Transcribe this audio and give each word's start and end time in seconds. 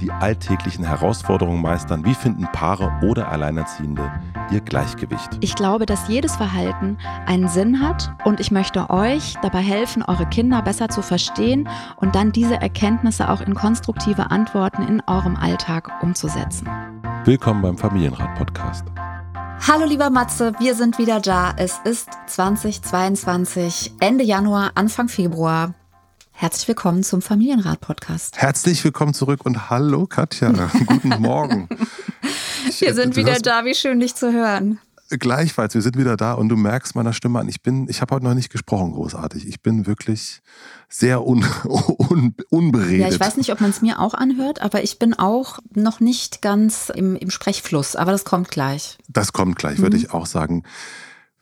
die 0.00 0.10
alltäglichen 0.10 0.84
Herausforderungen 0.84 1.62
meistern? 1.62 2.04
Wie 2.04 2.14
finden 2.14 2.48
Paare 2.52 2.92
oder 3.02 3.28
Alleinerziehende 3.28 4.10
ihr 4.50 4.60
Gleichgewicht? 4.60 5.30
Ich 5.40 5.54
glaube, 5.54 5.86
dass 5.86 6.08
jedes 6.08 6.36
Verhalten 6.36 6.98
einen 7.26 7.48
Sinn 7.48 7.80
hat 7.80 8.12
und 8.24 8.40
ich 8.40 8.50
möchte 8.50 8.90
euch 8.90 9.34
dabei 9.42 9.60
helfen, 9.60 10.02
eure 10.02 10.26
Kinder 10.26 10.62
besser 10.62 10.88
zu 10.88 11.02
verstehen 11.02 11.68
und 11.96 12.14
dann 12.14 12.32
diese 12.32 12.60
Erkenntnisse 12.60 13.28
auch 13.28 13.40
in 13.40 13.54
konstruktive 13.54 14.30
Antworten 14.30 14.82
in 14.82 15.02
eurem 15.06 15.36
Alltag 15.36 15.90
umzusetzen. 16.02 16.68
Willkommen 17.24 17.62
beim 17.62 17.76
Familienrat-Podcast. 17.76 18.86
Hallo 19.68 19.84
lieber 19.84 20.08
Matze, 20.08 20.54
wir 20.58 20.74
sind 20.74 20.98
wieder 20.98 21.20
da. 21.20 21.52
Es 21.56 21.78
ist 21.84 22.08
2022, 22.26 23.92
Ende 24.00 24.24
Januar, 24.24 24.70
Anfang 24.74 25.08
Februar. 25.08 25.74
Herzlich 26.40 26.68
willkommen 26.68 27.02
zum 27.02 27.20
Familienrat-Podcast. 27.20 28.38
Herzlich 28.38 28.82
willkommen 28.82 29.12
zurück 29.12 29.44
und 29.44 29.68
hallo 29.68 30.06
Katja. 30.06 30.50
Guten 30.86 31.20
Morgen. 31.20 31.68
wir 32.78 32.94
sind 32.94 33.14
wieder 33.14 33.34
da, 33.34 33.66
wie 33.66 33.74
schön 33.74 34.00
dich 34.00 34.14
zu 34.14 34.32
hören. 34.32 34.78
Gleichfalls, 35.10 35.74
wir 35.74 35.82
sind 35.82 35.98
wieder 35.98 36.16
da 36.16 36.32
und 36.32 36.48
du 36.48 36.56
merkst 36.56 36.94
meiner 36.94 37.12
Stimme 37.12 37.40
an, 37.40 37.48
ich 37.50 37.60
bin, 37.60 37.88
ich 37.90 38.00
habe 38.00 38.14
heute 38.14 38.24
noch 38.24 38.32
nicht 38.32 38.48
gesprochen, 38.50 38.92
großartig. 38.92 39.46
Ich 39.46 39.60
bin 39.60 39.86
wirklich 39.86 40.40
sehr 40.88 41.26
un, 41.26 41.44
un, 41.64 42.34
unberedet. 42.48 43.00
Ja, 43.00 43.08
ich 43.08 43.20
weiß 43.20 43.36
nicht, 43.36 43.52
ob 43.52 43.60
man 43.60 43.68
es 43.68 43.82
mir 43.82 44.00
auch 44.00 44.14
anhört, 44.14 44.62
aber 44.62 44.82
ich 44.82 44.98
bin 44.98 45.12
auch 45.12 45.58
noch 45.74 46.00
nicht 46.00 46.40
ganz 46.40 46.88
im, 46.88 47.16
im 47.16 47.28
Sprechfluss. 47.28 47.96
Aber 47.96 48.12
das 48.12 48.24
kommt 48.24 48.50
gleich. 48.50 48.96
Das 49.08 49.34
kommt 49.34 49.56
gleich, 49.56 49.76
mhm. 49.76 49.82
würde 49.82 49.98
ich 49.98 50.14
auch 50.14 50.24
sagen. 50.24 50.62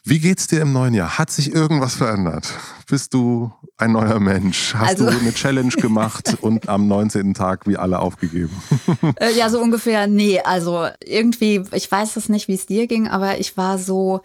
Wie 0.02 0.18
geht's 0.18 0.48
dir 0.48 0.60
im 0.60 0.72
neuen 0.72 0.94
Jahr? 0.94 1.18
Hat 1.18 1.30
sich 1.30 1.52
irgendwas 1.52 1.94
verändert? 1.94 2.52
Bist 2.88 3.14
du 3.14 3.52
ein 3.78 3.92
neuer 3.92 4.18
Mensch? 4.18 4.74
Hast 4.74 5.00
also, 5.00 5.06
du 5.08 5.18
eine 5.18 5.32
Challenge 5.32 5.72
gemacht 5.76 6.36
und 6.40 6.68
am 6.68 6.88
19. 6.88 7.34
Tag 7.34 7.66
wie 7.66 7.76
alle 7.76 8.00
aufgegeben? 8.00 8.50
Äh, 9.20 9.32
ja, 9.36 9.48
so 9.48 9.60
ungefähr. 9.60 10.06
Nee, 10.06 10.40
also 10.40 10.86
irgendwie, 11.04 11.62
ich 11.72 11.90
weiß 11.90 12.16
es 12.16 12.28
nicht, 12.28 12.48
wie 12.48 12.54
es 12.54 12.66
dir 12.66 12.86
ging, 12.86 13.08
aber 13.08 13.38
ich 13.38 13.56
war 13.56 13.78
so, 13.78 14.20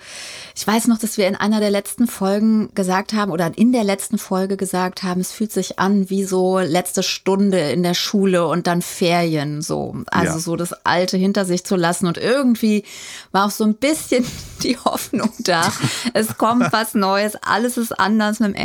ich 0.56 0.66
weiß 0.66 0.88
noch, 0.88 0.98
dass 0.98 1.18
wir 1.18 1.28
in 1.28 1.36
einer 1.36 1.60
der 1.60 1.70
letzten 1.70 2.08
Folgen 2.08 2.70
gesagt 2.74 3.14
haben 3.14 3.32
oder 3.32 3.52
in 3.56 3.72
der 3.72 3.84
letzten 3.84 4.18
Folge 4.18 4.58
gesagt 4.58 5.04
haben, 5.04 5.22
es 5.22 5.32
fühlt 5.32 5.52
sich 5.52 5.80
an 5.80 6.10
wie 6.10 6.24
so 6.24 6.60
letzte 6.60 7.04
Stunde 7.04 7.72
in 7.72 7.84
der 7.84 7.94
Schule 7.94 8.48
und 8.48 8.68
dann 8.68 8.82
Ferien, 8.82 9.62
so. 9.62 9.96
Also 10.08 10.34
ja. 10.34 10.40
so 10.40 10.56
das 10.56 10.74
Alte 10.86 11.18
hinter 11.18 11.46
sich 11.46 11.64
zu 11.64 11.76
lassen 11.76 12.08
und 12.08 12.18
irgendwie 12.18 12.84
war 13.32 13.46
auch 13.46 13.52
so 13.52 13.64
ein 13.64 13.76
bisschen 13.76 14.26
die 14.64 14.78
Hoffnung 14.78 15.32
da. 15.40 15.72
Es 16.14 16.38
kommt 16.38 16.72
was 16.74 16.94
Neues, 16.94 17.36
alles 17.42 17.78
ist 17.78 18.00
anders 18.00 18.40
mit 18.40 18.50
dem 18.50 18.56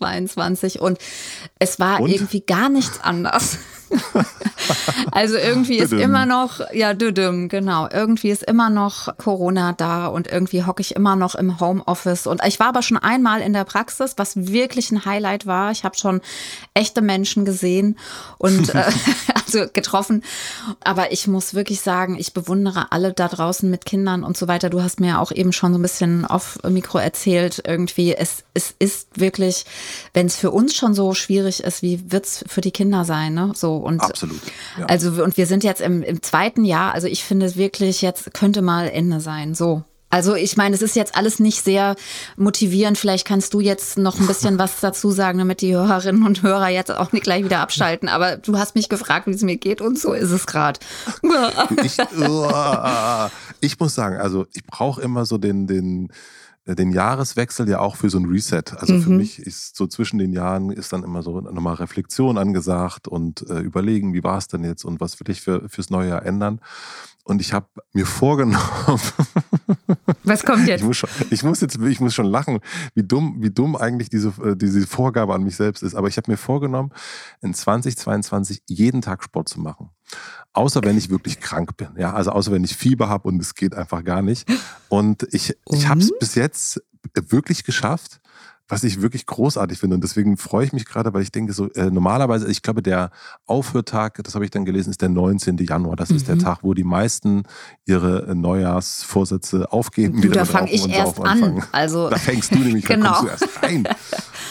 1.1.22 0.00 0.78
und 0.78 0.98
es 1.58 1.78
war 1.78 2.00
und? 2.00 2.10
irgendwie 2.10 2.40
gar 2.40 2.68
nichts 2.68 3.00
anders. 3.00 3.58
also 5.12 5.36
irgendwie 5.36 5.78
ist 5.78 5.92
immer 5.92 6.26
noch, 6.26 6.60
ja, 6.72 6.94
düdüm, 6.94 7.48
genau, 7.48 7.88
irgendwie 7.90 8.30
ist 8.30 8.42
immer 8.42 8.70
noch 8.70 9.16
Corona 9.18 9.72
da 9.72 10.06
und 10.06 10.26
irgendwie 10.26 10.64
hocke 10.64 10.80
ich 10.80 10.96
immer 10.96 11.16
noch 11.16 11.34
im 11.34 11.60
Homeoffice. 11.60 12.26
Und 12.26 12.42
ich 12.44 12.58
war 12.60 12.68
aber 12.68 12.82
schon 12.82 12.98
einmal 12.98 13.40
in 13.40 13.52
der 13.52 13.64
Praxis, 13.64 14.14
was 14.16 14.36
wirklich 14.36 14.90
ein 14.90 15.04
Highlight 15.04 15.46
war. 15.46 15.70
Ich 15.70 15.84
habe 15.84 15.96
schon 15.96 16.20
echte 16.74 17.02
Menschen 17.02 17.44
gesehen 17.44 17.98
und 18.38 18.74
äh, 18.74 18.84
also 19.46 19.66
getroffen. 19.72 20.22
Aber 20.80 21.12
ich 21.12 21.26
muss 21.26 21.54
wirklich 21.54 21.80
sagen, 21.80 22.16
ich 22.18 22.32
bewundere 22.32 22.92
alle 22.92 23.12
da 23.12 23.28
draußen 23.28 23.68
mit 23.70 23.84
Kindern 23.84 24.24
und 24.24 24.36
so 24.36 24.48
weiter. 24.48 24.70
Du 24.70 24.82
hast 24.82 25.00
mir 25.00 25.08
ja 25.08 25.18
auch 25.20 25.32
eben 25.32 25.52
schon 25.52 25.72
so 25.72 25.78
ein 25.78 25.82
bisschen 25.82 26.24
auf 26.24 26.58
Mikro 26.68 26.98
erzählt, 26.98 27.62
irgendwie, 27.66 28.14
es, 28.14 28.44
es 28.54 28.74
ist 28.78 29.08
wirklich, 29.18 29.64
wenn 30.14 30.26
es 30.26 30.36
für 30.36 30.50
uns 30.50 30.74
schon 30.74 30.94
so 30.94 31.14
schwierig 31.14 31.62
ist, 31.62 31.82
wie 31.82 32.10
wird 32.10 32.26
es 32.26 32.44
für 32.46 32.60
die 32.60 32.70
Kinder 32.70 33.04
sein, 33.04 33.34
ne? 33.34 33.52
So 33.54 33.75
und 33.76 34.00
Absolut. 34.00 34.40
Ja. 34.78 34.86
Also, 34.86 35.22
und 35.22 35.36
wir 35.36 35.46
sind 35.46 35.64
jetzt 35.64 35.80
im, 35.80 36.02
im 36.02 36.22
zweiten 36.22 36.64
Jahr. 36.64 36.94
Also 36.94 37.06
ich 37.06 37.24
finde 37.24 37.46
es 37.46 37.56
wirklich, 37.56 38.02
jetzt 38.02 38.34
könnte 38.34 38.62
mal 38.62 38.88
Ende 38.88 39.20
sein. 39.20 39.54
So. 39.54 39.84
Also 40.08 40.34
ich 40.34 40.56
meine, 40.56 40.74
es 40.74 40.82
ist 40.82 40.94
jetzt 40.94 41.16
alles 41.16 41.40
nicht 41.40 41.62
sehr 41.62 41.96
motivierend. 42.36 42.96
Vielleicht 42.96 43.26
kannst 43.26 43.52
du 43.54 43.60
jetzt 43.60 43.98
noch 43.98 44.18
ein 44.18 44.26
bisschen 44.26 44.58
was 44.58 44.80
dazu 44.80 45.10
sagen, 45.10 45.38
damit 45.38 45.60
die 45.60 45.74
Hörerinnen 45.74 46.24
und 46.24 46.42
Hörer 46.42 46.68
jetzt 46.68 46.90
auch 46.90 47.12
nicht 47.12 47.24
gleich 47.24 47.44
wieder 47.44 47.60
abschalten. 47.60 48.08
Aber 48.08 48.36
du 48.36 48.56
hast 48.56 48.76
mich 48.76 48.88
gefragt, 48.88 49.26
wie 49.26 49.32
es 49.32 49.42
mir 49.42 49.56
geht 49.56 49.80
und 49.80 49.98
so 49.98 50.12
ist 50.12 50.30
es 50.30 50.46
gerade. 50.46 50.78
ich, 51.82 51.98
ich 53.60 53.80
muss 53.80 53.94
sagen, 53.94 54.16
also 54.16 54.46
ich 54.54 54.64
brauche 54.64 55.02
immer 55.02 55.26
so 55.26 55.38
den, 55.38 55.66
den, 55.66 56.12
den 56.74 56.90
Jahreswechsel 56.90 57.68
ja 57.68 57.78
auch 57.78 57.96
für 57.96 58.10
so 58.10 58.18
ein 58.18 58.24
Reset. 58.24 58.64
Also 58.76 58.94
mhm. 58.94 59.02
für 59.02 59.10
mich 59.10 59.38
ist 59.38 59.76
so 59.76 59.86
zwischen 59.86 60.18
den 60.18 60.32
Jahren 60.32 60.70
ist 60.70 60.92
dann 60.92 61.04
immer 61.04 61.22
so 61.22 61.40
nochmal 61.40 61.74
Reflexion 61.74 62.38
angesagt 62.38 63.06
und 63.06 63.48
äh, 63.48 63.60
überlegen, 63.60 64.14
wie 64.14 64.24
war 64.24 64.38
es 64.38 64.48
denn 64.48 64.64
jetzt 64.64 64.84
und 64.84 65.00
was 65.00 65.20
will 65.20 65.30
ich 65.30 65.40
für, 65.40 65.68
fürs 65.68 65.90
neue 65.90 66.08
Jahr 66.08 66.26
ändern. 66.26 66.60
Und 67.26 67.40
ich 67.40 67.52
habe 67.52 67.66
mir 67.92 68.06
vorgenommen. 68.06 68.60
Was 70.22 70.44
kommt 70.44 70.68
jetzt? 70.68 70.82
Ich 70.82 70.86
muss, 70.86 70.96
schon, 70.96 71.10
ich 71.30 71.42
muss 71.42 71.60
jetzt, 71.60 71.76
ich 71.76 71.98
muss 71.98 72.14
schon 72.14 72.26
lachen, 72.26 72.60
wie 72.94 73.02
dumm, 73.02 73.38
wie 73.40 73.50
dumm 73.50 73.74
eigentlich 73.74 74.08
diese, 74.08 74.28
äh, 74.44 74.56
diese 74.56 74.86
Vorgabe 74.86 75.34
an 75.34 75.42
mich 75.42 75.56
selbst 75.56 75.82
ist. 75.82 75.96
Aber 75.96 76.06
ich 76.06 76.18
habe 76.18 76.30
mir 76.30 76.36
vorgenommen, 76.36 76.92
in 77.42 77.52
2022 77.52 78.62
jeden 78.68 79.02
Tag 79.02 79.24
Sport 79.24 79.48
zu 79.48 79.60
machen. 79.60 79.90
Außer 80.52 80.80
wenn 80.84 80.96
ich 80.96 81.10
wirklich 81.10 81.40
krank 81.40 81.76
bin. 81.76 81.88
Ja, 81.98 82.14
also 82.14 82.30
außer 82.30 82.50
wenn 82.52 82.64
ich 82.64 82.76
Fieber 82.76 83.08
habe 83.08 83.28
und 83.28 83.40
es 83.40 83.54
geht 83.54 83.74
einfach 83.74 84.02
gar 84.04 84.22
nicht. 84.22 84.48
Und 84.88 85.26
ich, 85.32 85.54
ich 85.70 85.88
habe 85.88 86.00
es 86.00 86.12
bis 86.18 86.34
jetzt 86.34 86.82
wirklich 87.14 87.64
geschafft, 87.64 88.20
was 88.68 88.82
ich 88.82 89.00
wirklich 89.00 89.26
großartig 89.26 89.78
finde. 89.78 89.94
Und 89.94 90.02
deswegen 90.02 90.36
freue 90.36 90.64
ich 90.64 90.72
mich 90.72 90.86
gerade, 90.86 91.14
weil 91.14 91.22
ich 91.22 91.30
denke, 91.30 91.52
so 91.52 91.70
äh, 91.72 91.90
normalerweise, 91.90 92.50
ich 92.50 92.62
glaube, 92.62 92.82
der 92.82 93.10
Aufhörtag, 93.46 94.22
das 94.24 94.34
habe 94.34 94.44
ich 94.44 94.50
dann 94.50 94.64
gelesen, 94.64 94.90
ist 94.90 95.02
der 95.02 95.08
19. 95.08 95.58
Januar. 95.58 95.94
Das 95.94 96.10
mhm. 96.10 96.16
ist 96.16 96.28
der 96.28 96.34
mhm. 96.34 96.40
Tag, 96.40 96.58
wo 96.62 96.74
die 96.74 96.84
meisten 96.84 97.44
ihre 97.84 98.26
äh, 98.26 98.34
Neujahrsvorsätze 98.34 99.72
aufgeben. 99.72 100.20
Du, 100.20 100.30
da 100.30 100.44
fange 100.44 100.72
ich 100.72 100.88
erst 100.88 101.20
an. 101.20 101.62
Also, 101.70 102.10
da 102.10 102.16
fängst 102.16 102.52
du 102.54 102.58
nämlich, 102.58 102.84
genau. 102.86 103.04
da 103.04 103.12
kommst 103.12 103.42
du 103.42 103.44
erst 103.46 103.62
rein. 103.62 103.88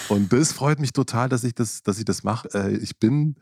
Und 0.07 0.31
das 0.31 0.53
freut 0.53 0.79
mich 0.79 0.93
total, 0.93 1.27
dass 1.27 1.43
ich 1.43 1.53
das, 1.53 1.83
dass 1.83 1.97
ich 1.97 2.05
das 2.05 2.23
mache. 2.23 2.47
Äh, 2.53 2.77
ich 2.77 2.97
bin 2.97 3.35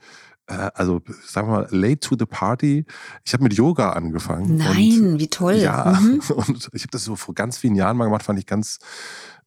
also 0.45 1.01
sagen 1.25 1.47
wir 1.47 1.51
mal, 1.53 1.67
late 1.71 1.99
to 1.99 2.15
the 2.17 2.25
party. 2.25 2.85
Ich 3.23 3.33
habe 3.33 3.43
mit 3.43 3.53
Yoga 3.53 3.91
angefangen. 3.91 4.57
Nein, 4.57 5.19
wie 5.19 5.27
toll. 5.27 5.55
Ja, 5.55 5.99
mhm. 5.99 6.19
und 6.35 6.69
ich 6.73 6.83
habe 6.83 6.91
das 6.91 7.03
so 7.03 7.15
vor 7.15 7.33
ganz 7.33 7.57
vielen 7.57 7.75
Jahren 7.75 7.97
mal 7.97 8.05
gemacht, 8.05 8.23
fand 8.23 8.39
ich 8.39 8.45
ganz 8.45 8.79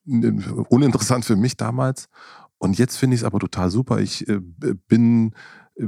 uninteressant 0.05 1.25
für 1.25 1.37
mich 1.37 1.57
damals. 1.57 2.09
Und 2.59 2.79
jetzt 2.79 2.97
finde 2.97 3.15
ich 3.15 3.21
es 3.21 3.25
aber 3.25 3.39
total 3.39 3.71
super. 3.71 3.99
Ich 3.99 4.27
äh, 4.29 4.41
bin 4.89 5.35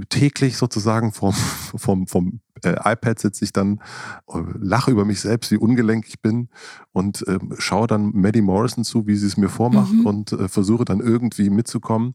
täglich 0.08 0.56
sozusagen 0.56 1.12
vom, 1.12 1.32
vom, 1.32 2.06
vom 2.06 2.40
äh, 2.62 2.74
iPad 2.84 3.18
sitze 3.18 3.44
ich 3.44 3.52
dann, 3.52 3.80
äh, 4.28 4.38
lache 4.58 4.90
über 4.90 5.04
mich 5.04 5.20
selbst, 5.20 5.50
wie 5.50 5.56
ungelenk 5.56 6.06
ich 6.08 6.20
bin 6.20 6.48
und 6.92 7.26
äh, 7.26 7.38
schaue 7.58 7.86
dann 7.86 8.10
Maddie 8.12 8.42
Morrison 8.42 8.84
zu, 8.84 9.06
wie 9.06 9.16
sie 9.16 9.26
es 9.26 9.36
mir 9.36 9.48
vormacht 9.48 9.92
mhm. 9.92 10.06
und 10.06 10.32
äh, 10.32 10.48
versuche 10.48 10.84
dann 10.84 11.00
irgendwie 11.00 11.48
mitzukommen. 11.48 12.14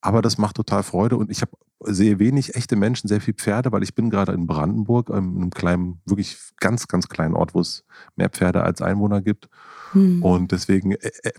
Aber 0.00 0.22
das 0.22 0.38
macht 0.38 0.56
total 0.56 0.82
Freude 0.82 1.16
und 1.18 1.30
ich 1.30 1.42
habe 1.42 1.52
sehe 1.84 2.18
wenig 2.18 2.54
echte 2.54 2.76
Menschen, 2.76 3.08
sehr 3.08 3.20
viel 3.20 3.34
Pferde, 3.34 3.72
weil 3.72 3.82
ich 3.82 3.94
bin 3.94 4.10
gerade 4.10 4.32
in 4.32 4.46
Brandenburg, 4.46 5.10
ähm, 5.10 5.36
in 5.36 5.42
einem 5.42 5.50
kleinen, 5.50 6.00
wirklich 6.04 6.36
ganz, 6.58 6.88
ganz 6.88 7.08
kleinen 7.08 7.34
Ort, 7.34 7.54
wo 7.54 7.60
es 7.60 7.84
mehr 8.16 8.28
Pferde 8.28 8.62
als 8.62 8.82
Einwohner 8.82 9.22
gibt. 9.22 9.48
Hm. 9.92 10.22
Und 10.22 10.52
deswegen, 10.52 10.92
äh, 10.92 11.10
äh, 11.22 11.32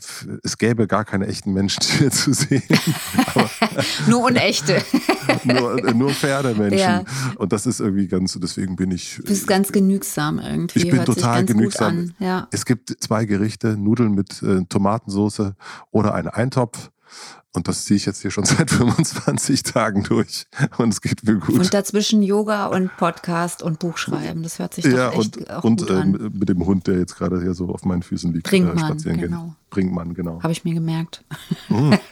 es 0.44 0.58
gäbe 0.58 0.88
gar 0.88 1.06
keine 1.06 1.28
echten 1.28 1.54
Menschen 1.54 1.84
hier 1.98 2.12
zu 2.12 2.34
sehen. 2.34 2.64
nur 4.08 4.26
unechte. 4.26 4.84
nur, 5.44 5.88
äh, 5.88 5.94
nur 5.94 6.12
Pferdemenschen. 6.12 6.80
Ja. 6.80 7.04
Und 7.38 7.54
das 7.54 7.66
ist 7.66 7.80
irgendwie 7.80 8.08
ganz, 8.08 8.38
deswegen 8.42 8.76
bin 8.76 8.92
ich. 8.92 9.18
Du 9.18 9.24
bist 9.24 9.48
ganz 9.48 9.72
genügsam 9.72 10.40
irgendwie. 10.40 10.80
Ich 10.80 10.90
bin 10.90 10.98
Hört 10.98 11.08
total 11.08 11.46
genügsam. 11.46 12.14
Ja. 12.20 12.48
Es 12.52 12.66
gibt 12.66 12.96
zwei 13.00 13.26
Gerichte, 13.26 13.78
Nudeln 13.78 14.14
mit 14.14 14.42
äh, 14.42 14.64
Tomatensauce 14.68 15.54
oder 15.92 16.14
einen 16.14 16.28
Eintopf. 16.28 16.90
Und 17.54 17.68
das 17.68 17.86
ziehe 17.86 17.98
ich 17.98 18.06
jetzt 18.06 18.22
hier 18.22 18.32
schon 18.32 18.46
seit 18.46 18.72
25 18.72 19.64
Tagen 19.64 20.04
durch. 20.04 20.46
Und 20.78 20.90
es 20.90 21.02
geht 21.02 21.24
mir 21.24 21.36
gut. 21.36 21.56
Und 21.56 21.74
dazwischen 21.74 22.24
Yoga 22.24 22.68
und 22.68 22.96
Podcast 22.98 23.62
und 23.62 23.80
Buchschreiben. 23.80 24.44
Das 24.44 24.60
hört 24.60 24.74
sich 24.74 24.86
doch 24.86 24.92
ja, 24.92 25.12
echt 25.12 25.38
und, 25.38 25.50
auch 25.50 25.64
und, 25.64 25.82
gut 25.82 25.90
äh, 25.90 25.94
an. 25.94 26.32
mit 26.34 26.50
dem 26.50 26.66
Hund, 26.66 26.88
der 26.88 26.98
jetzt 26.98 27.16
gerade 27.16 27.42
hier 27.42 27.54
so 27.54 27.70
auf 27.70 27.84
meinen 27.84 28.04
Füßen 28.04 28.32
liegt, 28.34 28.48
Brinkmann, 28.48 28.78
äh, 28.78 28.82
spazieren 28.82 29.18
genau. 29.20 29.44
gehen. 29.44 29.56
Brinkmann, 29.70 30.14
genau. 30.14 30.42
Habe 30.42 30.54
ich 30.54 30.64
mir 30.64 30.74
gemerkt. 30.74 31.24
Mm. 31.70 31.94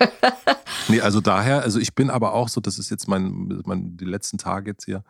Nee, 0.90 1.02
also 1.02 1.22
daher, 1.22 1.62
also 1.62 1.80
ich 1.80 1.94
bin 1.94 2.10
aber 2.10 2.34
auch 2.34 2.50
so, 2.50 2.62
das 2.62 2.80
ist 2.80 2.90
jetzt 2.90 3.08
mein, 3.08 3.62
mein 3.66 3.96
die 3.96 4.06
letzten 4.06 4.38
Tage 4.38 4.72
jetzt 4.72 4.86
hier. 4.86 5.04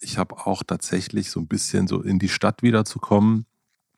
Ich 0.00 0.18
habe 0.18 0.46
auch 0.46 0.64
tatsächlich 0.64 1.30
so 1.30 1.38
ein 1.38 1.46
bisschen 1.46 1.86
so 1.86 2.02
in 2.02 2.18
die 2.18 2.28
Stadt 2.28 2.62
wiederzukommen. 2.62 3.46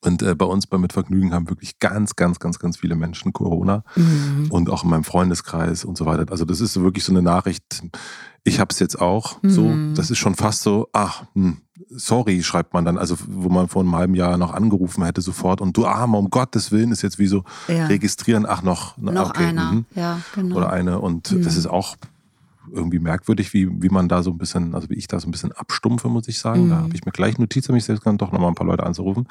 Und 0.04 0.22
äh, 0.22 0.34
bei 0.34 0.44
uns 0.44 0.66
bei 0.66 0.78
Mitvergnügen 0.78 1.32
haben 1.32 1.48
wirklich 1.48 1.78
ganz, 1.78 2.16
ganz, 2.16 2.38
ganz, 2.38 2.58
ganz 2.58 2.76
viele 2.76 2.94
Menschen 2.94 3.32
Corona. 3.32 3.84
Mhm. 3.96 4.48
Und 4.50 4.70
auch 4.70 4.84
in 4.84 4.90
meinem 4.90 5.04
Freundeskreis 5.04 5.84
und 5.84 5.96
so 5.96 6.06
weiter. 6.06 6.30
Also 6.30 6.44
das 6.44 6.60
ist 6.60 6.80
wirklich 6.80 7.04
so 7.04 7.12
eine 7.12 7.22
Nachricht. 7.22 7.82
Ich 8.44 8.60
habe 8.60 8.72
es 8.72 8.78
jetzt 8.78 9.00
auch 9.00 9.42
mhm. 9.42 9.50
so. 9.50 9.74
Das 9.94 10.10
ist 10.10 10.18
schon 10.18 10.34
fast 10.34 10.62
so, 10.62 10.88
ach, 10.92 11.24
hm, 11.34 11.58
sorry, 11.88 12.42
schreibt 12.42 12.74
man 12.74 12.84
dann. 12.84 12.98
Also 12.98 13.16
wo 13.26 13.48
man 13.48 13.68
vor 13.68 13.82
einem 13.82 13.96
halben 13.96 14.14
Jahr 14.14 14.36
noch 14.36 14.52
angerufen 14.52 15.04
hätte 15.04 15.22
sofort. 15.22 15.60
Und 15.60 15.76
du 15.76 15.86
Armer, 15.86 16.18
um 16.18 16.30
Gottes 16.30 16.70
Willen, 16.70 16.92
ist 16.92 17.02
jetzt 17.02 17.18
wie 17.18 17.26
so 17.26 17.44
ja. 17.68 17.86
registrieren. 17.86 18.44
Ach, 18.46 18.62
noch, 18.62 18.98
noch 18.98 19.30
okay, 19.30 19.46
einer. 19.46 19.72
Mhm. 19.72 19.84
Ja, 19.94 20.20
genau. 20.34 20.56
Oder 20.56 20.70
eine. 20.70 21.00
Und 21.00 21.30
das 21.30 21.38
mhm. 21.38 21.46
ist 21.46 21.66
auch 21.66 21.96
irgendwie 22.74 22.98
merkwürdig, 22.98 23.52
wie, 23.54 23.68
wie 23.82 23.88
man 23.88 24.08
da 24.08 24.22
so 24.22 24.30
ein 24.30 24.38
bisschen, 24.38 24.74
also 24.74 24.90
wie 24.90 24.94
ich 24.94 25.06
da 25.06 25.20
so 25.20 25.28
ein 25.28 25.30
bisschen 25.30 25.52
abstumpfe, 25.52 26.08
muss 26.08 26.28
ich 26.28 26.38
sagen. 26.38 26.66
Mhm. 26.66 26.70
Da 26.70 26.76
habe 26.76 26.94
ich 26.94 27.04
mir 27.04 27.12
gleich 27.12 27.38
Notiz 27.38 27.68
an 27.68 27.74
mich 27.74 27.84
selbst 27.84 28.02
genommen, 28.02 28.18
doch 28.18 28.32
nochmal 28.32 28.48
ein 28.48 28.54
paar 28.54 28.66
Leute 28.66 28.84
anzurufen. 28.84 29.26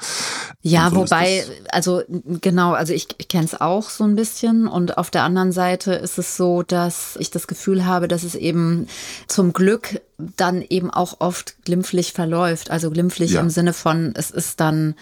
Ja, 0.62 0.90
so 0.90 0.96
wobei, 0.96 1.44
also 1.70 2.02
genau, 2.40 2.72
also 2.72 2.92
ich, 2.92 3.08
ich 3.18 3.28
kenne 3.28 3.44
es 3.44 3.60
auch 3.60 3.90
so 3.90 4.04
ein 4.04 4.16
bisschen 4.16 4.66
und 4.66 4.98
auf 4.98 5.10
der 5.10 5.22
anderen 5.22 5.52
Seite 5.52 5.92
ist 5.92 6.18
es 6.18 6.36
so, 6.36 6.62
dass 6.62 7.16
ich 7.20 7.30
das 7.30 7.46
Gefühl 7.46 7.84
habe, 7.86 8.08
dass 8.08 8.24
es 8.24 8.34
eben 8.34 8.86
zum 9.28 9.52
Glück 9.52 10.00
dann 10.18 10.62
eben 10.62 10.90
auch 10.90 11.20
oft 11.20 11.62
glimpflich 11.64 12.12
verläuft. 12.12 12.70
Also 12.70 12.90
glimpflich 12.90 13.32
ja. 13.32 13.40
im 13.40 13.50
Sinne 13.50 13.72
von, 13.72 14.12
es 14.16 14.30
ist 14.30 14.60
dann 14.60 14.94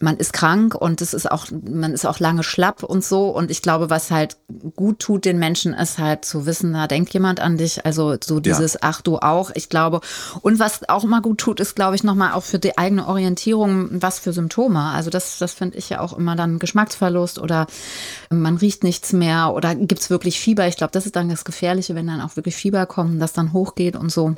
man 0.00 0.16
ist 0.16 0.32
krank 0.32 0.74
und 0.74 1.00
es 1.00 1.14
ist 1.14 1.30
auch, 1.30 1.46
man 1.50 1.92
ist 1.92 2.04
auch 2.04 2.18
lange 2.18 2.42
schlapp 2.42 2.82
und 2.82 3.04
so. 3.04 3.28
Und 3.28 3.50
ich 3.50 3.62
glaube, 3.62 3.90
was 3.90 4.10
halt 4.10 4.36
gut 4.74 4.98
tut 4.98 5.24
den 5.24 5.38
Menschen, 5.38 5.72
ist 5.72 5.98
halt 5.98 6.24
zu 6.24 6.46
wissen, 6.46 6.72
da 6.72 6.88
denkt 6.88 7.14
jemand 7.14 7.38
an 7.38 7.56
dich. 7.56 7.86
Also 7.86 8.16
so 8.22 8.40
dieses, 8.40 8.74
ja. 8.74 8.80
ach 8.82 9.02
du 9.02 9.18
auch. 9.18 9.52
Ich 9.54 9.68
glaube, 9.68 10.00
und 10.40 10.58
was 10.58 10.88
auch 10.88 11.04
immer 11.04 11.20
gut 11.20 11.38
tut, 11.38 11.60
ist, 11.60 11.76
glaube 11.76 11.94
ich, 11.94 12.02
nochmal 12.02 12.32
auch 12.32 12.42
für 12.42 12.58
die 12.58 12.76
eigene 12.76 13.06
Orientierung, 13.06 13.88
was 13.92 14.18
für 14.18 14.32
Symptome. 14.32 14.80
Also 14.80 15.10
das, 15.10 15.38
das 15.38 15.52
finde 15.52 15.78
ich 15.78 15.90
ja 15.90 16.00
auch 16.00 16.16
immer 16.16 16.34
dann 16.34 16.58
Geschmacksverlust 16.58 17.38
oder 17.38 17.68
man 18.30 18.56
riecht 18.56 18.82
nichts 18.82 19.12
mehr 19.12 19.54
oder 19.54 19.76
gibt 19.76 20.00
es 20.00 20.10
wirklich 20.10 20.40
Fieber. 20.40 20.66
Ich 20.66 20.76
glaube, 20.76 20.92
das 20.92 21.06
ist 21.06 21.14
dann 21.14 21.28
das 21.28 21.44
Gefährliche, 21.44 21.94
wenn 21.94 22.08
dann 22.08 22.20
auch 22.20 22.34
wirklich 22.34 22.56
Fieber 22.56 22.86
kommt, 22.86 23.22
das 23.22 23.32
dann 23.32 23.52
hochgeht 23.52 23.94
und 23.94 24.10
so. 24.10 24.34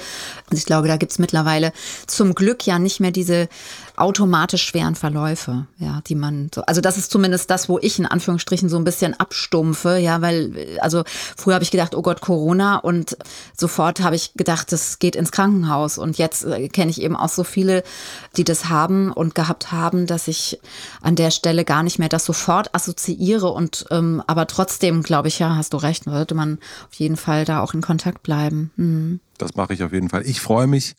Und 0.50 0.56
ich 0.56 0.66
glaube, 0.66 0.88
da 0.88 0.96
gibt 0.96 1.12
es 1.12 1.18
mittlerweile 1.18 1.72
zum 2.06 2.34
Glück 2.34 2.66
ja 2.66 2.78
nicht 2.78 3.00
mehr 3.00 3.10
diese 3.10 3.48
automatisch 3.96 4.62
schweren 4.62 4.94
Verläufe, 4.94 5.66
ja, 5.78 6.02
die 6.06 6.14
man 6.14 6.50
so, 6.54 6.62
also 6.62 6.80
das 6.80 6.98
ist 6.98 7.10
zumindest 7.10 7.50
das, 7.50 7.68
wo 7.68 7.78
ich 7.78 7.98
in 7.98 8.06
Anführungsstrichen 8.06 8.68
so 8.68 8.76
ein 8.76 8.84
bisschen 8.84 9.18
abstumpfe, 9.18 9.96
ja, 9.96 10.20
weil, 10.20 10.78
also 10.80 11.04
früher 11.36 11.54
habe 11.54 11.64
ich 11.64 11.70
gedacht, 11.70 11.94
oh 11.94 12.02
Gott, 12.02 12.20
Corona 12.20 12.76
und 12.76 13.16
sofort 13.56 14.00
habe 14.00 14.14
ich 14.14 14.34
gedacht, 14.34 14.70
das 14.70 14.98
geht 14.98 15.16
ins 15.16 15.32
Krankenhaus 15.32 15.96
und 15.96 16.18
jetzt 16.18 16.44
äh, 16.44 16.68
kenne 16.68 16.90
ich 16.90 17.00
eben 17.00 17.16
auch 17.16 17.30
so 17.30 17.42
viele, 17.42 17.82
die 18.36 18.44
das 18.44 18.68
haben 18.68 19.10
und 19.12 19.34
gehabt 19.34 19.72
haben, 19.72 20.06
dass 20.06 20.28
ich 20.28 20.60
an 21.00 21.16
der 21.16 21.30
Stelle 21.30 21.64
gar 21.64 21.82
nicht 21.82 21.98
mehr 21.98 22.10
das 22.10 22.26
sofort 22.26 22.74
assoziiere 22.74 23.48
und 23.48 23.86
ähm, 23.90 24.22
aber 24.26 24.46
trotzdem 24.46 25.02
glaube 25.02 25.28
ich, 25.28 25.38
ja, 25.38 25.56
hast 25.56 25.72
du 25.72 25.78
recht, 25.78 26.04
sollte 26.04 26.34
man 26.34 26.58
auf 26.88 26.94
jeden 26.94 27.16
Fall 27.16 27.46
da 27.46 27.62
auch 27.62 27.72
in 27.72 27.80
Kontakt 27.80 28.22
bleiben. 28.22 28.70
Mhm. 28.76 29.20
Das 29.38 29.54
mache 29.54 29.74
ich 29.74 29.82
auf 29.82 29.92
jeden 29.92 30.08
Fall. 30.08 30.22
Ich 30.26 30.40
freue 30.40 30.66
mich, 30.66 30.94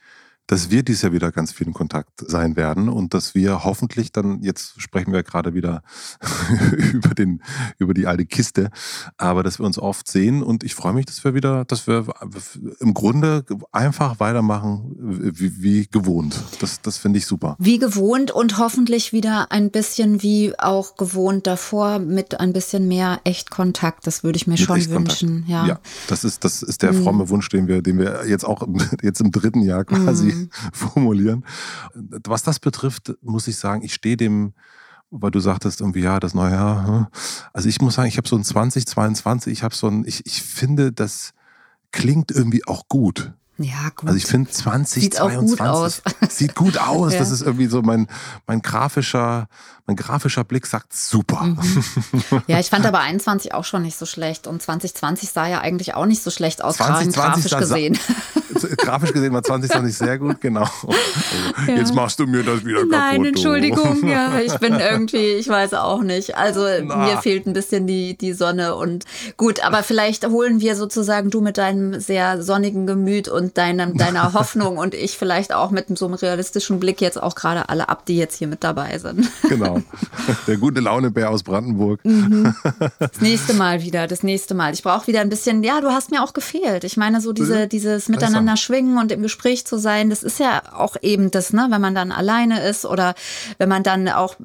dass 0.47 0.71
wir 0.71 0.83
dies 0.83 1.01
Jahr 1.01 1.11
wieder 1.11 1.31
ganz 1.31 1.51
viel 1.51 1.67
in 1.67 1.73
Kontakt 1.73 2.23
sein 2.25 2.55
werden 2.55 2.89
und 2.89 3.13
dass 3.13 3.35
wir 3.35 3.63
hoffentlich 3.63 4.11
dann, 4.11 4.41
jetzt 4.41 4.81
sprechen 4.81 5.11
wir 5.11 5.23
gerade 5.23 5.53
wieder 5.53 5.83
über, 6.93 7.13
den, 7.13 7.41
über 7.77 7.93
die 7.93 8.07
alte 8.07 8.25
Kiste, 8.25 8.69
aber 9.17 9.43
dass 9.43 9.59
wir 9.59 9.65
uns 9.65 9.77
oft 9.77 10.07
sehen 10.07 10.41
und 10.41 10.63
ich 10.63 10.73
freue 10.73 10.93
mich, 10.93 11.05
dass 11.05 11.23
wir 11.23 11.33
wieder, 11.33 11.65
dass 11.65 11.85
wir 11.85 12.07
im 12.79 12.93
Grunde 12.93 13.45
einfach 13.71 14.19
weitermachen 14.19 14.95
wie, 14.97 15.61
wie 15.61 15.87
gewohnt. 15.87 16.41
Das, 16.59 16.81
das 16.81 16.97
finde 16.97 17.19
ich 17.19 17.25
super. 17.25 17.55
Wie 17.59 17.77
gewohnt 17.77 18.31
und 18.31 18.57
hoffentlich 18.57 19.11
wieder 19.11 19.51
ein 19.51 19.69
bisschen 19.69 20.23
wie 20.23 20.57
auch 20.57 20.95
gewohnt 20.95 21.45
davor 21.45 21.99
mit 21.99 22.39
ein 22.39 22.53
bisschen 22.53 22.87
mehr 22.87 23.19
Echtkontakt. 23.25 24.07
Das 24.07 24.23
würde 24.23 24.37
ich 24.37 24.47
mir 24.47 24.53
mit 24.53 24.61
schon 24.61 24.89
wünschen. 24.89 25.45
Ja. 25.47 25.65
ja, 25.65 25.79
das 26.07 26.23
ist, 26.23 26.43
das 26.43 26.63
ist 26.63 26.81
der 26.83 26.93
mhm. 26.93 27.03
fromme 27.03 27.29
Wunsch, 27.29 27.49
den 27.49 27.67
wir, 27.67 27.81
den 27.81 27.97
wir 27.97 28.25
jetzt 28.27 28.45
auch 28.45 28.65
jetzt 29.01 29.19
im 29.19 29.31
dritten 29.31 29.61
Jahr 29.61 29.83
quasi 29.83 30.27
mhm. 30.27 30.36
formulieren. 30.73 31.45
Was 31.93 32.43
das 32.43 32.59
betrifft, 32.59 33.13
muss 33.21 33.47
ich 33.47 33.57
sagen, 33.57 33.83
ich 33.83 33.93
stehe 33.93 34.17
dem, 34.17 34.53
weil 35.09 35.31
du 35.31 35.39
sagtest 35.39 35.81
irgendwie, 35.81 36.01
ja, 36.01 36.19
das 36.19 36.33
neue 36.33 36.51
Jahr. 36.51 36.87
Hm. 36.87 37.07
Also 37.53 37.69
ich 37.69 37.81
muss 37.81 37.95
sagen, 37.95 38.07
ich 38.07 38.17
habe 38.17 38.27
so 38.27 38.35
ein 38.35 38.43
2022, 38.43 39.53
ich 39.53 39.63
habe 39.63 39.75
so 39.75 39.87
ein, 39.87 40.03
ich, 40.05 40.25
ich 40.25 40.43
finde, 40.43 40.91
das 40.91 41.33
klingt 41.91 42.31
irgendwie 42.31 42.65
auch 42.67 42.87
gut. 42.87 43.33
Ja, 43.59 43.89
gut. 43.95 44.07
Also 44.07 44.17
ich 44.17 44.27
finde 44.27 44.51
2022 44.51 45.03
sieht, 45.03 45.57
gut 45.57 45.61
aus. 45.61 46.01
sieht 46.29 46.55
gut 46.55 46.77
aus. 46.77 47.13
ja. 47.13 47.19
Das 47.19 47.31
ist 47.31 47.41
irgendwie 47.41 47.65
so 47.65 47.81
mein, 47.81 48.07
mein 48.45 48.61
grafischer, 48.61 49.47
mein 49.87 49.95
grafischer 49.95 50.43
Blick 50.43 50.67
sagt 50.67 50.95
super. 50.95 51.43
Mhm. 51.43 51.83
Ja, 52.45 52.59
ich 52.59 52.69
fand 52.69 52.85
aber 52.85 52.99
21 52.99 53.55
auch 53.55 53.65
schon 53.65 53.81
nicht 53.81 53.97
so 53.97 54.05
schlecht 54.05 54.45
und 54.45 54.61
2020 54.61 55.31
sah 55.31 55.47
ja 55.47 55.61
eigentlich 55.61 55.95
auch 55.95 56.05
nicht 56.05 56.21
so 56.21 56.29
schlecht 56.29 56.63
aus, 56.63 56.77
2020 56.77 57.51
grafisch 57.51 57.57
gesehen. 57.57 57.97
Grafisch 58.77 59.13
gesehen 59.13 59.33
war 59.33 59.43
2020 59.43 59.97
sehr 59.97 60.17
gut, 60.17 60.41
genau. 60.41 60.61
Also, 60.61 61.71
ja. 61.71 61.77
Jetzt 61.77 61.93
machst 61.93 62.19
du 62.19 62.27
mir 62.27 62.43
das 62.43 62.63
wieder 62.65 62.79
kaputt. 62.79 62.91
Nein, 62.91 63.25
Entschuldigung, 63.25 64.01
du. 64.01 64.07
ja, 64.07 64.39
ich 64.39 64.53
bin 64.59 64.73
irgendwie, 64.79 65.33
ich 65.33 65.47
weiß 65.47 65.73
auch 65.73 66.01
nicht. 66.01 66.37
Also 66.37 66.61
Na. 66.83 66.97
mir 66.97 67.17
fehlt 67.17 67.45
ein 67.47 67.53
bisschen 67.53 67.87
die, 67.87 68.17
die 68.17 68.33
Sonne 68.33 68.75
und 68.75 69.05
gut, 69.37 69.63
aber 69.63 69.83
vielleicht 69.83 70.27
holen 70.27 70.59
wir 70.61 70.75
sozusagen 70.75 71.29
du 71.29 71.41
mit 71.41 71.57
deinem 71.57 71.99
sehr 71.99 72.41
sonnigen 72.41 72.87
Gemüt 72.87 73.27
und 73.27 73.57
deinem, 73.57 73.97
deiner 73.97 74.33
Hoffnung 74.33 74.77
und 74.77 74.93
ich 74.93 75.17
vielleicht 75.17 75.53
auch 75.53 75.71
mit 75.71 75.85
so 75.97 76.05
einem 76.05 76.15
realistischen 76.15 76.79
Blick 76.79 77.01
jetzt 77.01 77.21
auch 77.21 77.35
gerade 77.35 77.69
alle 77.69 77.89
ab, 77.89 78.05
die 78.05 78.17
jetzt 78.17 78.37
hier 78.37 78.47
mit 78.47 78.63
dabei 78.63 78.97
sind. 78.99 79.27
Genau. 79.47 79.81
Der 80.45 80.57
gute 80.57 80.81
Launebär 80.81 81.29
aus 81.29 81.41
Brandenburg. 81.41 82.03
Mhm. 82.03 82.53
Das 82.99 83.21
nächste 83.21 83.53
Mal 83.53 83.81
wieder, 83.81 84.05
das 84.05 84.21
nächste 84.21 84.55
Mal. 84.55 84.73
Ich 84.73 84.83
brauche 84.83 85.07
wieder 85.07 85.21
ein 85.21 85.29
bisschen, 85.29 85.63
ja, 85.63 85.79
du 85.79 85.89
hast 85.89 86.11
mir 86.11 86.21
auch 86.21 86.33
gefehlt. 86.33 86.83
Ich 86.83 86.97
meine, 86.97 87.21
so 87.21 87.31
diese, 87.31 87.67
dieses 87.67 88.09
Miteinander 88.09 88.46
schwingen 88.55 88.97
und 88.97 89.11
im 89.11 89.21
Gespräch 89.21 89.65
zu 89.65 89.77
sein, 89.77 90.09
das 90.09 90.23
ist 90.23 90.39
ja 90.39 90.61
auch 90.73 90.95
eben 91.01 91.31
das, 91.31 91.51
ne, 91.51 91.67
wenn 91.69 91.81
man 91.81 91.95
dann 91.95 92.11
alleine 92.11 92.61
ist 92.61 92.85
oder 92.85 93.15
wenn 93.57 93.67
man 93.67 93.83
dann 93.83 94.07
auch 94.07 94.35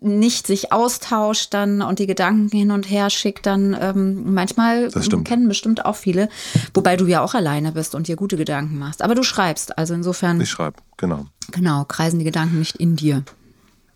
nicht 0.00 0.46
sich 0.46 0.72
austauscht 0.72 1.52
dann 1.52 1.82
und 1.82 1.98
die 1.98 2.06
Gedanken 2.06 2.48
hin 2.48 2.70
und 2.70 2.88
her 2.88 3.10
schickt, 3.10 3.46
dann 3.46 3.76
ähm, 3.78 4.32
manchmal 4.32 4.90
kennen 5.24 5.48
bestimmt 5.48 5.84
auch 5.84 5.96
viele, 5.96 6.28
wobei 6.72 6.96
du 6.96 7.06
ja 7.06 7.20
auch 7.20 7.34
alleine 7.34 7.72
bist 7.72 7.94
und 7.94 8.08
dir 8.08 8.16
gute 8.16 8.36
Gedanken 8.36 8.78
machst. 8.78 9.02
Aber 9.02 9.14
du 9.14 9.22
schreibst, 9.22 9.76
also 9.76 9.94
insofern. 9.94 10.40
Ich 10.40 10.50
schreibe, 10.50 10.76
genau. 10.96 11.26
Genau, 11.50 11.84
kreisen 11.84 12.18
die 12.18 12.24
Gedanken 12.24 12.60
nicht 12.60 12.76
in 12.76 12.96
dir. 12.96 13.24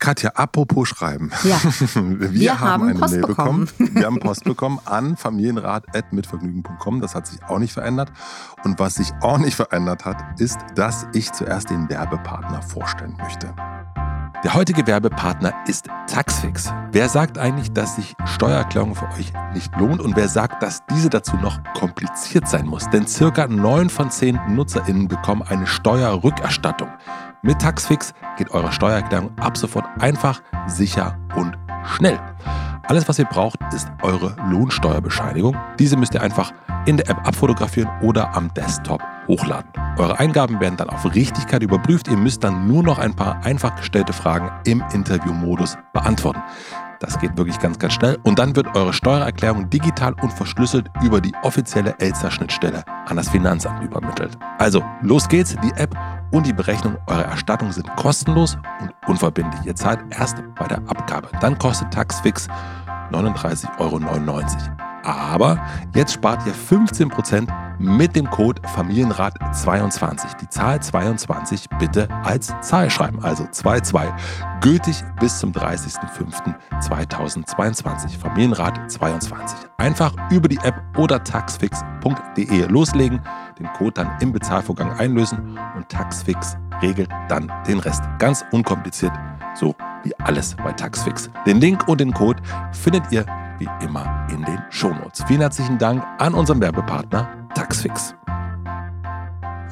Katja, 0.04 0.32
apropos 0.34 0.88
Schreiben. 0.88 1.30
Ja. 1.44 1.56
Wir, 1.94 2.32
Wir 2.32 2.60
haben, 2.60 2.82
haben, 2.82 2.88
eine 2.90 2.98
Post 2.98 3.12
Mail 3.14 3.22
bekommen. 3.22 3.64
bekommen. 3.64 3.94
Wir 3.94 4.04
haben 4.04 4.20
Post 4.20 4.44
bekommen 4.44 4.78
an 4.84 5.16
familienrat.mitvergnügen.com. 5.16 7.00
Das 7.00 7.14
hat 7.14 7.26
sich 7.26 7.42
auch 7.44 7.58
nicht 7.58 7.72
verändert. 7.72 8.12
Und 8.64 8.78
was 8.78 8.96
sich 8.96 9.10
auch 9.22 9.38
nicht 9.38 9.54
verändert 9.54 10.04
hat, 10.04 10.38
ist, 10.38 10.58
dass 10.74 11.06
ich 11.14 11.32
zuerst 11.32 11.70
den 11.70 11.88
Werbepartner 11.88 12.60
vorstellen 12.60 13.16
möchte. 13.16 13.54
Der 14.44 14.52
heutige 14.52 14.86
Werbepartner 14.86 15.54
ist 15.66 15.88
Taxfix. 16.06 16.70
Wer 16.92 17.08
sagt 17.08 17.38
eigentlich, 17.38 17.72
dass 17.72 17.96
sich 17.96 18.14
Steuererklärung 18.26 18.94
für 18.94 19.08
euch 19.12 19.32
nicht 19.54 19.74
lohnt 19.78 20.02
und 20.02 20.16
wer 20.16 20.28
sagt, 20.28 20.62
dass 20.62 20.84
diese 20.90 21.08
dazu 21.08 21.34
noch 21.36 21.58
kompliziert 21.72 22.46
sein 22.46 22.66
muss? 22.66 22.86
Denn 22.90 23.06
circa 23.06 23.46
9 23.46 23.88
von 23.88 24.10
10 24.10 24.38
NutzerInnen 24.50 25.08
bekommen 25.08 25.40
eine 25.48 25.66
Steuerrückerstattung. 25.66 26.90
Mit 27.40 27.58
Taxfix 27.58 28.12
geht 28.36 28.50
eure 28.50 28.70
Steuererklärung 28.70 29.30
ab 29.38 29.56
sofort 29.56 29.86
einfach, 29.98 30.42
sicher 30.66 31.16
und 31.36 31.56
schnell. 31.96 32.20
Alles, 32.86 33.08
was 33.08 33.18
ihr 33.18 33.24
braucht, 33.24 33.56
ist 33.72 33.88
eure 34.02 34.36
Lohnsteuerbescheinigung. 34.50 35.56
Diese 35.78 35.96
müsst 35.96 36.12
ihr 36.12 36.20
einfach 36.20 36.52
in 36.84 36.98
der 36.98 37.08
App 37.08 37.26
abfotografieren 37.26 37.90
oder 38.02 38.36
am 38.36 38.52
Desktop 38.52 39.02
hochladen. 39.26 39.70
Eure 39.96 40.18
Eingaben 40.18 40.60
werden 40.60 40.76
dann 40.76 40.90
auf 40.90 41.04
Richtigkeit 41.14 41.62
überprüft. 41.62 42.08
Ihr 42.08 42.16
müsst 42.16 42.44
dann 42.44 42.66
nur 42.66 42.82
noch 42.82 42.98
ein 42.98 43.14
paar 43.14 43.44
einfach 43.44 43.76
gestellte 43.76 44.12
Fragen 44.12 44.50
im 44.64 44.82
Interviewmodus 44.92 45.76
beantworten. 45.92 46.42
Das 47.00 47.18
geht 47.18 47.36
wirklich 47.36 47.58
ganz, 47.58 47.78
ganz 47.78 47.92
schnell. 47.92 48.18
Und 48.22 48.38
dann 48.38 48.56
wird 48.56 48.74
eure 48.74 48.92
Steuererklärung 48.92 49.68
digital 49.68 50.14
und 50.22 50.32
verschlüsselt 50.32 50.88
über 51.02 51.20
die 51.20 51.34
offizielle 51.42 51.94
Elster-Schnittstelle 51.98 52.84
an 53.06 53.16
das 53.16 53.28
Finanzamt 53.28 53.82
übermittelt. 53.84 54.38
Also, 54.58 54.82
los 55.02 55.28
geht's. 55.28 55.54
Die 55.62 55.72
App 55.76 55.94
und 56.30 56.46
die 56.46 56.52
Berechnung 56.52 56.96
eurer 57.06 57.26
Erstattung 57.26 57.72
sind 57.72 57.94
kostenlos 57.96 58.56
und 58.80 58.90
unverbindlich. 59.06 59.66
Ihr 59.66 59.76
zahlt 59.76 60.00
erst 60.10 60.42
bei 60.58 60.66
der 60.66 60.78
Abgabe. 60.88 61.28
Dann 61.40 61.58
kostet 61.58 61.92
Taxfix 61.92 62.48
39,99 63.10 63.78
Euro. 63.78 64.83
Aber 65.04 65.62
jetzt 65.94 66.14
spart 66.14 66.44
ihr 66.46 66.54
15% 66.54 67.46
mit 67.78 68.16
dem 68.16 68.28
Code 68.30 68.62
Familienrat22. 68.62 70.38
Die 70.40 70.48
Zahl 70.48 70.82
22 70.82 71.68
bitte 71.78 72.08
als 72.24 72.52
Zahl 72.62 72.90
schreiben, 72.90 73.22
also 73.22 73.46
22, 73.50 74.10
gültig 74.60 75.04
bis 75.20 75.38
zum 75.38 75.52
30.05.2022. 75.52 78.18
Familienrat 78.18 78.90
22. 78.90 79.58
Einfach 79.76 80.14
über 80.30 80.48
die 80.48 80.58
App 80.58 80.82
oder 80.96 81.22
taxfix.de 81.22 82.66
loslegen, 82.66 83.20
den 83.58 83.66
Code 83.74 83.92
dann 83.92 84.10
im 84.20 84.32
Bezahlvorgang 84.32 84.92
einlösen 84.92 85.58
und 85.76 85.88
Taxfix 85.88 86.56
regelt 86.80 87.10
dann 87.28 87.52
den 87.66 87.78
Rest. 87.78 88.02
Ganz 88.18 88.44
unkompliziert, 88.52 89.12
so 89.54 89.74
wie 90.02 90.14
alles 90.20 90.54
bei 90.56 90.72
Taxfix. 90.72 91.30
Den 91.46 91.60
Link 91.60 91.88
und 91.88 92.00
den 92.00 92.12
Code 92.12 92.42
findet 92.72 93.10
ihr 93.10 93.24
wie 93.58 93.68
immer 93.84 94.26
in 94.30 94.42
den 94.44 94.62
Shownotes. 94.70 95.24
Vielen 95.26 95.40
herzlichen 95.40 95.78
Dank 95.78 96.04
an 96.18 96.34
unseren 96.34 96.60
Werbepartner 96.60 97.28
Taxfix. 97.54 98.14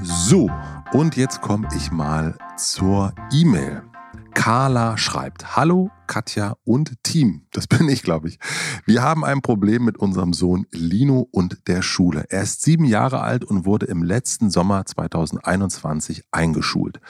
So, 0.00 0.50
und 0.92 1.16
jetzt 1.16 1.40
komme 1.40 1.68
ich 1.76 1.90
mal 1.90 2.36
zur 2.56 3.12
E-Mail. 3.32 3.82
Carla 4.34 4.96
schreibt, 4.96 5.56
hallo 5.56 5.90
Katja 6.12 6.58
und 6.64 7.02
Team. 7.02 7.46
Das 7.52 7.66
bin 7.66 7.88
ich, 7.88 8.02
glaube 8.02 8.28
ich. 8.28 8.38
Wir 8.84 9.02
haben 9.02 9.24
ein 9.24 9.40
Problem 9.40 9.82
mit 9.82 9.96
unserem 9.96 10.34
Sohn 10.34 10.66
Lino 10.70 11.26
und 11.30 11.66
der 11.68 11.80
Schule. 11.80 12.26
Er 12.28 12.42
ist 12.42 12.60
sieben 12.60 12.84
Jahre 12.84 13.22
alt 13.22 13.46
und 13.46 13.64
wurde 13.64 13.86
im 13.86 14.02
letzten 14.02 14.50
Sommer 14.50 14.84
2021 14.84 16.24
eingeschult. 16.30 17.00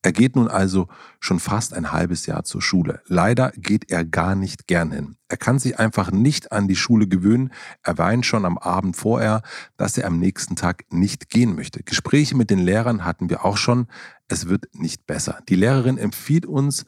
Er 0.00 0.12
geht 0.12 0.36
nun 0.36 0.48
also 0.48 0.88
schon 1.20 1.38
fast 1.38 1.74
ein 1.74 1.92
halbes 1.92 2.24
Jahr 2.24 2.44
zur 2.44 2.62
Schule. 2.62 3.02
Leider 3.08 3.52
geht 3.56 3.90
er 3.90 4.06
gar 4.06 4.34
nicht 4.34 4.66
gern 4.66 4.90
hin. 4.90 5.16
Er 5.28 5.36
kann 5.36 5.58
sich 5.58 5.78
einfach 5.78 6.10
nicht 6.10 6.52
an 6.52 6.66
die 6.68 6.76
Schule 6.76 7.08
gewöhnen. 7.08 7.52
Er 7.82 7.98
weint 7.98 8.24
schon 8.24 8.44
am 8.46 8.56
Abend 8.56 8.96
vorher, 8.96 9.42
dass 9.76 9.98
er 9.98 10.06
am 10.06 10.18
nächsten 10.18 10.56
Tag 10.56 10.84
nicht 10.90 11.28
gehen 11.28 11.56
möchte. 11.56 11.82
Gespräche 11.82 12.36
mit 12.36 12.48
den 12.48 12.60
Lehrern 12.60 13.04
hatten 13.04 13.28
wir 13.28 13.44
auch 13.44 13.56
schon. 13.56 13.88
Es 14.28 14.48
wird 14.48 14.68
nicht 14.72 15.06
besser. 15.06 15.40
Die 15.48 15.56
Lehrerin 15.56 15.98
empfiehlt 15.98 16.46
uns, 16.46 16.86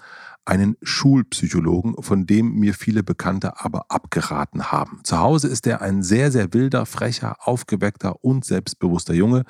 einen 0.48 0.78
Schulpsychologen, 0.82 2.02
von 2.02 2.26
dem 2.26 2.54
mir 2.54 2.72
viele 2.72 3.02
Bekannte 3.02 3.60
aber 3.62 3.90
abgeraten 3.90 4.72
haben. 4.72 5.00
Zu 5.04 5.18
Hause 5.18 5.46
ist 5.46 5.66
er 5.66 5.82
ein 5.82 6.02
sehr, 6.02 6.32
sehr 6.32 6.54
wilder, 6.54 6.86
frecher, 6.86 7.36
aufgeweckter 7.46 8.24
und 8.24 8.46
selbstbewusster 8.46 9.12
Junge. 9.12 9.44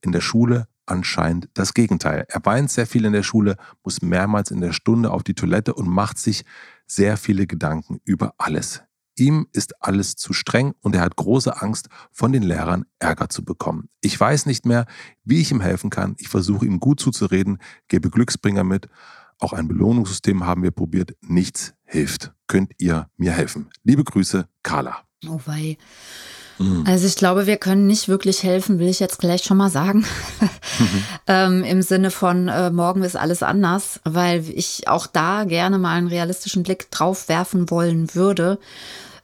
In 0.00 0.12
der 0.12 0.22
Schule 0.22 0.66
anscheinend 0.86 1.50
das 1.52 1.74
Gegenteil. 1.74 2.24
Er 2.28 2.40
weint 2.44 2.70
sehr 2.70 2.86
viel 2.86 3.04
in 3.04 3.12
der 3.12 3.22
Schule, 3.22 3.56
muss 3.84 4.00
mehrmals 4.00 4.50
in 4.50 4.62
der 4.62 4.72
Stunde 4.72 5.10
auf 5.10 5.22
die 5.22 5.34
Toilette 5.34 5.74
und 5.74 5.86
macht 5.86 6.16
sich 6.16 6.46
sehr 6.86 7.18
viele 7.18 7.46
Gedanken 7.46 8.00
über 8.04 8.32
alles. 8.38 8.82
Ihm 9.18 9.48
ist 9.52 9.82
alles 9.82 10.16
zu 10.16 10.32
streng 10.32 10.74
und 10.80 10.94
er 10.94 11.02
hat 11.02 11.16
große 11.16 11.60
Angst, 11.60 11.88
von 12.10 12.32
den 12.32 12.42
Lehrern 12.42 12.86
Ärger 13.00 13.28
zu 13.28 13.44
bekommen. 13.44 13.90
Ich 14.00 14.18
weiß 14.18 14.46
nicht 14.46 14.64
mehr, 14.64 14.86
wie 15.24 15.40
ich 15.40 15.50
ihm 15.50 15.60
helfen 15.60 15.90
kann. 15.90 16.14
Ich 16.18 16.28
versuche 16.28 16.64
ihm 16.64 16.80
gut 16.80 17.00
zuzureden, 17.00 17.58
gebe 17.88 18.08
Glücksbringer 18.08 18.64
mit 18.64 18.88
auch 19.38 19.52
ein 19.52 19.68
Belohnungssystem 19.68 20.44
haben 20.44 20.62
wir 20.62 20.70
probiert. 20.70 21.14
Nichts 21.20 21.74
hilft. 21.84 22.32
Könnt 22.46 22.72
ihr 22.78 23.08
mir 23.16 23.32
helfen? 23.32 23.70
Liebe 23.84 24.04
Grüße, 24.04 24.48
Carla. 24.62 25.02
Oh 25.26 25.40
wei. 25.46 25.76
Mhm. 26.58 26.84
Also 26.86 27.06
ich 27.06 27.16
glaube, 27.16 27.46
wir 27.46 27.56
können 27.56 27.86
nicht 27.86 28.08
wirklich 28.08 28.42
helfen, 28.42 28.78
will 28.78 28.88
ich 28.88 29.00
jetzt 29.00 29.18
gleich 29.18 29.44
schon 29.44 29.56
mal 29.56 29.70
sagen. 29.70 30.04
Mhm. 30.78 31.04
ähm, 31.26 31.64
Im 31.64 31.82
Sinne 31.82 32.10
von 32.10 32.48
äh, 32.48 32.70
morgen 32.70 33.02
ist 33.02 33.16
alles 33.16 33.42
anders, 33.42 34.00
weil 34.04 34.48
ich 34.48 34.88
auch 34.88 35.06
da 35.06 35.44
gerne 35.44 35.78
mal 35.78 35.94
einen 35.94 36.08
realistischen 36.08 36.62
Blick 36.62 36.90
drauf 36.90 37.28
werfen 37.28 37.70
wollen 37.70 38.14
würde. 38.14 38.58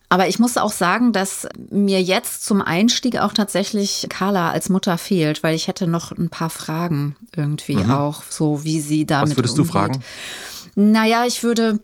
Aber 0.09 0.29
ich 0.29 0.39
muss 0.39 0.57
auch 0.57 0.73
sagen, 0.73 1.13
dass 1.13 1.49
mir 1.71 2.01
jetzt 2.01 2.45
zum 2.45 2.63
Einstieg 2.63 3.19
auch 3.19 3.33
tatsächlich 3.33 4.07
Carla 4.11 4.51
als 4.51 4.69
Mutter 4.69 4.99
fehlt, 4.99 5.43
weil 5.43 5.55
ich 5.55 5.67
hätte 5.67 5.87
noch 5.87 6.13
ein 6.13 6.29
paar 6.29 6.51
Fragen 6.51 7.17
irgendwie 7.35 7.77
mhm. 7.77 7.91
auch, 7.91 8.23
so 8.29 8.65
wie 8.65 8.81
sie 8.81 9.07
damit 9.07 9.31
Was 9.31 9.37
würdest 9.37 9.59
umgeht. 9.59 9.73
du 9.73 9.73
fragen? 9.73 10.05
Naja, 10.75 11.25
ich 11.27 11.43
würde 11.43 11.81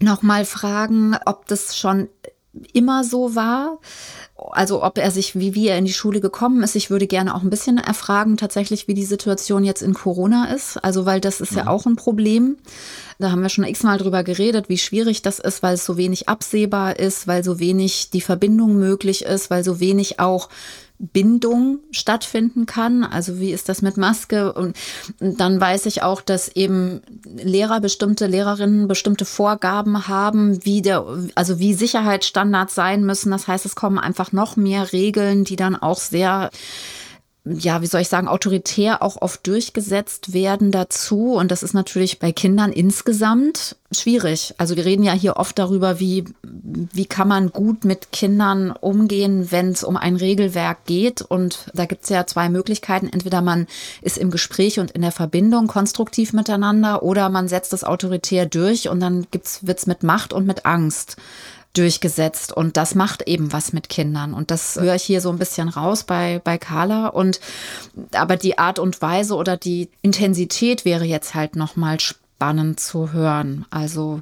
noch 0.00 0.22
mal 0.22 0.44
fragen, 0.44 1.16
ob 1.26 1.46
das 1.46 1.76
schon 1.76 2.08
immer 2.72 3.04
so 3.04 3.34
war 3.34 3.78
also 4.36 4.82
ob 4.82 4.98
er 4.98 5.10
sich, 5.10 5.38
wie, 5.38 5.54
wie 5.54 5.68
er 5.68 5.78
in 5.78 5.84
die 5.84 5.92
Schule 5.92 6.20
gekommen 6.20 6.62
ist. 6.62 6.74
Ich 6.74 6.90
würde 6.90 7.06
gerne 7.06 7.34
auch 7.34 7.42
ein 7.42 7.50
bisschen 7.50 7.78
erfragen, 7.78 8.36
tatsächlich, 8.36 8.88
wie 8.88 8.94
die 8.94 9.04
Situation 9.04 9.62
jetzt 9.62 9.82
in 9.82 9.94
Corona 9.94 10.52
ist. 10.52 10.76
Also, 10.78 11.06
weil 11.06 11.20
das 11.20 11.40
ist 11.40 11.52
ja, 11.52 11.58
ja 11.58 11.62
mhm. 11.64 11.68
auch 11.68 11.86
ein 11.86 11.96
Problem. 11.96 12.56
Da 13.20 13.30
haben 13.30 13.42
wir 13.42 13.48
schon 13.48 13.64
x-mal 13.64 13.96
drüber 13.96 14.24
geredet, 14.24 14.68
wie 14.68 14.78
schwierig 14.78 15.22
das 15.22 15.38
ist, 15.38 15.62
weil 15.62 15.74
es 15.74 15.84
so 15.84 15.96
wenig 15.96 16.28
absehbar 16.28 16.98
ist, 16.98 17.28
weil 17.28 17.44
so 17.44 17.60
wenig 17.60 18.10
die 18.10 18.20
Verbindung 18.20 18.76
möglich 18.76 19.24
ist, 19.24 19.50
weil 19.50 19.62
so 19.62 19.78
wenig 19.78 20.18
auch 20.18 20.48
Bindung 20.98 21.80
stattfinden 21.90 22.66
kann. 22.66 23.04
Also 23.04 23.40
wie 23.40 23.52
ist 23.52 23.68
das 23.68 23.82
mit 23.82 23.96
Maske? 23.96 24.52
Und 24.52 24.76
dann 25.18 25.60
weiß 25.60 25.86
ich 25.86 26.02
auch, 26.02 26.20
dass 26.20 26.48
eben 26.48 27.02
Lehrer, 27.24 27.80
bestimmte 27.80 28.26
Lehrerinnen 28.26 28.86
bestimmte 28.86 29.24
Vorgaben 29.24 30.06
haben, 30.06 30.64
wie 30.64 30.82
der, 30.82 31.04
also 31.34 31.58
wie 31.58 31.74
Sicherheitsstandards 31.74 32.74
sein 32.74 33.04
müssen. 33.04 33.30
Das 33.30 33.48
heißt, 33.48 33.66
es 33.66 33.74
kommen 33.74 33.98
einfach 33.98 34.32
noch 34.32 34.56
mehr 34.56 34.92
Regeln, 34.92 35.44
die 35.44 35.56
dann 35.56 35.76
auch 35.76 35.98
sehr 35.98 36.50
ja, 37.46 37.82
wie 37.82 37.86
soll 37.86 38.00
ich 38.00 38.08
sagen, 38.08 38.26
autoritär 38.26 39.02
auch 39.02 39.20
oft 39.20 39.46
durchgesetzt 39.46 40.32
werden 40.32 40.70
dazu. 40.70 41.34
Und 41.34 41.50
das 41.50 41.62
ist 41.62 41.74
natürlich 41.74 42.18
bei 42.18 42.32
Kindern 42.32 42.72
insgesamt 42.72 43.76
schwierig. 43.92 44.54
Also 44.56 44.76
wir 44.76 44.86
reden 44.86 45.02
ja 45.02 45.12
hier 45.12 45.36
oft 45.36 45.58
darüber, 45.58 46.00
wie, 46.00 46.24
wie 46.42 47.04
kann 47.04 47.28
man 47.28 47.50
gut 47.50 47.84
mit 47.84 48.12
Kindern 48.12 48.72
umgehen, 48.72 49.50
wenn 49.50 49.68
es 49.68 49.84
um 49.84 49.98
ein 49.98 50.16
Regelwerk 50.16 50.86
geht. 50.86 51.20
Und 51.20 51.70
da 51.74 51.84
gibt 51.84 52.04
es 52.04 52.08
ja 52.08 52.26
zwei 52.26 52.48
Möglichkeiten. 52.48 53.10
Entweder 53.12 53.42
man 53.42 53.66
ist 54.00 54.16
im 54.16 54.30
Gespräch 54.30 54.80
und 54.80 54.92
in 54.92 55.02
der 55.02 55.12
Verbindung 55.12 55.66
konstruktiv 55.66 56.32
miteinander 56.32 57.02
oder 57.02 57.28
man 57.28 57.48
setzt 57.48 57.74
das 57.74 57.84
autoritär 57.84 58.46
durch 58.46 58.88
und 58.88 59.00
dann 59.00 59.26
wird 59.32 59.78
es 59.78 59.86
mit 59.86 60.02
Macht 60.02 60.32
und 60.32 60.46
mit 60.46 60.64
Angst 60.64 61.18
durchgesetzt. 61.74 62.52
Und 62.52 62.76
das 62.76 62.94
macht 62.94 63.22
eben 63.28 63.52
was 63.52 63.72
mit 63.72 63.88
Kindern. 63.88 64.32
Und 64.32 64.50
das 64.50 64.76
höre 64.76 64.94
ich 64.94 65.02
hier 65.02 65.20
so 65.20 65.30
ein 65.30 65.38
bisschen 65.38 65.68
raus 65.68 66.04
bei 66.04 66.40
bei 66.42 66.56
Carla. 66.58 67.08
Und 67.08 67.40
aber 68.12 68.36
die 68.36 68.58
Art 68.58 68.78
und 68.78 69.02
Weise 69.02 69.34
oder 69.34 69.56
die 69.56 69.90
Intensität 70.02 70.84
wäre 70.84 71.04
jetzt 71.04 71.34
halt 71.34 71.56
noch 71.56 71.76
mal 71.76 71.98
spannend 72.36 72.80
zu 72.80 73.12
hören. 73.12 73.64
Also 73.70 74.20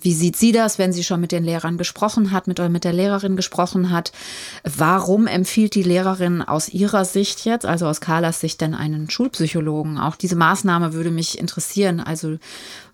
wie 0.00 0.14
sieht 0.14 0.36
sie 0.36 0.52
das, 0.52 0.78
wenn 0.78 0.92
sie 0.92 1.04
schon 1.04 1.20
mit 1.20 1.30
den 1.30 1.44
Lehrern 1.44 1.78
gesprochen 1.78 2.30
hat, 2.30 2.46
mit 2.46 2.58
oder 2.58 2.68
mit 2.68 2.84
der 2.84 2.92
Lehrerin 2.92 3.36
gesprochen 3.36 3.90
hat? 3.90 4.12
Warum 4.64 5.26
empfiehlt 5.26 5.74
die 5.74 5.82
Lehrerin 5.82 6.42
aus 6.42 6.68
ihrer 6.68 7.04
Sicht 7.04 7.44
jetzt, 7.44 7.66
also 7.66 7.86
aus 7.86 8.00
Carlas 8.00 8.40
Sicht, 8.40 8.60
denn 8.60 8.74
einen 8.74 9.10
Schulpsychologen? 9.10 9.98
Auch 9.98 10.16
diese 10.16 10.36
Maßnahme 10.36 10.94
würde 10.94 11.10
mich 11.10 11.38
interessieren. 11.38 12.00
Also 12.00 12.38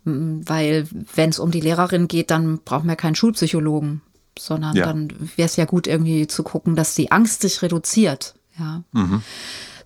weil 0.05 0.87
wenn 1.15 1.31
es 1.31 1.39
um 1.39 1.51
die 1.51 1.61
Lehrerin 1.61 2.07
geht, 2.07 2.31
dann 2.31 2.59
brauchen 2.65 2.89
wir 2.89 2.97
keinen 2.97 3.17
Schulpsychologen, 3.17 4.03
sondern 4.39 4.77
ja. 4.77 4.87
dann 4.87 5.13
wäre 5.37 5.47
es 5.47 5.57
ja 5.57 5.65
gut 5.65 5.87
irgendwie 5.87 6.27
zu 6.27 6.43
gucken, 6.43 6.77
dass 6.77 6.95
die 6.95 7.11
Angst 7.11 7.43
sich 7.43 7.63
reduziert. 7.63 8.35
Ja. 8.59 8.83
Mhm. 8.93 9.23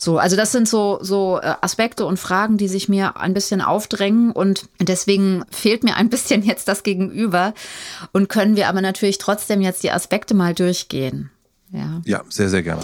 So, 0.02 0.16
also 0.16 0.34
das 0.34 0.50
sind 0.50 0.66
so, 0.66 0.98
so 1.02 1.38
äh, 1.42 1.54
Aspekte 1.60 2.06
und 2.06 2.18
Fragen, 2.18 2.56
die 2.56 2.68
sich 2.68 2.88
mir 2.88 3.18
ein 3.18 3.34
bisschen 3.34 3.60
aufdrängen 3.60 4.32
und 4.32 4.66
deswegen 4.80 5.44
fehlt 5.50 5.84
mir 5.84 5.96
ein 5.96 6.08
bisschen 6.10 6.42
jetzt 6.42 6.68
das 6.68 6.82
Gegenüber 6.82 7.52
und 8.12 8.30
können 8.30 8.56
wir 8.56 8.68
aber 8.68 8.80
natürlich 8.80 9.18
trotzdem 9.18 9.60
jetzt 9.60 9.82
die 9.82 9.90
Aspekte 9.90 10.32
mal 10.32 10.54
durchgehen. 10.54 11.30
Ja, 11.70 12.00
ja 12.06 12.22
sehr, 12.30 12.48
sehr 12.48 12.62
gerne. 12.62 12.82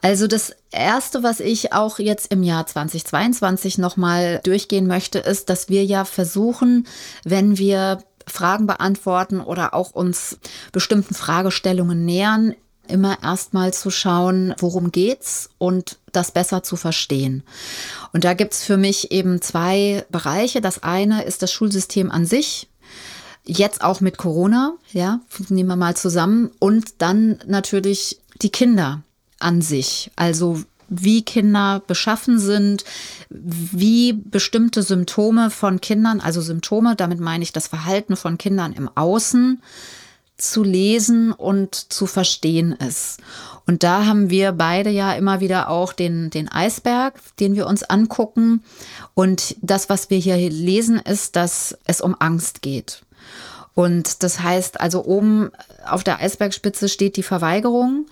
Also 0.00 0.26
das 0.26 0.56
Erste, 0.70 1.22
was 1.22 1.38
ich 1.40 1.74
auch 1.74 1.98
jetzt 1.98 2.32
im 2.32 2.42
Jahr 2.42 2.66
2022 2.66 3.76
nochmal 3.76 4.40
durchgehen 4.42 4.86
möchte, 4.86 5.18
ist, 5.18 5.50
dass 5.50 5.68
wir 5.68 5.84
ja 5.84 6.06
versuchen, 6.06 6.86
wenn 7.24 7.58
wir 7.58 7.98
Fragen 8.26 8.66
beantworten 8.66 9.40
oder 9.40 9.74
auch 9.74 9.90
uns 9.90 10.38
bestimmten 10.72 11.14
Fragestellungen 11.14 12.06
nähern, 12.06 12.54
immer 12.88 13.22
erstmal 13.22 13.72
zu 13.72 13.90
schauen, 13.90 14.54
worum 14.58 14.92
geht's 14.92 15.50
und 15.58 15.98
das 16.12 16.32
besser 16.32 16.62
zu 16.62 16.76
verstehen. 16.76 17.42
Und 18.12 18.24
da 18.24 18.34
gibt's 18.34 18.62
für 18.62 18.76
mich 18.76 19.10
eben 19.10 19.42
zwei 19.42 20.04
Bereiche. 20.10 20.60
Das 20.60 20.82
eine 20.82 21.24
ist 21.24 21.42
das 21.42 21.52
Schulsystem 21.52 22.10
an 22.10 22.26
sich, 22.26 22.68
jetzt 23.44 23.82
auch 23.82 24.00
mit 24.00 24.16
Corona, 24.16 24.74
ja, 24.92 25.20
nehmen 25.48 25.68
wir 25.68 25.76
mal 25.76 25.96
zusammen. 25.96 26.50
Und 26.58 27.02
dann 27.02 27.38
natürlich 27.46 28.20
die 28.40 28.50
Kinder, 28.50 29.02
an 29.44 29.60
sich. 29.60 30.10
Also 30.16 30.60
wie 30.88 31.22
Kinder 31.22 31.82
beschaffen 31.86 32.38
sind, 32.38 32.84
wie 33.30 34.12
bestimmte 34.12 34.82
Symptome 34.82 35.50
von 35.50 35.80
Kindern, 35.80 36.20
also 36.20 36.40
Symptome, 36.40 36.96
damit 36.96 37.20
meine 37.20 37.42
ich 37.42 37.52
das 37.52 37.68
Verhalten 37.68 38.16
von 38.16 38.38
Kindern 38.38 38.72
im 38.72 38.88
Außen, 38.94 39.62
zu 40.36 40.62
lesen 40.62 41.32
und 41.32 41.74
zu 41.74 42.06
verstehen 42.06 42.72
ist. 42.72 43.20
Und 43.66 43.82
da 43.82 44.04
haben 44.04 44.30
wir 44.30 44.52
beide 44.52 44.90
ja 44.90 45.12
immer 45.12 45.40
wieder 45.40 45.70
auch 45.70 45.92
den, 45.92 46.30
den 46.30 46.48
Eisberg, 46.50 47.14
den 47.40 47.54
wir 47.54 47.66
uns 47.66 47.82
angucken. 47.82 48.62
Und 49.14 49.56
das, 49.62 49.88
was 49.88 50.10
wir 50.10 50.18
hier 50.18 50.36
lesen, 50.36 50.98
ist, 50.98 51.36
dass 51.36 51.78
es 51.86 52.00
um 52.00 52.14
Angst 52.18 52.62
geht. 52.62 53.02
Und 53.74 54.22
das 54.22 54.40
heißt 54.40 54.80
also, 54.80 55.04
oben 55.04 55.50
auf 55.88 56.04
der 56.04 56.20
Eisbergspitze 56.20 56.88
steht 56.88 57.16
die 57.16 57.22
Verweigerung 57.22 58.06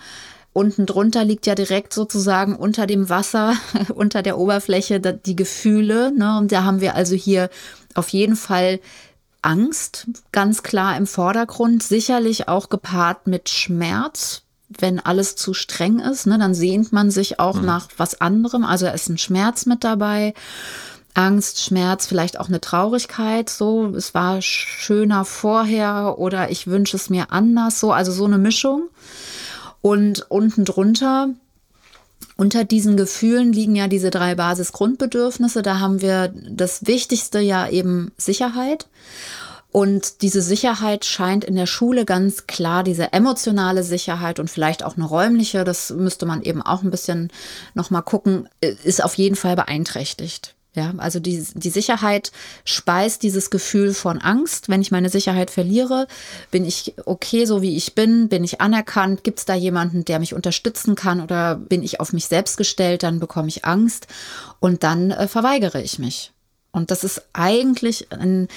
unten 0.52 0.86
drunter 0.86 1.24
liegt 1.24 1.46
ja 1.46 1.54
direkt 1.54 1.94
sozusagen 1.94 2.54
unter 2.56 2.86
dem 2.86 3.08
Wasser, 3.08 3.54
unter 3.94 4.22
der 4.22 4.38
Oberfläche 4.38 5.00
die 5.00 5.36
Gefühle. 5.36 6.12
Ne? 6.12 6.38
Und 6.38 6.52
da 6.52 6.64
haben 6.64 6.80
wir 6.80 6.94
also 6.94 7.14
hier 7.14 7.50
auf 7.94 8.08
jeden 8.10 8.36
Fall 8.36 8.80
Angst 9.42 10.06
ganz 10.30 10.62
klar 10.62 10.96
im 10.96 11.06
Vordergrund, 11.06 11.82
sicherlich 11.82 12.48
auch 12.48 12.68
gepaart 12.68 13.26
mit 13.26 13.48
Schmerz. 13.48 14.42
Wenn 14.68 15.00
alles 15.00 15.36
zu 15.36 15.52
streng 15.52 15.98
ist, 15.98 16.26
ne, 16.26 16.38
dann 16.38 16.54
sehnt 16.54 16.92
man 16.92 17.10
sich 17.10 17.38
auch 17.38 17.56
mhm. 17.56 17.66
nach 17.66 17.88
was 17.98 18.20
anderem. 18.20 18.64
Also 18.64 18.86
ist 18.86 19.08
ein 19.08 19.18
Schmerz 19.18 19.66
mit 19.66 19.84
dabei. 19.84 20.32
Angst, 21.14 21.60
Schmerz, 21.62 22.06
vielleicht 22.06 22.40
auch 22.40 22.48
eine 22.48 22.60
Traurigkeit, 22.60 23.50
so, 23.50 23.88
es 23.88 24.14
war 24.14 24.40
schöner 24.40 25.26
vorher 25.26 26.18
oder 26.18 26.50
ich 26.50 26.68
wünsche 26.68 26.96
es 26.96 27.10
mir 27.10 27.32
anders, 27.32 27.80
so, 27.80 27.92
also 27.92 28.12
so 28.12 28.24
eine 28.24 28.38
Mischung. 28.38 28.88
Und 29.82 30.30
unten 30.30 30.64
drunter, 30.64 31.28
unter 32.42 32.64
diesen 32.64 32.96
Gefühlen 32.96 33.52
liegen 33.52 33.76
ja 33.76 33.86
diese 33.86 34.10
drei 34.10 34.34
Basisgrundbedürfnisse. 34.34 35.62
Da 35.62 35.78
haben 35.78 36.02
wir 36.02 36.34
das 36.50 36.88
Wichtigste 36.88 37.38
ja 37.38 37.68
eben 37.68 38.10
Sicherheit. 38.16 38.88
Und 39.70 40.22
diese 40.22 40.42
Sicherheit 40.42 41.04
scheint 41.04 41.44
in 41.44 41.54
der 41.54 41.66
Schule 41.66 42.04
ganz 42.04 42.48
klar, 42.48 42.82
diese 42.82 43.12
emotionale 43.12 43.84
Sicherheit 43.84 44.40
und 44.40 44.50
vielleicht 44.50 44.82
auch 44.82 44.96
eine 44.96 45.06
räumliche, 45.06 45.62
das 45.62 45.90
müsste 45.90 46.26
man 46.26 46.42
eben 46.42 46.62
auch 46.62 46.82
ein 46.82 46.90
bisschen 46.90 47.30
nochmal 47.74 48.02
gucken, 48.02 48.48
ist 48.60 49.04
auf 49.04 49.14
jeden 49.14 49.36
Fall 49.36 49.54
beeinträchtigt. 49.54 50.56
Ja, 50.74 50.94
also 50.96 51.20
die, 51.20 51.46
die 51.54 51.68
Sicherheit 51.68 52.32
speist 52.64 53.22
dieses 53.22 53.50
Gefühl 53.50 53.92
von 53.92 54.22
Angst. 54.22 54.70
Wenn 54.70 54.80
ich 54.80 54.90
meine 54.90 55.10
Sicherheit 55.10 55.50
verliere, 55.50 56.06
bin 56.50 56.64
ich 56.64 56.94
okay, 57.04 57.44
so 57.44 57.60
wie 57.60 57.76
ich 57.76 57.94
bin, 57.94 58.30
bin 58.30 58.42
ich 58.42 58.62
anerkannt, 58.62 59.22
gibt 59.22 59.40
es 59.40 59.44
da 59.44 59.54
jemanden, 59.54 60.06
der 60.06 60.18
mich 60.18 60.32
unterstützen 60.32 60.94
kann 60.94 61.20
oder 61.20 61.56
bin 61.56 61.82
ich 61.82 62.00
auf 62.00 62.14
mich 62.14 62.24
selbst 62.24 62.56
gestellt, 62.56 63.02
dann 63.02 63.20
bekomme 63.20 63.48
ich 63.48 63.66
Angst 63.66 64.06
und 64.60 64.82
dann 64.82 65.10
äh, 65.10 65.28
verweigere 65.28 65.82
ich 65.82 65.98
mich. 65.98 66.32
Und 66.70 66.90
das 66.90 67.04
ist 67.04 67.22
eigentlich 67.34 68.10
ein 68.10 68.48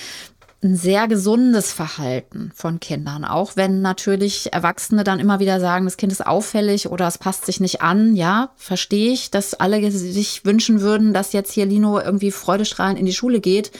ein 0.66 0.76
sehr 0.76 1.08
gesundes 1.08 1.72
Verhalten 1.72 2.52
von 2.56 2.80
Kindern, 2.80 3.24
auch 3.24 3.56
wenn 3.56 3.82
natürlich 3.82 4.52
Erwachsene 4.52 5.04
dann 5.04 5.20
immer 5.20 5.40
wieder 5.40 5.60
sagen, 5.60 5.86
das 5.86 5.96
Kind 5.96 6.12
ist 6.12 6.26
auffällig 6.26 6.90
oder 6.90 7.08
es 7.08 7.20
passt 7.20 7.46
sich 7.46 7.60
nicht 7.60 7.82
an. 7.82 8.16
Ja, 8.16 8.50
verstehe 8.56 9.14
ich, 9.14 9.30
dass 9.30 9.54
alle 9.54 9.92
sich 9.92 10.44
wünschen 10.44 10.82
würden, 10.82 11.14
dass 11.14 11.34
jetzt 11.34 11.52
hier 11.52 11.68
Lino 11.68 12.00
irgendwie 12.00 12.32
freudestrahlend 12.32 13.00
in 13.00 13.06
die 13.06 13.14
Schule 13.14 13.40
geht, 13.40 13.72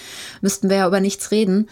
müssten 0.42 0.70
wir 0.70 0.78
ja 0.78 0.88
über 0.88 1.00
nichts 1.00 1.32
reden. 1.32 1.70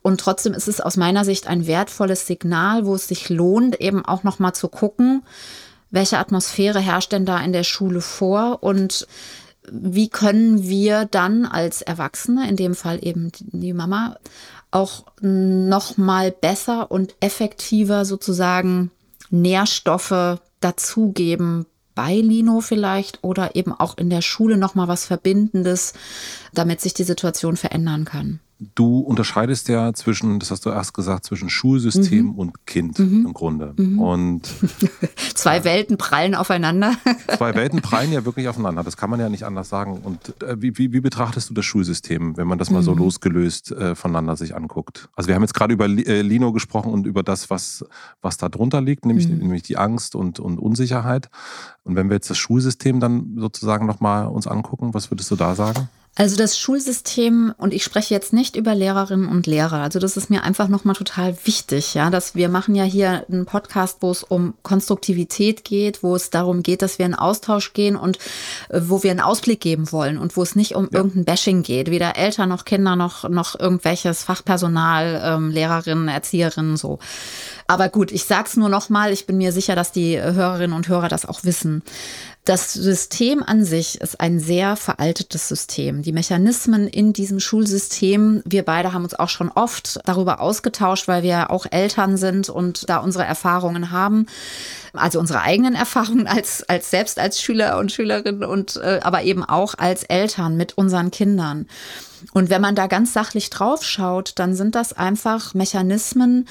Und 0.00 0.20
trotzdem 0.20 0.54
ist 0.54 0.68
es 0.68 0.80
aus 0.80 0.96
meiner 0.96 1.24
Sicht 1.24 1.48
ein 1.48 1.66
wertvolles 1.66 2.26
Signal, 2.26 2.86
wo 2.86 2.94
es 2.94 3.08
sich 3.08 3.28
lohnt, 3.28 3.80
eben 3.80 4.04
auch 4.04 4.22
noch 4.22 4.38
mal 4.38 4.52
zu 4.52 4.68
gucken, 4.68 5.22
welche 5.90 6.18
Atmosphäre 6.18 6.80
herrscht 6.80 7.12
denn 7.12 7.26
da 7.26 7.38
in 7.40 7.52
der 7.52 7.64
Schule 7.64 8.00
vor 8.00 8.62
und 8.62 9.06
wie 9.70 10.08
können 10.08 10.64
wir 10.64 11.04
dann 11.04 11.44
als 11.44 11.82
Erwachsene, 11.82 12.48
in 12.48 12.56
dem 12.56 12.74
Fall 12.74 12.98
eben 13.02 13.30
die 13.40 13.72
Mama, 13.72 14.16
auch 14.70 15.04
noch 15.20 15.96
mal 15.96 16.32
besser 16.32 16.90
und 16.90 17.14
effektiver 17.20 18.04
sozusagen 18.04 18.90
Nährstoffe 19.30 20.40
dazugeben 20.60 21.66
bei 21.94 22.16
Lino 22.16 22.60
vielleicht 22.60 23.22
oder 23.22 23.54
eben 23.54 23.72
auch 23.72 23.98
in 23.98 24.08
der 24.08 24.22
Schule 24.22 24.56
noch 24.56 24.74
mal 24.74 24.88
was 24.88 25.04
Verbindendes, 25.04 25.92
damit 26.54 26.80
sich 26.80 26.94
die 26.94 27.04
Situation 27.04 27.56
verändern 27.56 28.04
kann. 28.04 28.40
Du 28.74 29.00
unterscheidest 29.00 29.68
ja 29.68 29.92
zwischen, 29.92 30.38
das 30.38 30.50
hast 30.50 30.64
du 30.66 30.70
erst 30.70 30.94
gesagt, 30.94 31.24
zwischen 31.24 31.48
Schulsystem 31.48 32.26
mhm. 32.26 32.34
und 32.38 32.66
Kind 32.66 32.98
mhm. 32.98 33.26
im 33.26 33.32
Grunde. 33.32 33.74
Mhm. 33.76 33.98
Und 33.98 34.50
zwei 35.34 35.64
Welten 35.64 35.98
prallen 35.98 36.34
aufeinander. 36.34 36.94
zwei 37.36 37.54
Welten 37.54 37.80
prallen 37.82 38.12
ja 38.12 38.24
wirklich 38.24 38.48
aufeinander. 38.48 38.82
Das 38.84 38.96
kann 38.96 39.10
man 39.10 39.20
ja 39.20 39.28
nicht 39.28 39.44
anders 39.44 39.68
sagen. 39.68 40.00
Und 40.02 40.42
äh, 40.42 40.60
wie, 40.60 40.76
wie, 40.78 40.92
wie, 40.92 41.00
betrachtest 41.00 41.50
du 41.50 41.54
das 41.54 41.64
Schulsystem, 41.64 42.36
wenn 42.36 42.46
man 42.46 42.58
das 42.58 42.70
mal 42.70 42.82
so 42.82 42.92
mhm. 42.92 42.98
losgelöst 42.98 43.72
äh, 43.72 43.94
voneinander 43.94 44.36
sich 44.36 44.54
anguckt? 44.54 45.08
Also 45.14 45.28
wir 45.28 45.34
haben 45.34 45.42
jetzt 45.42 45.54
gerade 45.54 45.74
über 45.74 45.86
äh, 45.86 46.22
Lino 46.22 46.52
gesprochen 46.52 46.92
und 46.92 47.06
über 47.06 47.22
das, 47.22 47.50
was, 47.50 47.84
was 48.20 48.36
da 48.36 48.48
drunter 48.48 48.80
liegt, 48.80 49.06
nämlich, 49.06 49.28
mhm. 49.28 49.38
nämlich 49.38 49.62
die 49.62 49.76
Angst 49.76 50.14
und, 50.14 50.40
und 50.40 50.58
Unsicherheit. 50.58 51.30
Und 51.84 51.96
wenn 51.96 52.08
wir 52.08 52.14
jetzt 52.14 52.30
das 52.30 52.38
Schulsystem 52.38 53.00
dann 53.00 53.34
sozusagen 53.36 53.86
nochmal 53.86 54.26
uns 54.26 54.46
angucken, 54.46 54.94
was 54.94 55.10
würdest 55.10 55.30
du 55.30 55.36
da 55.36 55.54
sagen? 55.54 55.88
Also 56.14 56.36
das 56.36 56.58
Schulsystem, 56.58 57.54
und 57.56 57.72
ich 57.72 57.82
spreche 57.82 58.12
jetzt 58.12 58.34
nicht 58.34 58.54
über 58.54 58.74
Lehrerinnen 58.74 59.28
und 59.28 59.46
Lehrer, 59.46 59.80
also 59.80 59.98
das 59.98 60.18
ist 60.18 60.28
mir 60.28 60.42
einfach 60.42 60.68
nochmal 60.68 60.94
total 60.94 61.34
wichtig, 61.44 61.94
ja, 61.94 62.10
dass 62.10 62.34
wir 62.34 62.50
machen 62.50 62.74
ja 62.74 62.84
hier 62.84 63.24
einen 63.30 63.46
Podcast, 63.46 63.98
wo 64.00 64.10
es 64.10 64.22
um 64.22 64.52
Konstruktivität 64.62 65.64
geht, 65.64 66.02
wo 66.02 66.14
es 66.14 66.28
darum 66.28 66.62
geht, 66.62 66.82
dass 66.82 66.98
wir 66.98 67.06
in 67.06 67.14
Austausch 67.14 67.72
gehen 67.72 67.96
und 67.96 68.18
äh, 68.68 68.82
wo 68.82 69.02
wir 69.02 69.10
einen 69.10 69.20
Ausblick 69.20 69.62
geben 69.62 69.90
wollen 69.90 70.18
und 70.18 70.36
wo 70.36 70.42
es 70.42 70.54
nicht 70.54 70.74
um 70.74 70.90
ja. 70.92 70.98
irgendein 70.98 71.24
Bashing 71.24 71.62
geht, 71.62 71.90
weder 71.90 72.18
Eltern 72.18 72.50
noch 72.50 72.66
Kinder 72.66 72.94
noch, 72.94 73.26
noch 73.30 73.58
irgendwelches 73.58 74.22
Fachpersonal, 74.22 75.22
ähm, 75.24 75.48
Lehrerinnen, 75.48 76.08
Erzieherinnen, 76.08 76.76
so. 76.76 76.98
Aber 77.66 77.88
gut, 77.88 78.12
ich 78.12 78.24
sag's 78.24 78.58
nur 78.58 78.68
nochmal, 78.68 79.12
ich 79.12 79.24
bin 79.24 79.38
mir 79.38 79.50
sicher, 79.50 79.74
dass 79.74 79.92
die 79.92 80.20
Hörerinnen 80.20 80.76
und 80.76 80.88
Hörer 80.88 81.08
das 81.08 81.24
auch 81.24 81.42
wissen. 81.44 81.82
Das 82.44 82.72
System 82.72 83.44
an 83.44 83.64
sich 83.64 84.00
ist 84.00 84.20
ein 84.20 84.40
sehr 84.40 84.74
veraltetes 84.74 85.46
System. 85.46 86.02
Die 86.02 86.12
Mechanismen 86.12 86.88
in 86.88 87.12
diesem 87.12 87.38
Schulsystem, 87.38 88.42
wir 88.44 88.64
beide 88.64 88.92
haben 88.92 89.04
uns 89.04 89.14
auch 89.14 89.28
schon 89.28 89.48
oft 89.48 90.00
darüber 90.06 90.40
ausgetauscht, 90.40 91.06
weil 91.06 91.22
wir 91.22 91.52
auch 91.52 91.66
Eltern 91.70 92.16
sind 92.16 92.48
und 92.48 92.88
da 92.88 92.96
unsere 92.96 93.24
Erfahrungen 93.24 93.92
haben. 93.92 94.26
Also 94.92 95.20
unsere 95.20 95.42
eigenen 95.42 95.74
Erfahrungen 95.76 96.26
als, 96.26 96.68
als 96.68 96.90
selbst 96.90 97.20
als 97.20 97.40
Schüler 97.40 97.78
und 97.78 97.92
Schülerin 97.92 98.42
und 98.42 98.74
äh, 98.74 98.98
aber 99.04 99.22
eben 99.22 99.44
auch 99.44 99.74
als 99.78 100.02
Eltern 100.02 100.56
mit 100.56 100.76
unseren 100.76 101.12
Kindern. 101.12 101.68
Und 102.32 102.50
wenn 102.50 102.60
man 102.60 102.74
da 102.74 102.86
ganz 102.86 103.12
sachlich 103.12 103.50
drauf 103.50 103.84
schaut, 103.84 104.32
dann 104.36 104.54
sind 104.54 104.74
das 104.74 104.92
einfach 104.92 105.54
Mechanismen, 105.54 106.46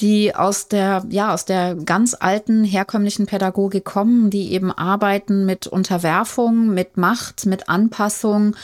die 0.00 0.34
aus 0.34 0.68
der, 0.68 1.04
ja, 1.08 1.32
aus 1.32 1.44
der 1.44 1.74
ganz 1.74 2.16
alten 2.18 2.64
herkömmlichen 2.64 3.26
Pädagogik 3.26 3.84
kommen, 3.84 4.30
die 4.30 4.52
eben 4.52 4.70
arbeiten 4.70 5.46
mit 5.46 5.66
Unterwerfung, 5.66 6.74
mit 6.74 6.96
Macht, 6.96 7.46
mit 7.46 7.68
Anpassung 7.68 8.56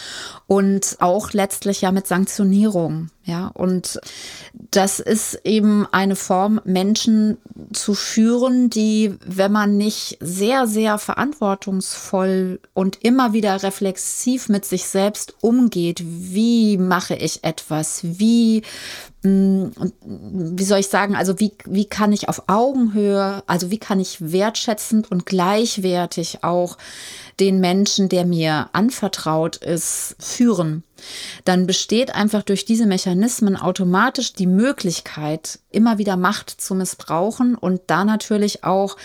und 0.46 0.96
auch 1.00 1.32
letztlich 1.32 1.80
ja 1.80 1.92
mit 1.92 2.06
Sanktionierung. 2.06 3.08
Ja, 3.24 3.48
und 3.54 4.00
das 4.72 4.98
ist 4.98 5.42
eben 5.44 5.86
eine 5.92 6.16
Form, 6.16 6.60
Menschen 6.64 7.38
zu 7.72 7.94
führen, 7.94 8.68
die, 8.68 9.14
wenn 9.24 9.52
man 9.52 9.76
nicht 9.76 10.18
sehr, 10.20 10.66
sehr 10.66 10.98
verantwortungsvoll 10.98 12.58
und 12.74 13.04
immer 13.04 13.32
wieder 13.32 13.62
reflexiv 13.62 14.48
mit 14.48 14.64
sich 14.64 14.86
selbst 14.86 15.34
umgeht, 15.40 16.02
wie 16.04 16.78
mache 16.78 17.14
ich 17.14 17.44
etwas, 17.44 18.00
wie 18.02 18.62
Mm, 19.24 19.68
wie 20.02 20.64
soll 20.64 20.80
ich 20.80 20.88
sagen, 20.88 21.14
also 21.14 21.38
wie, 21.38 21.52
wie 21.64 21.84
kann 21.84 22.12
ich 22.12 22.28
auf 22.28 22.44
Augenhöhe, 22.48 23.42
also 23.46 23.70
wie 23.70 23.78
kann 23.78 24.00
ich 24.00 24.32
wertschätzend 24.32 25.10
und 25.10 25.26
gleichwertig 25.26 26.42
auch 26.42 26.76
den 27.38 27.60
Menschen, 27.60 28.08
der 28.08 28.26
mir 28.26 28.68
anvertraut 28.72 29.56
ist, 29.56 30.16
führen? 30.18 30.82
Dann 31.44 31.66
besteht 31.66 32.14
einfach 32.14 32.42
durch 32.42 32.64
diese 32.64 32.86
Mechanismen 32.86 33.56
automatisch 33.56 34.32
die 34.32 34.46
Möglichkeit, 34.46 35.58
immer 35.70 35.98
wieder 35.98 36.16
Macht 36.16 36.50
zu 36.50 36.74
missbrauchen 36.74 37.54
und 37.54 37.82
da 37.86 38.04
natürlich 38.04 38.64
auch 38.64 38.96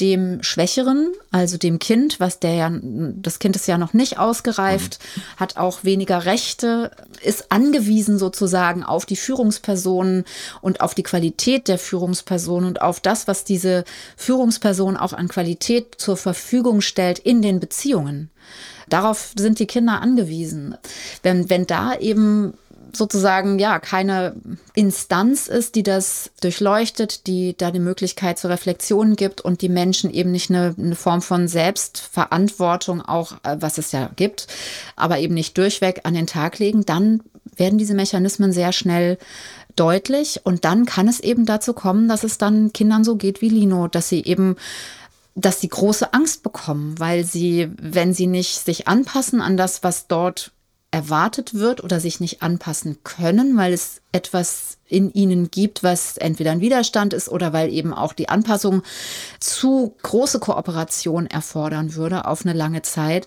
dem 0.00 0.42
Schwächeren, 0.42 1.12
also 1.30 1.56
dem 1.56 1.78
Kind, 1.78 2.20
was 2.20 2.38
der 2.38 2.54
ja, 2.54 2.70
das 2.72 3.38
Kind 3.38 3.56
ist 3.56 3.66
ja 3.66 3.78
noch 3.78 3.94
nicht 3.94 4.18
ausgereift, 4.18 4.98
mhm. 4.98 5.20
hat 5.38 5.56
auch 5.56 5.84
weniger 5.84 6.26
Rechte, 6.26 6.90
ist 7.22 7.50
angewiesen 7.50 8.18
sozusagen 8.18 8.82
auf 8.82 9.06
die 9.06 9.16
Führungspersonen 9.16 10.24
und 10.60 10.82
auf 10.82 10.94
die 10.94 11.02
Qualität 11.02 11.68
der 11.68 11.78
Führungsperson 11.78 12.64
und 12.66 12.82
auf 12.82 13.00
das, 13.00 13.26
was 13.26 13.44
diese 13.44 13.84
Führungsperson 14.16 14.96
auch 14.98 15.14
an 15.14 15.28
Qualität 15.28 15.94
zur 15.96 16.18
Verfügung 16.18 16.82
stellt 16.82 17.18
in 17.18 17.40
den 17.40 17.58
Beziehungen. 17.58 18.30
Darauf 18.88 19.32
sind 19.36 19.58
die 19.58 19.66
Kinder 19.66 20.00
angewiesen. 20.00 20.76
Wenn, 21.22 21.50
wenn 21.50 21.66
da 21.66 21.94
eben 21.96 22.54
sozusagen 22.92 23.58
ja 23.58 23.78
keine 23.78 24.34
Instanz 24.74 25.48
ist, 25.48 25.74
die 25.74 25.82
das 25.82 26.30
durchleuchtet, 26.40 27.26
die 27.26 27.56
da 27.56 27.70
die 27.70 27.78
Möglichkeit 27.78 28.38
zur 28.38 28.50
Reflexion 28.50 29.16
gibt 29.16 29.40
und 29.40 29.62
die 29.62 29.68
Menschen 29.68 30.12
eben 30.12 30.30
nicht 30.30 30.50
eine, 30.50 30.74
eine 30.78 30.96
Form 30.96 31.22
von 31.22 31.48
Selbstverantwortung 31.48 33.02
auch, 33.02 33.32
äh, 33.42 33.56
was 33.60 33.78
es 33.78 33.92
ja 33.92 34.10
gibt, 34.16 34.46
aber 34.96 35.18
eben 35.18 35.34
nicht 35.34 35.56
durchweg 35.58 36.00
an 36.04 36.14
den 36.14 36.26
Tag 36.26 36.58
legen, 36.58 36.84
dann 36.86 37.22
werden 37.56 37.78
diese 37.78 37.94
Mechanismen 37.94 38.52
sehr 38.52 38.72
schnell 38.72 39.18
deutlich 39.76 40.40
und 40.44 40.64
dann 40.64 40.86
kann 40.86 41.06
es 41.06 41.20
eben 41.20 41.44
dazu 41.44 41.74
kommen, 41.74 42.08
dass 42.08 42.24
es 42.24 42.38
dann 42.38 42.72
Kindern 42.72 43.04
so 43.04 43.16
geht 43.16 43.42
wie 43.42 43.50
Lino, 43.50 43.88
dass 43.88 44.08
sie 44.08 44.24
eben 44.24 44.56
dass 45.36 45.60
sie 45.60 45.68
große 45.68 46.12
Angst 46.14 46.42
bekommen, 46.42 46.98
weil 46.98 47.24
sie, 47.24 47.70
wenn 47.80 48.14
sie 48.14 48.26
nicht 48.26 48.64
sich 48.64 48.88
anpassen 48.88 49.40
an 49.40 49.56
das, 49.56 49.82
was 49.82 50.08
dort 50.08 50.52
erwartet 50.90 51.52
wird 51.52 51.84
oder 51.84 52.00
sich 52.00 52.20
nicht 52.20 52.42
anpassen 52.42 52.98
können, 53.04 53.58
weil 53.58 53.74
es 53.74 54.00
etwas 54.12 54.78
in 54.86 55.12
ihnen 55.12 55.50
gibt, 55.50 55.82
was 55.82 56.16
entweder 56.16 56.52
ein 56.52 56.62
Widerstand 56.62 57.12
ist 57.12 57.28
oder 57.28 57.52
weil 57.52 57.70
eben 57.70 57.92
auch 57.92 58.14
die 58.14 58.30
Anpassung 58.30 58.82
zu 59.38 59.94
große 60.02 60.38
Kooperation 60.38 61.26
erfordern 61.26 61.94
würde 61.94 62.24
auf 62.24 62.46
eine 62.46 62.56
lange 62.56 62.80
Zeit, 62.80 63.26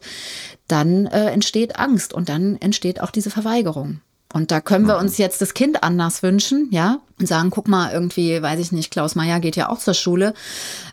dann 0.68 1.06
äh, 1.06 1.26
entsteht 1.26 1.78
Angst 1.78 2.12
und 2.12 2.28
dann 2.28 2.56
entsteht 2.56 3.02
auch 3.02 3.12
diese 3.12 3.30
Verweigerung. 3.30 4.02
Und 4.32 4.52
da 4.52 4.62
können 4.62 4.86
wir 4.86 5.00
uns 5.00 5.18
jetzt 5.18 5.42
das 5.42 5.56
Kind 5.56 5.82
anders 5.82 6.22
wünschen, 6.22 6.68
ja, 6.70 7.00
und 7.20 7.26
sagen, 7.26 7.50
guck 7.50 7.68
mal, 7.68 7.92
irgendwie, 7.92 8.42
weiß 8.42 8.60
ich 8.60 8.72
nicht, 8.72 8.92
Klaus 8.92 9.16
Meyer 9.16 9.40
geht 9.40 9.56
ja 9.56 9.70
auch 9.70 9.80
zur 9.80 9.96
Schule. 9.96 10.36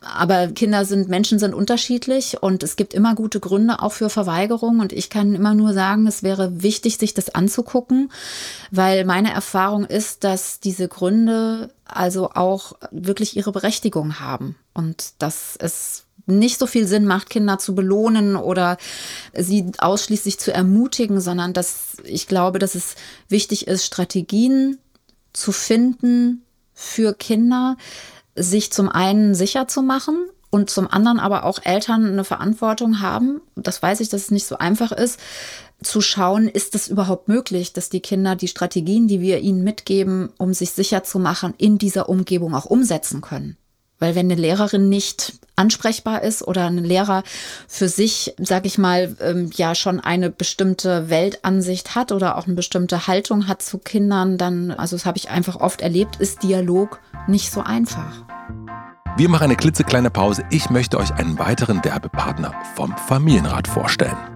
Aber 0.01 0.49
Kinder 0.49 0.87
sind, 0.87 1.09
Menschen 1.09 1.39
sind 1.39 1.55
unterschiedlich 1.55 2.43
und 2.43 2.63
es 2.63 2.77
gibt 2.77 2.95
immer 2.95 3.15
gute 3.15 3.39
Gründe 3.39 3.81
auch 3.81 3.93
für 3.93 4.09
Verweigerung. 4.09 4.81
Und 4.81 4.93
ich 4.93 5.11
kann 5.11 5.35
immer 5.35 5.55
nur 5.55 5.75
sagen, 5.75 6.07
es 6.07 6.23
wäre 6.23 6.63
wichtig, 6.63 6.97
sich 6.97 7.13
das 7.13 7.35
anzugucken, 7.35 8.11
weil 8.71 9.05
meine 9.05 9.33
Erfahrung 9.33 9.85
ist, 9.85 10.25
dass 10.25 10.59
diese 10.59 10.89
Gründe 10.89 11.71
also 11.85 12.31
auch 12.31 12.73
wirklich 12.91 13.37
ihre 13.37 13.53
Berechtigung 13.53 14.19
haben 14.19 14.57
und 14.73 15.13
dass 15.19 15.57
es 15.59 16.06
nicht 16.27 16.59
so 16.59 16.67
viel 16.67 16.87
Sinn 16.87 17.07
macht, 17.07 17.31
Kinder 17.31 17.59
zu 17.59 17.75
belohnen 17.75 18.37
oder 18.37 18.77
sie 19.33 19.71
ausschließlich 19.79 20.39
zu 20.39 20.53
ermutigen, 20.53 21.21
sondern 21.21 21.53
dass 21.53 21.97
ich 22.05 22.27
glaube, 22.27 22.59
dass 22.59 22.75
es 22.75 22.97
wichtig 23.29 23.67
ist, 23.67 23.85
Strategien 23.85 24.79
zu 25.33 25.53
finden 25.53 26.43
für 26.75 27.15
Kinder, 27.15 27.77
sich 28.35 28.73
zum 28.73 28.89
einen 28.89 29.35
sicher 29.35 29.67
zu 29.69 29.83
machen 29.83 30.27
und 30.51 30.71
zum 30.71 30.91
anderen 30.91 31.19
aber 31.19 31.45
auch 31.45 31.61
Eltern 31.65 32.07
eine 32.07 32.25
Verantwortung 32.25 33.01
haben. 33.01 33.41
Das 33.57 33.83
weiß 33.83 34.01
ich, 34.01 34.09
dass 34.09 34.23
es 34.23 34.31
nicht 34.31 34.47
so 34.47 34.59
einfach 34.59 34.93
ist, 34.93 35.19
zu 35.83 36.01
schauen, 36.01 36.49
ist 36.49 36.75
es 36.75 36.89
überhaupt 36.89 37.29
möglich, 37.29 37.73
dass 37.73 37.91
die 37.91 38.01
Kinder 38.01 38.37
die 38.37 38.49
Strategien, 38.49 39.09
die 39.09 39.21
wir 39.21 39.41
ihnen 39.41 39.63
mitgeben, 39.65 40.31
um 40.39 40.55
sich 40.55 40.73
sicher 40.73 41.03
zu 41.03 41.19
machen, 41.19 41.55
in 41.59 41.79
dieser 41.79 42.09
Umgebung 42.09 42.55
auch 42.55 42.65
umsetzen 42.65 43.21
können. 43.21 43.57
Weil 43.99 44.15
wenn 44.15 44.31
eine 44.31 44.41
Lehrerin 44.41 44.89
nicht 44.89 45.35
ansprechbar 45.57 46.23
ist 46.23 46.47
oder 46.47 46.67
ein 46.67 46.85
Lehrer 46.85 47.23
für 47.67 47.89
sich, 47.89 48.35
sag 48.39 48.67
ich 48.67 48.77
mal, 48.77 49.17
ähm, 49.21 49.51
ja 49.55 49.75
schon 49.75 50.01
eine 50.01 50.31
bestimmte 50.31 51.09
Weltansicht 51.09 51.95
hat 51.95 52.13
oder 52.13 52.37
auch 52.37 52.47
eine 52.47 52.55
bestimmte 52.55 53.07
Haltung 53.07 53.49
hat 53.49 53.63
zu 53.63 53.79
Kindern, 53.79 54.37
dann, 54.37 54.71
also 54.71 54.97
das 54.97 55.07
habe 55.07 55.17
ich 55.17 55.31
einfach 55.31 55.57
oft 55.57 55.81
erlebt, 55.81 56.17
ist 56.17 56.43
Dialog 56.43 57.01
nicht 57.27 57.51
so 57.51 57.63
einfach. 57.63 58.25
Wir 59.17 59.31
machen 59.31 59.45
eine 59.45 59.57
klitzekleine 59.57 60.11
Pause. 60.11 60.45
Ich 60.51 60.69
möchte 60.69 60.99
euch 60.99 61.11
einen 61.15 61.39
weiteren 61.39 61.83
Werbepartner 61.83 62.53
vom 62.75 62.95
Familienrat 63.09 63.67
vorstellen. 63.67 64.36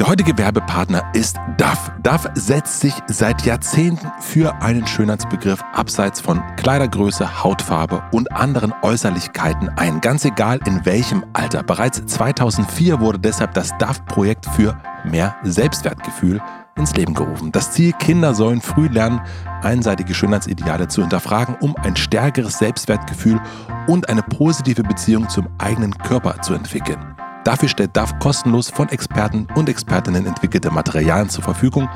Der 0.00 0.08
heutige 0.08 0.36
Werbepartner 0.36 1.04
ist 1.14 1.36
DAF. 1.56 1.92
DAF 2.02 2.28
setzt 2.34 2.80
sich 2.80 2.94
seit 3.06 3.42
Jahrzehnten 3.46 4.10
für 4.20 4.52
einen 4.60 4.84
Schönheitsbegriff 4.88 5.62
abseits 5.72 6.20
von 6.20 6.42
Kleidergröße, 6.56 7.44
Hautfarbe 7.44 8.02
und 8.10 8.32
anderen 8.32 8.74
Äußerlichkeiten 8.82 9.68
ein. 9.76 10.00
Ganz 10.00 10.24
egal 10.24 10.58
in 10.66 10.84
welchem 10.84 11.24
Alter. 11.32 11.62
Bereits 11.62 12.04
2004 12.06 12.98
wurde 12.98 13.20
deshalb 13.20 13.54
das 13.54 13.70
DAF-Projekt 13.78 14.46
für 14.46 14.76
mehr 15.04 15.36
Selbstwertgefühl 15.44 16.42
ins 16.74 16.96
Leben 16.96 17.14
gerufen. 17.14 17.52
Das 17.52 17.70
Ziel, 17.70 17.92
Kinder 17.92 18.34
sollen 18.34 18.60
früh 18.60 18.88
lernen, 18.88 19.20
einseitige 19.62 20.12
Schönheitsideale 20.12 20.88
zu 20.88 21.02
hinterfragen, 21.02 21.54
um 21.60 21.76
ein 21.76 21.94
stärkeres 21.94 22.58
Selbstwertgefühl 22.58 23.40
und 23.86 24.08
eine 24.08 24.22
positive 24.22 24.82
Beziehung 24.82 25.28
zum 25.28 25.48
eigenen 25.58 25.96
Körper 25.96 26.42
zu 26.42 26.54
entwickeln. 26.54 27.13
Dafür 27.44 27.68
stellt 27.68 27.96
DAF 27.96 28.18
kostenlos 28.18 28.70
von 28.70 28.88
Experten 28.88 29.46
und 29.54 29.68
Expertinnen 29.68 30.26
entwickelte 30.26 30.70
Materialien 30.70 31.28
zur 31.28 31.44
Verfügung, 31.44 31.88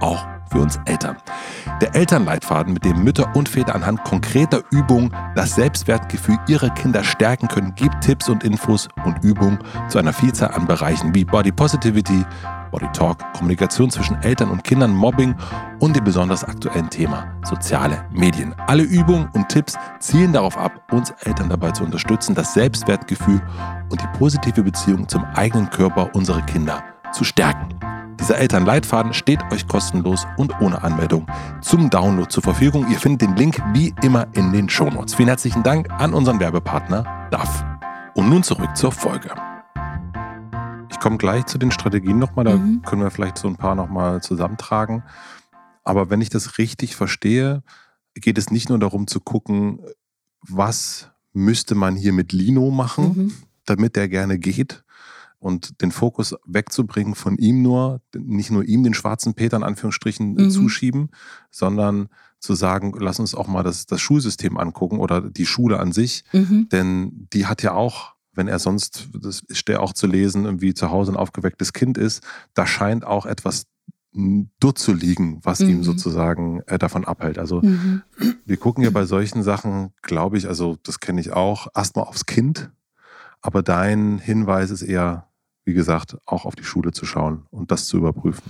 auch 0.00 0.26
für 0.50 0.58
uns 0.58 0.78
Eltern. 0.84 1.16
Der 1.80 1.94
Elternleitfaden, 1.94 2.72
mit 2.72 2.84
dem 2.84 3.02
Mütter 3.02 3.34
und 3.34 3.48
Väter 3.48 3.74
anhand 3.74 4.04
konkreter 4.04 4.62
Übungen 4.70 5.14
das 5.34 5.54
Selbstwertgefühl 5.54 6.38
ihrer 6.48 6.70
Kinder 6.70 7.02
stärken 7.04 7.48
können, 7.48 7.74
gibt 7.74 8.00
Tipps 8.02 8.28
und 8.28 8.44
Infos 8.44 8.88
und 9.04 9.24
Übungen 9.24 9.58
zu 9.88 9.98
einer 9.98 10.12
Vielzahl 10.12 10.52
an 10.52 10.66
Bereichen 10.66 11.14
wie 11.14 11.24
Body 11.24 11.52
Positivity, 11.52 12.26
Body 12.70 12.88
Talk, 12.92 13.18
Kommunikation 13.34 13.90
zwischen 13.90 14.20
Eltern 14.22 14.50
und 14.50 14.64
Kindern, 14.64 14.94
Mobbing 14.94 15.34
und 15.78 15.96
dem 15.96 16.04
besonders 16.04 16.44
aktuellen 16.44 16.90
Thema 16.90 17.34
soziale 17.44 18.04
Medien. 18.12 18.54
Alle 18.66 18.82
Übungen 18.82 19.28
und 19.34 19.48
Tipps 19.48 19.76
zielen 19.98 20.32
darauf 20.32 20.56
ab, 20.56 20.72
uns 20.92 21.10
Eltern 21.24 21.48
dabei 21.48 21.70
zu 21.70 21.84
unterstützen, 21.84 22.34
das 22.34 22.54
Selbstwertgefühl 22.54 23.40
und 23.90 24.00
die 24.00 24.18
positive 24.18 24.62
Beziehung 24.62 25.08
zum 25.08 25.24
eigenen 25.34 25.70
Körper 25.70 26.10
unserer 26.14 26.42
Kinder 26.42 26.82
zu 27.12 27.24
stärken. 27.24 27.80
Dieser 28.20 28.36
Elternleitfaden 28.36 29.14
steht 29.14 29.40
euch 29.50 29.66
kostenlos 29.66 30.26
und 30.36 30.60
ohne 30.60 30.82
Anmeldung 30.82 31.26
zum 31.62 31.88
Download 31.88 32.28
zur 32.28 32.42
Verfügung. 32.42 32.86
Ihr 32.90 32.98
findet 32.98 33.22
den 33.22 33.36
Link 33.36 33.62
wie 33.72 33.94
immer 34.02 34.26
in 34.32 34.52
den 34.52 34.68
Shownotes. 34.68 35.14
Vielen 35.14 35.28
herzlichen 35.28 35.62
Dank 35.62 35.90
an 35.90 36.12
unseren 36.12 36.38
Werbepartner 36.38 37.28
DAF. 37.30 37.64
Und 38.14 38.28
nun 38.28 38.42
zurück 38.42 38.76
zur 38.76 38.92
Folge. 38.92 39.30
Ich 41.00 41.02
komme 41.02 41.16
gleich 41.16 41.46
zu 41.46 41.56
den 41.56 41.70
Strategien 41.70 42.18
nochmal, 42.18 42.44
da 42.44 42.58
mhm. 42.58 42.82
können 42.82 43.00
wir 43.00 43.10
vielleicht 43.10 43.38
so 43.38 43.48
ein 43.48 43.56
paar 43.56 43.74
nochmal 43.74 44.22
zusammentragen. 44.22 45.02
Aber 45.82 46.10
wenn 46.10 46.20
ich 46.20 46.28
das 46.28 46.58
richtig 46.58 46.94
verstehe, 46.94 47.62
geht 48.12 48.36
es 48.36 48.50
nicht 48.50 48.68
nur 48.68 48.78
darum 48.78 49.06
zu 49.06 49.18
gucken, 49.18 49.80
was 50.42 51.08
müsste 51.32 51.74
man 51.74 51.96
hier 51.96 52.12
mit 52.12 52.34
Lino 52.34 52.70
machen, 52.70 53.04
mhm. 53.04 53.32
damit 53.64 53.96
der 53.96 54.10
gerne 54.10 54.38
geht 54.38 54.84
und 55.38 55.80
den 55.80 55.90
Fokus 55.90 56.36
wegzubringen 56.44 57.14
von 57.14 57.38
ihm 57.38 57.62
nur, 57.62 58.02
nicht 58.14 58.50
nur 58.50 58.62
ihm 58.64 58.84
den 58.84 58.92
schwarzen 58.92 59.32
Peter 59.32 59.56
in 59.56 59.62
Anführungsstrichen 59.62 60.34
mhm. 60.34 60.50
zuschieben, 60.50 61.08
sondern 61.50 62.10
zu 62.40 62.54
sagen, 62.54 62.92
lass 62.98 63.18
uns 63.18 63.34
auch 63.34 63.48
mal 63.48 63.62
das, 63.62 63.86
das 63.86 64.02
Schulsystem 64.02 64.58
angucken 64.58 64.98
oder 64.98 65.22
die 65.22 65.46
Schule 65.46 65.80
an 65.80 65.92
sich, 65.92 66.24
mhm. 66.34 66.68
denn 66.70 67.26
die 67.32 67.46
hat 67.46 67.62
ja 67.62 67.72
auch 67.72 68.16
wenn 68.40 68.48
er 68.48 68.58
sonst, 68.58 69.08
das 69.12 69.42
ist 69.48 69.68
ja 69.68 69.80
auch 69.80 69.92
zu 69.92 70.06
lesen, 70.06 70.46
irgendwie 70.46 70.72
zu 70.72 70.90
Hause 70.90 71.12
ein 71.12 71.16
aufgewecktes 71.16 71.74
Kind 71.74 71.98
ist, 71.98 72.22
da 72.54 72.66
scheint 72.66 73.04
auch 73.04 73.26
etwas 73.26 73.66
dort 74.12 74.78
zu 74.78 74.94
liegen, 74.94 75.40
was 75.42 75.60
mhm. 75.60 75.68
ihm 75.68 75.84
sozusagen 75.84 76.62
äh, 76.66 76.78
davon 76.78 77.04
abhält. 77.04 77.38
Also 77.38 77.60
mhm. 77.60 78.02
wir 78.46 78.56
gucken 78.56 78.82
ja 78.82 78.88
bei 78.88 79.04
solchen 79.04 79.42
Sachen, 79.42 79.92
glaube 80.00 80.38
ich, 80.38 80.48
also 80.48 80.78
das 80.82 81.00
kenne 81.00 81.20
ich 81.20 81.32
auch, 81.32 81.68
erstmal 81.74 82.06
aufs 82.06 82.24
Kind, 82.24 82.70
aber 83.42 83.62
dein 83.62 84.16
Hinweis 84.16 84.70
ist 84.70 84.82
eher, 84.82 85.26
wie 85.66 85.74
gesagt, 85.74 86.16
auch 86.24 86.46
auf 86.46 86.56
die 86.56 86.64
Schule 86.64 86.92
zu 86.92 87.04
schauen 87.04 87.44
und 87.50 87.70
das 87.70 87.88
zu 87.88 87.98
überprüfen. 87.98 88.42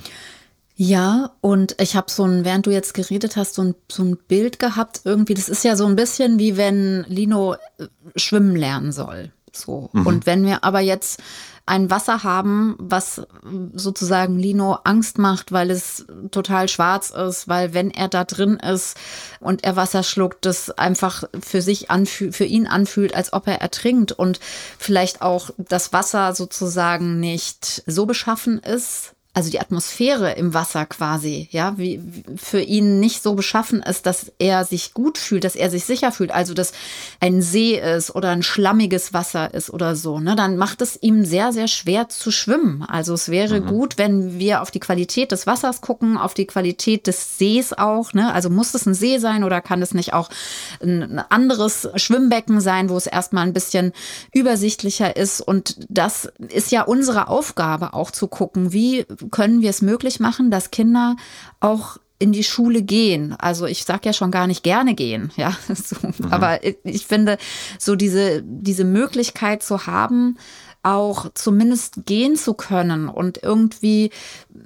Ja, 0.77 1.33
und 1.41 1.75
ich 1.81 1.97
habe 1.97 2.11
so 2.11 2.25
ein, 2.25 2.45
während 2.45 2.67
du 2.67 2.71
jetzt 2.71 2.95
geredet 2.95 3.37
hast, 3.37 3.55
so 3.55 3.63
ein, 3.63 3.75
so 3.91 4.05
ein 4.05 4.17
Bild 4.17 4.61
gehabt, 4.61 5.03
irgendwie, 5.05 5.35
das 5.35 5.51
ist 5.51 5.65
ja 5.65 5.75
so 5.75 5.85
ein 5.85 5.97
bisschen 5.97 6.39
wie 6.39 6.57
wenn 6.57 7.05
Lino 7.09 7.57
äh, 7.77 7.89
schwimmen 8.17 8.55
lernen 8.55 8.93
soll. 8.93 9.33
So. 9.57 9.91
Mhm. 9.93 10.07
Und 10.07 10.27
wenn 10.27 10.45
wir 10.45 10.65
aber 10.65 10.81
jetzt 10.81 11.21
ein 11.67 11.89
Wasser 11.89 12.25
haben, 12.25 12.75
was 12.79 13.23
sozusagen 13.75 14.39
Lino 14.39 14.79
Angst 14.83 15.19
macht, 15.19 15.53
weil 15.53 15.71
es 15.71 16.05
total 16.33 16.69
schwarz 16.69 17.11
ist, 17.11 17.47
weil 17.47 17.75
wenn 17.75 17.93
er 17.93 18.09
da 18.09 18.25
drin 18.25 18.57
ist 18.57 18.97
und 19.39 19.63
er 19.63 19.77
Wasser 19.77 20.03
schluckt, 20.03 20.47
das 20.47 20.71
einfach 20.73 21.23
für 21.41 21.63
sich 21.63 21.91
anfühlt, 21.91 22.35
für 22.35 22.45
ihn 22.45 22.67
anfühlt, 22.67 23.15
als 23.15 23.33
ob 23.33 23.47
er 23.47 23.61
ertrinkt 23.61 24.11
und 24.11 24.41
vielleicht 24.79 25.23
auch 25.23 25.51
das 25.59 25.93
Wasser 25.93 26.35
sozusagen 26.35 27.21
nicht 27.21 27.85
so 27.87 28.05
beschaffen 28.05 28.59
ist, 28.59 29.15
also 29.41 29.51
die 29.51 29.61
Atmosphäre 29.61 30.33
im 30.33 30.53
Wasser 30.53 30.85
quasi, 30.85 31.49
ja, 31.51 31.73
wie, 31.79 31.99
für 32.37 32.61
ihn 32.61 33.01
nicht 33.01 33.23
so 33.23 33.33
beschaffen 33.33 33.81
ist, 33.81 34.05
dass 34.05 34.31
er 34.39 34.67
sich 34.67 34.93
gut 34.93 35.17
fühlt, 35.17 35.45
dass 35.45 35.57
er 35.57 35.71
sich 35.71 35.87
sicher 35.87 36.13
fühlt, 36.13 36.31
also 36.31 36.53
dass 36.53 36.73
ein 37.21 37.41
See 37.41 37.79
ist 37.79 38.15
oder 38.15 38.29
ein 38.29 38.43
schlammiges 38.43 39.15
Wasser 39.15 39.55
ist 39.55 39.71
oder 39.71 39.97
so, 39.97 40.21
ne, 40.21 40.37
dann 40.37 40.59
macht 40.59 40.83
es 40.83 40.99
ihm 41.01 41.25
sehr, 41.25 41.55
sehr 41.55 41.69
schwer 41.69 42.11
zu 42.11 42.31
schwimmen. 42.31 42.85
Also 42.87 43.15
es 43.15 43.31
wäre 43.31 43.63
mhm. 43.63 43.67
gut, 43.69 43.97
wenn 43.97 44.39
wir 44.39 44.61
auf 44.61 44.71
die 44.71 44.79
Qualität 44.79 45.33
des 45.33 45.47
Wassers 45.47 45.81
gucken, 45.81 46.19
auf 46.19 46.35
die 46.35 46.47
Qualität 46.47 47.07
des 47.07 47.39
Sees 47.39 47.73
auch, 47.73 48.13
ne, 48.13 48.35
also 48.35 48.51
muss 48.51 48.75
es 48.75 48.85
ein 48.85 48.93
See 48.93 49.17
sein 49.17 49.43
oder 49.43 49.63
kann 49.63 49.81
es 49.81 49.95
nicht 49.95 50.13
auch 50.13 50.29
ein 50.83 51.19
anderes 51.31 51.89
Schwimmbecken 51.95 52.61
sein, 52.61 52.91
wo 52.91 52.99
es 52.99 53.07
erstmal 53.07 53.47
ein 53.47 53.55
bisschen 53.55 53.95
übersichtlicher 54.35 55.17
ist 55.17 55.41
und 55.41 55.77
das 55.89 56.31
ist 56.53 56.73
ja 56.73 56.83
unsere 56.83 57.29
Aufgabe 57.29 57.95
auch 57.95 58.11
zu 58.11 58.29
gucken, 58.29 58.75
wie 58.75 59.07
können 59.31 59.63
wir 59.63 59.71
es 59.71 59.83
möglich 59.83 60.21
machen, 60.21 60.51
dass 60.51 60.71
Kinder 60.71 61.17
auch 61.61 61.99
in 62.19 62.33
die 62.33 62.45
Schule 62.45 62.83
gehen. 62.83 63.35
Also 63.39 63.67
ich 63.67 63.85
sage 63.85 64.03
ja 64.05 64.13
schon 64.13 64.31
gar 64.31 64.47
nicht 64.47 64.63
gerne 64.63 64.95
gehen, 64.95 65.33
ja. 65.37 65.57
So, 65.75 65.97
mhm. 66.03 66.31
Aber 66.31 66.61
ich 66.85 67.07
finde, 67.07 67.39
so 67.79 67.97
diese, 67.97 68.43
diese 68.45 68.85
Möglichkeit 68.85 69.63
zu 69.63 69.87
haben, 69.87 70.37
auch 70.83 71.31
zumindest 71.35 72.07
gehen 72.07 72.37
zu 72.37 72.55
können 72.55 73.09
und 73.09 73.43
irgendwie 73.43 74.11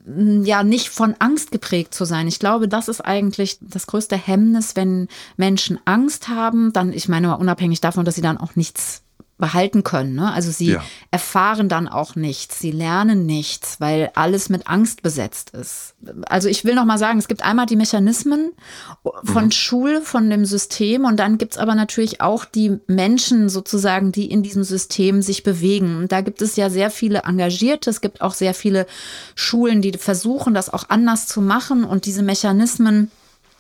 mm, 0.05 0.43
ja 0.45 0.63
nicht 0.63 0.89
von 0.89 1.15
Angst 1.19 1.51
geprägt 1.51 1.95
zu 1.95 2.05
sein. 2.05 2.29
Ich 2.29 2.39
glaube, 2.39 2.69
das 2.69 2.89
ist 2.89 3.01
eigentlich 3.01 3.59
das 3.61 3.87
größte 3.87 4.17
Hemmnis, 4.17 4.77
wenn 4.77 5.09
Menschen 5.37 5.79
Angst 5.85 6.29
haben, 6.29 6.73
dann, 6.73 6.93
ich 6.93 7.09
meine 7.09 7.29
mal 7.29 7.35
unabhängig 7.35 7.81
davon, 7.81 8.05
dass 8.05 8.15
sie 8.15 8.23
dann 8.23 8.39
auch 8.39 8.55
nichts 8.55 9.04
behalten 9.37 9.83
können. 9.83 10.15
Ne? 10.15 10.33
Also 10.33 10.53
sie 10.53 10.73
ja. 10.73 10.85
erfahren 11.11 11.69
dann 11.69 11.89
auch 11.89 12.15
nichts, 12.15 12.61
sie 12.61 12.71
lernen 12.71 13.27
nichts, 13.27 13.81
weil 13.81 14.13
alles 14.15 14.49
mit 14.49 14.69
Angst 14.69 15.03
besetzt 15.03 15.51
ist. 15.51 15.95
Also 16.29 16.49
ich 16.49 16.65
will 16.65 16.77
noch 16.77 16.85
mal 16.85 16.99
sagen, 16.99 17.19
es 17.19 17.27
gibt 17.27 17.45
einmal 17.45 17.67
die 17.67 17.75
Mechanismen 17.75 18.53
von 19.25 19.47
mhm. 19.47 19.51
Schule, 19.51 20.03
von 20.03 20.31
dem 20.31 20.45
System 20.45 21.05
und 21.05 21.19
dann 21.19 21.37
gibt 21.37 21.55
es 21.55 21.59
aber 21.59 21.75
natürlich 21.75 22.21
auch 22.21 22.45
die 22.45 22.79
Menschen 22.87 23.49
sozusagen, 23.49 24.13
die 24.13 24.31
in 24.31 24.45
diesem 24.45 24.63
System 24.63 25.21
sich 25.21 25.43
bewegen. 25.43 25.97
Und 25.97 26.13
da 26.13 26.21
gibt 26.21 26.41
es 26.41 26.55
ja 26.55 26.71
sehr 26.71 26.91
viele 26.91 27.23
Engagierte, 27.25 27.91
es 27.91 28.01
gibt 28.01 28.21
auch 28.21 28.35
sehr 28.35 28.55
viele 28.55 28.87
Schulen, 29.35 29.83
die 29.83 29.93
versuchen, 29.93 30.55
das 30.55 30.73
auch 30.73 30.89
anders 30.91 31.27
zu 31.27 31.41
machen 31.41 31.83
und 31.83 32.07
diese 32.07 32.23
Mechanismen 32.23 33.11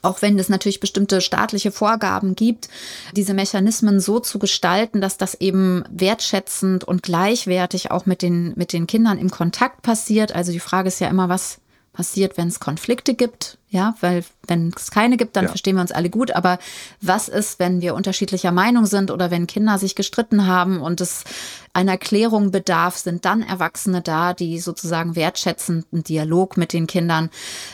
auch 0.05 0.23
wenn 0.23 0.39
es 0.39 0.49
natürlich 0.49 0.81
bestimmte 0.81 1.21
staatliche 1.21 1.73
Vorgaben 1.73 2.35
gibt, 2.35 2.69
diese 3.13 3.35
Mechanismen 3.35 4.01
so 4.01 4.21
zu 4.21 4.39
gestalten, 4.39 5.01
dass 5.01 5.17
das 5.17 5.35
eben 5.35 5.85
wertschätzend 5.91 6.85
und 6.85 7.03
gleichwertig 7.03 7.91
auch 7.91 8.07
mit 8.07 8.23
den, 8.23 8.53
mit 8.57 8.73
den 8.73 8.87
Kindern 8.87 9.19
im 9.19 9.31
Kontakt 9.31 9.83
passiert. 9.83 10.35
Also 10.35 10.53
die 10.53 10.61
Frage 10.61 10.89
ist 10.89 11.01
ja 11.01 11.09
immer, 11.09 11.29
was 11.29 11.59
passiert, 11.93 12.37
wenn 12.37 12.49
es 12.49 12.61
Konflikte 12.61 13.15
gibt, 13.15 13.59
ja, 13.75 13.97
weil 14.01 14.25
wenn 14.47 14.73
es 14.77 14.93
keine 14.93 15.17
gibt, 15.17 15.35
dann 15.35 15.45
ja. 15.45 15.49
verstehen 15.49 15.75
wir 15.75 15.81
uns 15.83 15.91
alle 15.91 16.09
gut. 16.09 16.31
Aber 16.31 16.61
was 17.01 17.29
ist, 17.29 17.59
wenn 17.59 17.81
wir 17.81 17.97
unterschiedlicher 17.97 18.53
Meinung 18.53 18.87
sind 18.87 19.11
oder 19.11 19.33
wenn 19.33 19.49
Kinder 19.49 19.79
sich 19.79 19.97
gestritten 19.97 20.47
haben 20.47 20.81
und 20.81 21.01
es 21.01 21.25
einer 21.73 21.99
Klärung 21.99 22.53
bedarf, 22.53 22.97
sind 22.97 23.25
dann 23.25 23.43
Erwachsene 23.43 24.01
da, 24.01 24.33
die 24.33 24.61
sozusagen 24.61 25.17
wertschätzenden 25.17 26.05
Dialog 26.05 26.57
mit 26.57 26.73
den 26.73 26.87
Kindern 26.87 27.31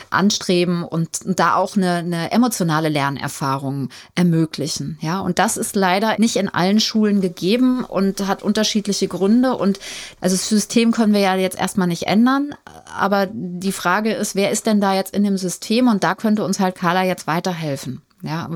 anstreben 0.09 0.85
und 0.85 1.21
da 1.27 1.57
auch 1.57 1.77
eine, 1.77 1.97
eine 1.97 2.33
emotionale 2.33 2.89
Lernerfahrung 2.89 3.91
ermöglichen. 4.15 4.99
Ja, 5.03 5.21
und 5.21 5.39
das 5.39 5.59
ist 5.59 5.77
leider 5.77 6.19
nicht 6.19 6.37
in 6.37 6.49
allen 6.49 6.81
Schulen 6.81 7.21
gegeben 7.21 7.85
und 7.85 8.27
hat 8.27 8.43
unterschiedliche 8.43 9.07
Gründe. 9.07 9.55
Und 9.55 9.79
also 10.23 10.35
das 10.35 10.49
System 10.49 10.93
können 10.93 11.13
wir 11.13 11.21
ja 11.21 11.37
jetzt 11.37 11.59
erstmal 11.59 11.89
nicht 11.89 12.05
ändern. 12.05 12.55
Aber 12.97 13.29
die 13.31 13.73
Frage 13.73 14.15
ist, 14.15 14.35
wer 14.35 14.51
ist 14.51 14.65
denn 14.65 14.81
da 14.81 14.95
jetzt 14.95 15.15
in 15.15 15.25
dem 15.25 15.37
System? 15.37 15.90
Und 15.91 16.05
da 16.05 16.15
könnte 16.15 16.45
uns 16.45 16.61
halt 16.61 16.75
Carla 16.75 17.05
jetzt 17.05 17.27
weiterhelfen. 17.27 18.03
Ja, 18.23 18.51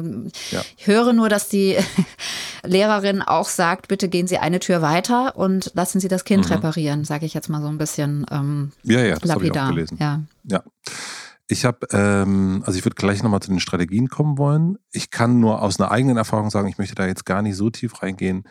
ja, 0.51 0.63
ich 0.77 0.87
höre 0.87 1.15
nur, 1.15 1.31
dass 1.31 1.49
die 1.49 1.77
Lehrerin 2.65 3.23
auch 3.23 3.49
sagt, 3.49 3.89
bitte 3.89 4.11
gehen 4.11 4.27
Sie 4.27 4.37
eine 4.37 4.61
Tür 4.61 4.83
weiter 4.83 5.37
und 5.37 5.71
lassen 5.75 6.01
Sie 6.01 6.09
das 6.09 6.25
Kind 6.25 6.47
mhm. 6.47 6.53
reparieren, 6.53 7.05
sage 7.05 7.25
ich 7.25 7.33
jetzt 7.33 7.49
mal 7.49 7.63
so 7.63 7.69
ein 7.69 7.79
bisschen 7.79 8.27
ähm, 8.31 8.73
ja, 8.83 9.01
ja, 9.01 9.15
das 9.15 9.25
lapidar. 9.25 9.65
Ich 9.65 9.71
auch 9.71 9.75
gelesen. 9.75 9.97
Ja. 9.99 10.21
ja. 10.45 10.63
Ich 11.47 11.65
habe, 11.65 11.87
ähm, 11.93 12.63
also 12.67 12.79
ich 12.79 12.85
würde 12.85 12.95
gleich 12.95 13.23
nochmal 13.23 13.41
zu 13.41 13.51
den 13.51 13.61
Strategien 13.61 14.09
kommen 14.09 14.37
wollen. 14.37 14.77
Ich 14.93 15.11
kann 15.11 15.41
nur 15.41 15.63
aus 15.63 15.81
einer 15.81 15.91
eigenen 15.91 16.19
Erfahrung 16.19 16.51
sagen, 16.51 16.69
ich 16.69 16.79
möchte 16.79 16.95
da 16.95 17.07
jetzt 17.07 17.25
gar 17.25 17.41
nicht 17.41 17.57
so 17.57 17.71
tief 17.71 18.03
reingehen 18.03 18.45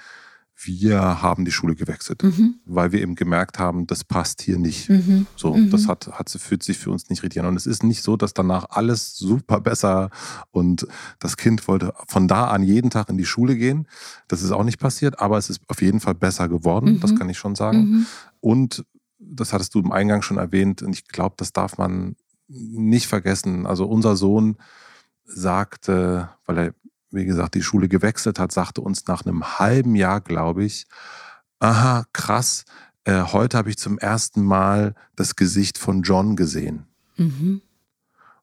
wir 0.65 1.21
haben 1.21 1.45
die 1.45 1.51
Schule 1.51 1.75
gewechselt, 1.75 2.23
mhm. 2.23 2.55
weil 2.65 2.91
wir 2.91 3.01
eben 3.01 3.15
gemerkt 3.15 3.59
haben, 3.59 3.87
das 3.87 4.03
passt 4.03 4.41
hier 4.41 4.57
nicht. 4.57 4.89
Mhm. 4.89 5.27
So, 5.35 5.53
mhm. 5.53 5.69
das 5.69 5.87
hat, 5.87 6.07
hat, 6.11 6.29
fühlt 6.29 6.63
sich 6.63 6.77
für 6.77 6.91
uns 6.91 7.09
nicht 7.09 7.23
richtig 7.23 7.41
an. 7.41 7.47
Und 7.47 7.55
es 7.55 7.65
ist 7.65 7.83
nicht 7.83 8.03
so, 8.03 8.17
dass 8.17 8.33
danach 8.33 8.65
alles 8.69 9.17
super 9.17 9.61
besser 9.61 10.09
und 10.51 10.87
das 11.19 11.37
Kind 11.37 11.67
wollte 11.67 11.93
von 12.07 12.27
da 12.27 12.45
an 12.47 12.63
jeden 12.63 12.89
Tag 12.89 13.09
in 13.09 13.17
die 13.17 13.25
Schule 13.25 13.55
gehen. 13.55 13.87
Das 14.27 14.41
ist 14.41 14.51
auch 14.51 14.63
nicht 14.63 14.79
passiert, 14.79 15.19
aber 15.19 15.37
es 15.37 15.49
ist 15.49 15.61
auf 15.67 15.81
jeden 15.81 15.99
Fall 15.99 16.15
besser 16.15 16.49
geworden, 16.49 16.99
das 16.99 17.11
mhm. 17.11 17.19
kann 17.19 17.29
ich 17.29 17.37
schon 17.37 17.55
sagen. 17.55 17.79
Mhm. 17.79 18.05
Und 18.39 18.85
das 19.19 19.53
hattest 19.53 19.73
du 19.75 19.79
im 19.79 19.91
Eingang 19.91 20.21
schon 20.21 20.37
erwähnt, 20.37 20.81
und 20.81 20.93
ich 20.93 21.07
glaube, 21.07 21.35
das 21.37 21.53
darf 21.53 21.77
man 21.77 22.15
nicht 22.47 23.07
vergessen. 23.07 23.65
Also 23.65 23.85
unser 23.85 24.15
Sohn 24.15 24.57
sagte, 25.25 26.29
weil 26.45 26.57
er 26.57 26.73
wie 27.13 27.25
gesagt, 27.25 27.55
die 27.55 27.61
Schule 27.61 27.87
gewechselt 27.87 28.39
hat, 28.39 28.51
sagte 28.51 28.81
uns 28.81 29.07
nach 29.07 29.25
einem 29.25 29.59
halben 29.59 29.95
Jahr, 29.95 30.21
glaube 30.21 30.63
ich, 30.63 30.85
aha, 31.59 32.05
krass, 32.13 32.65
äh, 33.05 33.21
heute 33.21 33.57
habe 33.57 33.69
ich 33.69 33.77
zum 33.77 33.97
ersten 33.97 34.43
Mal 34.43 34.95
das 35.15 35.35
Gesicht 35.35 35.77
von 35.77 36.01
John 36.01 36.35
gesehen. 36.35 36.85
Mhm. 37.17 37.61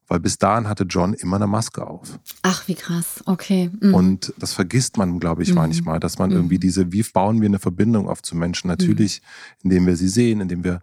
Weil 0.07 0.19
bis 0.19 0.37
dahin 0.37 0.67
hatte 0.67 0.83
John 0.83 1.13
immer 1.13 1.37
eine 1.37 1.47
Maske 1.47 1.87
auf. 1.87 2.19
Ach, 2.41 2.67
wie 2.67 2.75
krass, 2.75 3.23
okay. 3.25 3.71
Mhm. 3.79 3.93
Und 3.93 4.33
das 4.37 4.53
vergisst 4.53 4.97
man, 4.97 5.19
glaube 5.19 5.41
ich, 5.43 5.49
mhm. 5.49 5.55
manchmal, 5.55 5.99
dass 5.99 6.19
man 6.19 6.31
irgendwie 6.31 6.57
mhm. 6.57 6.61
diese, 6.61 6.91
wie 6.91 7.03
bauen 7.03 7.39
wir 7.39 7.47
eine 7.47 7.59
Verbindung 7.59 8.09
auf 8.09 8.21
zu 8.21 8.35
Menschen? 8.35 8.67
Natürlich, 8.67 9.21
mhm. 9.21 9.71
indem 9.71 9.87
wir 9.87 9.95
sie 9.95 10.09
sehen, 10.09 10.41
indem 10.41 10.63
wir 10.63 10.81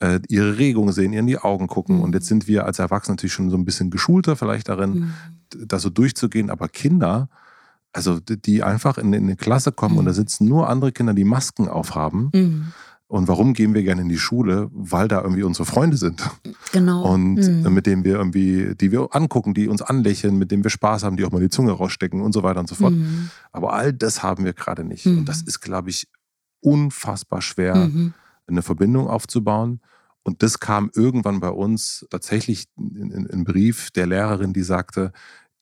äh, 0.00 0.20
ihre 0.28 0.58
Regungen 0.58 0.92
sehen, 0.92 1.12
ihr 1.12 1.20
in 1.20 1.26
die 1.26 1.38
Augen 1.38 1.68
gucken. 1.68 2.00
Und 2.00 2.14
jetzt 2.14 2.26
sind 2.26 2.48
wir 2.48 2.66
als 2.66 2.78
Erwachsene 2.78 3.14
natürlich 3.14 3.32
schon 3.32 3.50
so 3.50 3.56
ein 3.56 3.64
bisschen 3.64 3.90
geschulter 3.90 4.36
vielleicht 4.36 4.68
darin, 4.68 5.14
da 5.50 5.78
so 5.78 5.90
durchzugehen. 5.90 6.50
Aber 6.50 6.68
Kinder, 6.68 7.28
also 7.92 8.20
die 8.20 8.62
einfach 8.62 8.98
in, 8.98 9.12
in 9.12 9.24
eine 9.24 9.36
Klasse 9.36 9.72
kommen 9.72 9.94
mhm. 9.94 9.98
und 10.00 10.04
da 10.06 10.12
sitzen 10.12 10.46
nur 10.46 10.68
andere 10.68 10.92
Kinder, 10.92 11.14
die 11.14 11.24
Masken 11.24 11.68
aufhaben. 11.68 12.30
Mhm. 12.34 12.72
Und 13.08 13.28
warum 13.28 13.54
gehen 13.54 13.72
wir 13.72 13.84
gerne 13.84 14.02
in 14.02 14.08
die 14.08 14.18
Schule? 14.18 14.68
Weil 14.72 15.06
da 15.06 15.22
irgendwie 15.22 15.44
unsere 15.44 15.64
Freunde 15.64 15.96
sind. 15.96 16.28
Genau. 16.72 17.12
Und 17.12 17.36
mhm. 17.36 17.72
mit 17.72 17.86
denen 17.86 18.04
wir 18.04 18.16
irgendwie, 18.16 18.74
die 18.74 18.90
wir 18.90 19.14
angucken, 19.14 19.54
die 19.54 19.68
uns 19.68 19.80
anlächeln, 19.80 20.36
mit 20.36 20.50
denen 20.50 20.64
wir 20.64 20.70
Spaß 20.70 21.04
haben, 21.04 21.16
die 21.16 21.24
auch 21.24 21.30
mal 21.30 21.40
die 21.40 21.48
Zunge 21.48 21.70
rausstecken 21.70 22.20
und 22.20 22.32
so 22.32 22.42
weiter 22.42 22.58
und 22.58 22.68
so 22.68 22.74
fort. 22.74 22.94
Mhm. 22.94 23.30
Aber 23.52 23.74
all 23.74 23.92
das 23.92 24.24
haben 24.24 24.44
wir 24.44 24.54
gerade 24.54 24.82
nicht. 24.82 25.06
Und 25.06 25.24
das 25.26 25.42
mhm. 25.42 25.48
ist, 25.48 25.60
glaube 25.60 25.90
ich, 25.90 26.08
unfassbar 26.60 27.42
schwer, 27.42 27.76
mhm. 27.76 28.12
eine 28.48 28.62
Verbindung 28.62 29.06
aufzubauen. 29.06 29.80
Und 30.26 30.42
das 30.42 30.58
kam 30.58 30.90
irgendwann 30.92 31.38
bei 31.38 31.50
uns 31.50 32.04
tatsächlich 32.10 32.66
in, 32.76 33.12
in, 33.12 33.26
in 33.26 33.44
Brief 33.44 33.92
der 33.92 34.08
Lehrerin, 34.08 34.52
die 34.52 34.64
sagte, 34.64 35.12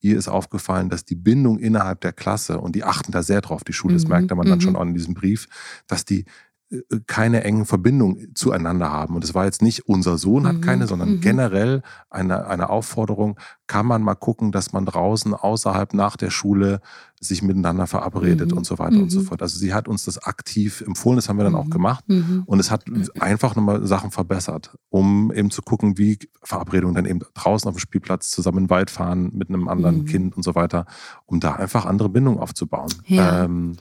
ihr 0.01 0.17
ist 0.17 0.27
aufgefallen, 0.27 0.89
dass 0.89 1.05
die 1.05 1.17
Bindung 1.17 1.59
innerhalb 1.59 2.01
der 2.01 2.15
Klasse, 2.15 2.59
und 2.59 2.75
die 2.75 2.83
achten 2.83 3.13
da 3.13 3.23
sehr 3.23 3.43
drauf, 3.43 3.63
die 3.63 3.75
Schule, 3.75 3.93
das 3.93 4.05
mhm. 4.05 4.11
merkte 4.11 4.35
man 4.35 4.47
dann 4.47 4.63
schon 4.63 4.73
mhm. 4.73 4.77
auch 4.77 4.83
in 4.85 4.95
diesem 4.95 5.13
Brief, 5.13 5.49
dass 5.87 6.07
die 6.07 6.25
äh, 6.71 6.79
keine 7.07 7.45
engen 7.45 7.67
Verbindungen 7.67 8.35
zueinander 8.35 8.91
haben. 8.91 9.17
Und 9.17 9.23
es 9.23 9.35
war 9.35 9.45
jetzt 9.45 9.61
nicht, 9.61 9.87
unser 9.87 10.17
Sohn 10.17 10.47
hat 10.47 10.57
mhm. 10.57 10.61
keine, 10.63 10.87
sondern 10.87 11.17
mhm. 11.17 11.21
generell 11.21 11.83
eine, 12.09 12.47
eine 12.47 12.71
Aufforderung, 12.71 13.39
kann 13.67 13.87
man 13.87 14.03
mal 14.03 14.15
gucken, 14.15 14.53
dass 14.53 14.73
man 14.73 14.85
draußen 14.85 15.35
außerhalb 15.35 15.95
nach 15.95 16.17
der 16.17 16.31
Schule 16.31 16.81
sich 17.19 17.43
miteinander 17.43 17.87
verabredet 17.87 18.51
mhm. 18.51 18.59
und 18.59 18.67
so 18.67 18.79
weiter 18.79 18.97
mhm. 18.97 19.05
und 19.05 19.11
so 19.11 19.21
mhm. 19.21 19.25
fort. 19.25 19.43
Also 19.43 19.59
sie 19.59 19.73
hat 19.73 19.89
uns 19.89 20.05
das 20.05 20.19
aktiv 20.19 20.83
empfohlen, 20.83 21.17
das 21.17 21.29
haben 21.29 21.39
wir 21.39 21.45
dann 21.45 21.55
auch 21.55 21.65
mhm. 21.65 21.71
gemacht. 21.71 22.05
Mhm. 22.07 22.43
Und 22.45 22.61
es 22.61 22.71
hat 22.71 22.85
einfach 23.19 23.57
nochmal 23.57 23.87
Sachen 23.87 24.11
verbessert, 24.11 24.77
um 24.91 25.33
eben 25.33 25.51
zu 25.51 25.63
gucken, 25.63 25.97
wie 25.97 26.19
Verabredungen 26.43 26.95
dann 26.95 27.07
eben 27.07 27.21
draußen 27.33 27.69
auf 27.69 27.77
dem 27.77 27.81
Spielplatz 27.81 28.31
zusammen 28.31 28.59
in 28.59 28.65
den 28.65 28.71
Wald 28.71 28.91
fahren 28.91 29.31
mit 29.33 29.49
einem 29.49 29.69
anderen 29.69 30.01
mhm. 30.01 30.05
Kind 30.05 30.37
und 30.37 30.43
so 30.43 30.55
weiter, 30.55 30.85
um 31.25 31.41
da 31.41 31.55
einfach 31.55 31.87
andere 31.87 32.11
Bindungen 32.11 32.39
aufzubauen. 32.41 32.93
Ja. 33.07 33.45
Ähm, 33.45 33.77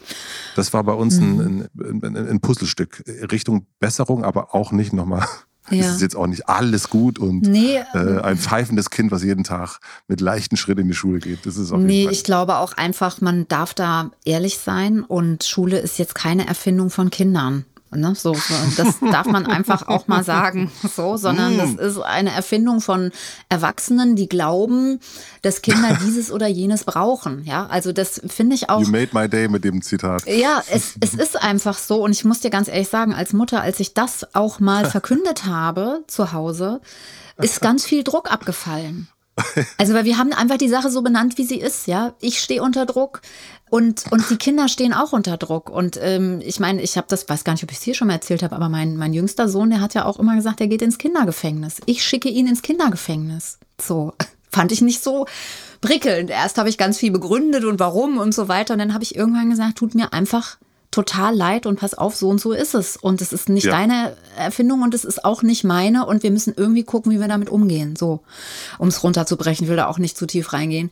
das 0.56 0.74
war 0.74 0.84
bei 0.84 0.94
uns 0.94 1.18
ein, 1.18 1.68
ein, 1.78 2.16
ein 2.16 2.40
Puzzlestück 2.40 3.04
Richtung 3.32 3.68
Besserung, 3.80 4.24
aber 4.24 4.56
auch 4.56 4.72
nicht 4.72 4.94
nochmal 4.94 5.28
ja. 5.78 5.86
Es 5.86 5.96
ist 5.96 6.02
jetzt 6.02 6.16
auch 6.16 6.28
nicht 6.28 6.48
alles 6.50 6.90
gut 6.90 7.20
und 7.20 7.42
nee, 7.42 7.78
äh, 7.94 8.20
ein 8.22 8.38
pfeifendes 8.38 8.90
Kind, 8.90 9.12
was 9.12 9.24
jeden 9.24 9.44
Tag 9.44 9.80
mit 10.08 10.22
leichten 10.22 10.58
Schritten 10.58 10.82
in 10.82 10.88
die 10.88 10.94
Schule 10.94 11.20
geht. 11.20 11.46
Das 11.46 11.58
ist 11.58 11.72
auf 11.72 11.80
nee, 11.80 12.08
ich 12.10 12.24
glaube 12.24 12.58
auch 12.58 12.74
einfach, 12.74 13.22
man 13.22 13.48
darf 13.48 13.74
da 13.74 14.12
ehrlich 14.26 14.58
sein 14.58 15.04
und 15.04 15.44
Schule 15.44 15.80
ist 15.80 16.00
jetzt 16.00 16.16
keine 16.16 16.48
Erfindung 16.48 16.90
von 16.90 17.10
Kindern. 17.10 17.66
Ne? 17.96 18.16
So, 18.16 18.36
das 18.78 19.00
darf 19.00 19.28
man 19.28 19.46
einfach 19.46 19.88
auch 19.88 20.08
mal 20.08 20.24
sagen, 20.24 20.72
so, 20.96 21.18
sondern 21.18 21.58
das 21.58 21.74
mm. 21.74 21.80
ist 21.80 22.00
eine 22.00 22.32
Erfindung 22.32 22.82
von 22.82 23.12
Erwachsenen, 23.50 24.16
die 24.16 24.28
glauben, 24.28 25.00
dass 25.42 25.62
Kinder 25.62 25.98
dieses 26.06 26.32
oder 26.32 26.48
jenes 26.48 26.84
brauchen. 26.84 27.44
Ja, 27.46 27.68
also 27.68 27.92
das 27.92 28.22
finde 28.28 28.56
ich 28.56 28.70
auch. 28.70 28.82
You 28.82 28.90
made 28.90 29.10
my 29.14 29.28
day 29.30 29.48
mit 29.48 29.64
dem 29.64 29.82
Zitat. 29.82 30.26
Ja, 30.28 30.64
es, 30.72 30.96
es 31.00 31.14
ist 31.14 31.42
einfach 31.42 31.78
so. 31.78 32.04
Und 32.04 32.12
ich 32.12 32.26
muss 32.26 32.40
dir 32.40 32.50
ganz 32.50 32.68
ehrlich 32.68 32.90
sagen, 32.90 33.14
als 33.14 33.34
Mutter, 33.34 33.62
als 33.62 33.80
ich 33.80 33.94
das 33.94 34.36
auch 34.36 34.60
mal 34.60 34.86
verkündet 34.86 35.46
habe 35.46 36.04
zu 36.08 36.34
Hause, 36.34 36.82
ist 37.38 37.62
ganz 37.62 37.86
viel 37.86 38.04
Druck 38.04 38.32
abgefallen. 38.32 39.08
Also, 39.78 39.94
weil 39.94 40.06
wir 40.06 40.18
haben 40.18 40.32
einfach 40.32 40.58
die 40.58 40.70
Sache 40.70 40.92
so 40.92 41.02
benannt, 41.02 41.38
wie 41.38 41.44
sie 41.44 41.60
ist, 41.60 41.88
ja. 41.88 42.14
Ich 42.20 42.40
stehe 42.40 42.62
unter 42.62 42.86
Druck 42.86 43.22
und, 43.70 44.12
und 44.12 44.30
die 44.30 44.38
Kinder 44.38 44.68
stehen 44.68 44.94
auch 44.94 45.14
unter 45.14 45.38
Druck. 45.38 45.70
Und 45.70 45.98
ähm, 46.02 46.42
ich 46.44 46.60
meine, 46.60 46.82
ich 46.82 46.96
habe 46.96 47.08
das, 47.10 47.28
weiß 47.28 47.44
gar 47.44 47.54
nicht, 47.54 47.64
ob 47.64 47.72
ich 47.72 47.78
es 47.78 47.84
hier 47.84 47.96
schon 47.96 48.08
mal 48.08 48.14
erzählt 48.14 48.44
habe, 48.44 48.56
aber 48.56 48.70
mein, 48.70 48.98
mein 48.98 49.14
jüngster 49.14 49.50
Sohn, 49.50 49.72
der 49.72 49.82
hat 49.82 49.96
ja 49.96 50.06
auch 50.06 50.20
immer 50.20 50.36
gesagt, 50.36 50.62
er 50.62 50.68
geht 50.68 50.82
ins 50.82 50.98
Kindergefängnis. 50.98 51.82
Ich 51.86 52.04
schicke 52.04 52.30
ihn 52.30 52.46
ins 52.46 52.62
Kindergefängnis. 52.62 53.58
So, 53.82 54.14
fand 54.52 54.72
ich 54.72 54.82
nicht 54.82 55.04
so 55.04 55.26
prickelnd. 55.82 56.30
Erst 56.30 56.58
habe 56.60 56.70
ich 56.70 56.78
ganz 56.78 56.98
viel 56.98 57.12
begründet 57.12 57.66
und 57.66 57.80
warum 57.80 58.18
und 58.20 58.34
so 58.34 58.48
weiter. 58.48 58.74
Und 58.74 58.80
dann 58.80 58.94
habe 58.94 59.04
ich 59.04 59.16
irgendwann 59.16 59.50
gesagt, 59.50 59.78
tut 59.78 59.96
mir 59.96 60.14
einfach 60.14 60.58
total 60.94 61.36
leid 61.36 61.66
und 61.66 61.80
pass 61.80 61.96
auf, 61.96 62.16
so 62.16 62.30
und 62.30 62.40
so 62.40 62.52
ist 62.52 62.76
es. 62.76 62.98
Und 62.98 63.22
es 63.22 63.34
ist 63.34 63.50
nicht 63.50 63.66
ja. 63.66 63.72
deine 63.72 64.16
Erfindung 64.38 64.84
und 64.84 64.94
es 64.94 65.04
ist 65.04 65.26
auch 65.26 65.42
nicht 65.42 65.64
meine 65.64 66.06
und 66.06 66.24
wir 66.24 66.32
müssen 66.32 66.54
irgendwie 66.56 66.84
gucken, 66.84 67.12
wie 67.12 67.20
wir 67.20 67.28
damit 67.28 67.50
umgehen. 67.50 67.96
So, 67.96 68.22
um 68.78 68.88
es 68.88 69.04
runterzubrechen, 69.04 69.68
will 69.68 69.76
da 69.76 69.88
auch 69.88 69.98
nicht 69.98 70.18
zu 70.18 70.28
tief 70.28 70.54
reingehen. 70.54 70.92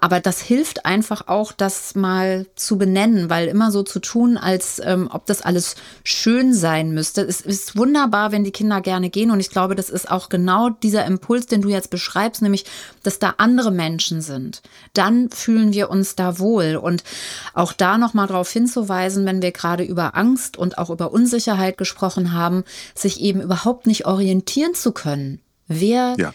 Aber 0.00 0.20
das 0.20 0.40
hilft 0.40 0.86
einfach 0.86 1.28
auch, 1.28 1.52
das 1.52 1.94
mal 1.94 2.46
zu 2.56 2.78
benennen, 2.78 3.28
weil 3.28 3.48
immer 3.48 3.70
so 3.70 3.82
zu 3.82 4.00
tun, 4.00 4.38
als 4.38 4.80
ähm, 4.82 5.08
ob 5.12 5.26
das 5.26 5.42
alles 5.42 5.76
schön 6.04 6.54
sein 6.54 6.92
müsste. 6.92 7.20
Es 7.20 7.40
ist 7.42 7.76
wunderbar, 7.76 8.32
wenn 8.32 8.44
die 8.44 8.50
Kinder 8.50 8.80
gerne 8.80 9.10
gehen 9.10 9.30
und 9.30 9.40
ich 9.40 9.50
glaube, 9.50 9.74
das 9.74 9.90
ist 9.90 10.10
auch 10.10 10.30
genau 10.30 10.70
dieser 10.70 11.04
Impuls, 11.04 11.46
den 11.46 11.60
du 11.60 11.68
jetzt 11.68 11.90
beschreibst, 11.90 12.40
nämlich, 12.40 12.64
dass 13.02 13.18
da 13.18 13.34
andere 13.36 13.70
Menschen 13.70 14.22
sind. 14.22 14.62
Dann 14.94 15.30
fühlen 15.30 15.74
wir 15.74 15.90
uns 15.90 16.16
da 16.16 16.38
wohl 16.38 16.76
und 16.76 17.04
auch 17.52 17.74
da 17.74 17.98
nochmal 17.98 18.26
darauf 18.26 18.50
hinzuweisen, 18.50 19.26
wenn 19.26 19.33
wenn 19.34 19.42
wir 19.42 19.52
gerade 19.52 19.82
über 19.82 20.16
Angst 20.16 20.56
und 20.56 20.78
auch 20.78 20.90
über 20.90 21.12
Unsicherheit 21.12 21.76
gesprochen 21.76 22.32
haben, 22.32 22.64
sich 22.94 23.20
eben 23.20 23.40
überhaupt 23.40 23.86
nicht 23.86 24.06
orientieren 24.06 24.74
zu 24.74 24.92
können. 24.92 25.40
Wer 25.66 26.14
ja. 26.18 26.32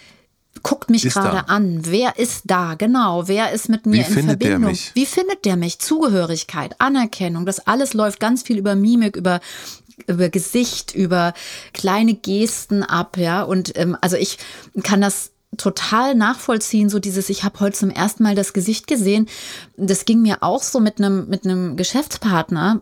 guckt 0.63 0.89
mich 0.89 1.03
gerade 1.03 1.47
an? 1.47 1.81
Wer 1.83 2.17
ist 2.17 2.43
da? 2.45 2.75
Genau. 2.75 3.27
Wer 3.27 3.51
ist 3.51 3.69
mit 3.69 3.85
mir 3.85 3.93
Wie 3.93 3.99
in 3.99 4.05
findet 4.05 4.41
Verbindung? 4.41 4.61
Der 4.61 4.69
mich? 4.69 4.91
Wie 4.95 5.05
findet 5.05 5.45
der 5.45 5.55
mich? 5.55 5.79
Zugehörigkeit, 5.79 6.75
Anerkennung. 6.79 7.45
Das 7.45 7.65
alles 7.67 7.93
läuft 7.93 8.19
ganz 8.19 8.43
viel 8.43 8.57
über 8.57 8.75
Mimik, 8.75 9.15
über 9.15 9.39
über 10.07 10.29
Gesicht, 10.29 10.95
über 10.95 11.33
kleine 11.73 12.13
Gesten 12.13 12.83
ab, 12.83 13.17
ja. 13.17 13.43
Und 13.43 13.77
ähm, 13.77 13.97
also 13.99 14.15
ich 14.15 14.37
kann 14.81 15.01
das 15.01 15.31
total 15.57 16.15
nachvollziehen, 16.15 16.89
so 16.89 16.99
dieses, 16.99 17.29
ich 17.29 17.43
habe 17.43 17.59
heute 17.59 17.77
zum 17.77 17.89
ersten 17.89 18.23
Mal 18.23 18.35
das 18.35 18.53
Gesicht 18.53 18.87
gesehen. 18.87 19.27
Das 19.77 20.05
ging 20.05 20.21
mir 20.21 20.37
auch 20.41 20.63
so 20.63 20.79
mit 20.79 20.99
einem 20.99 21.27
mit 21.27 21.45
einem 21.45 21.75
Geschäftspartner, 21.75 22.81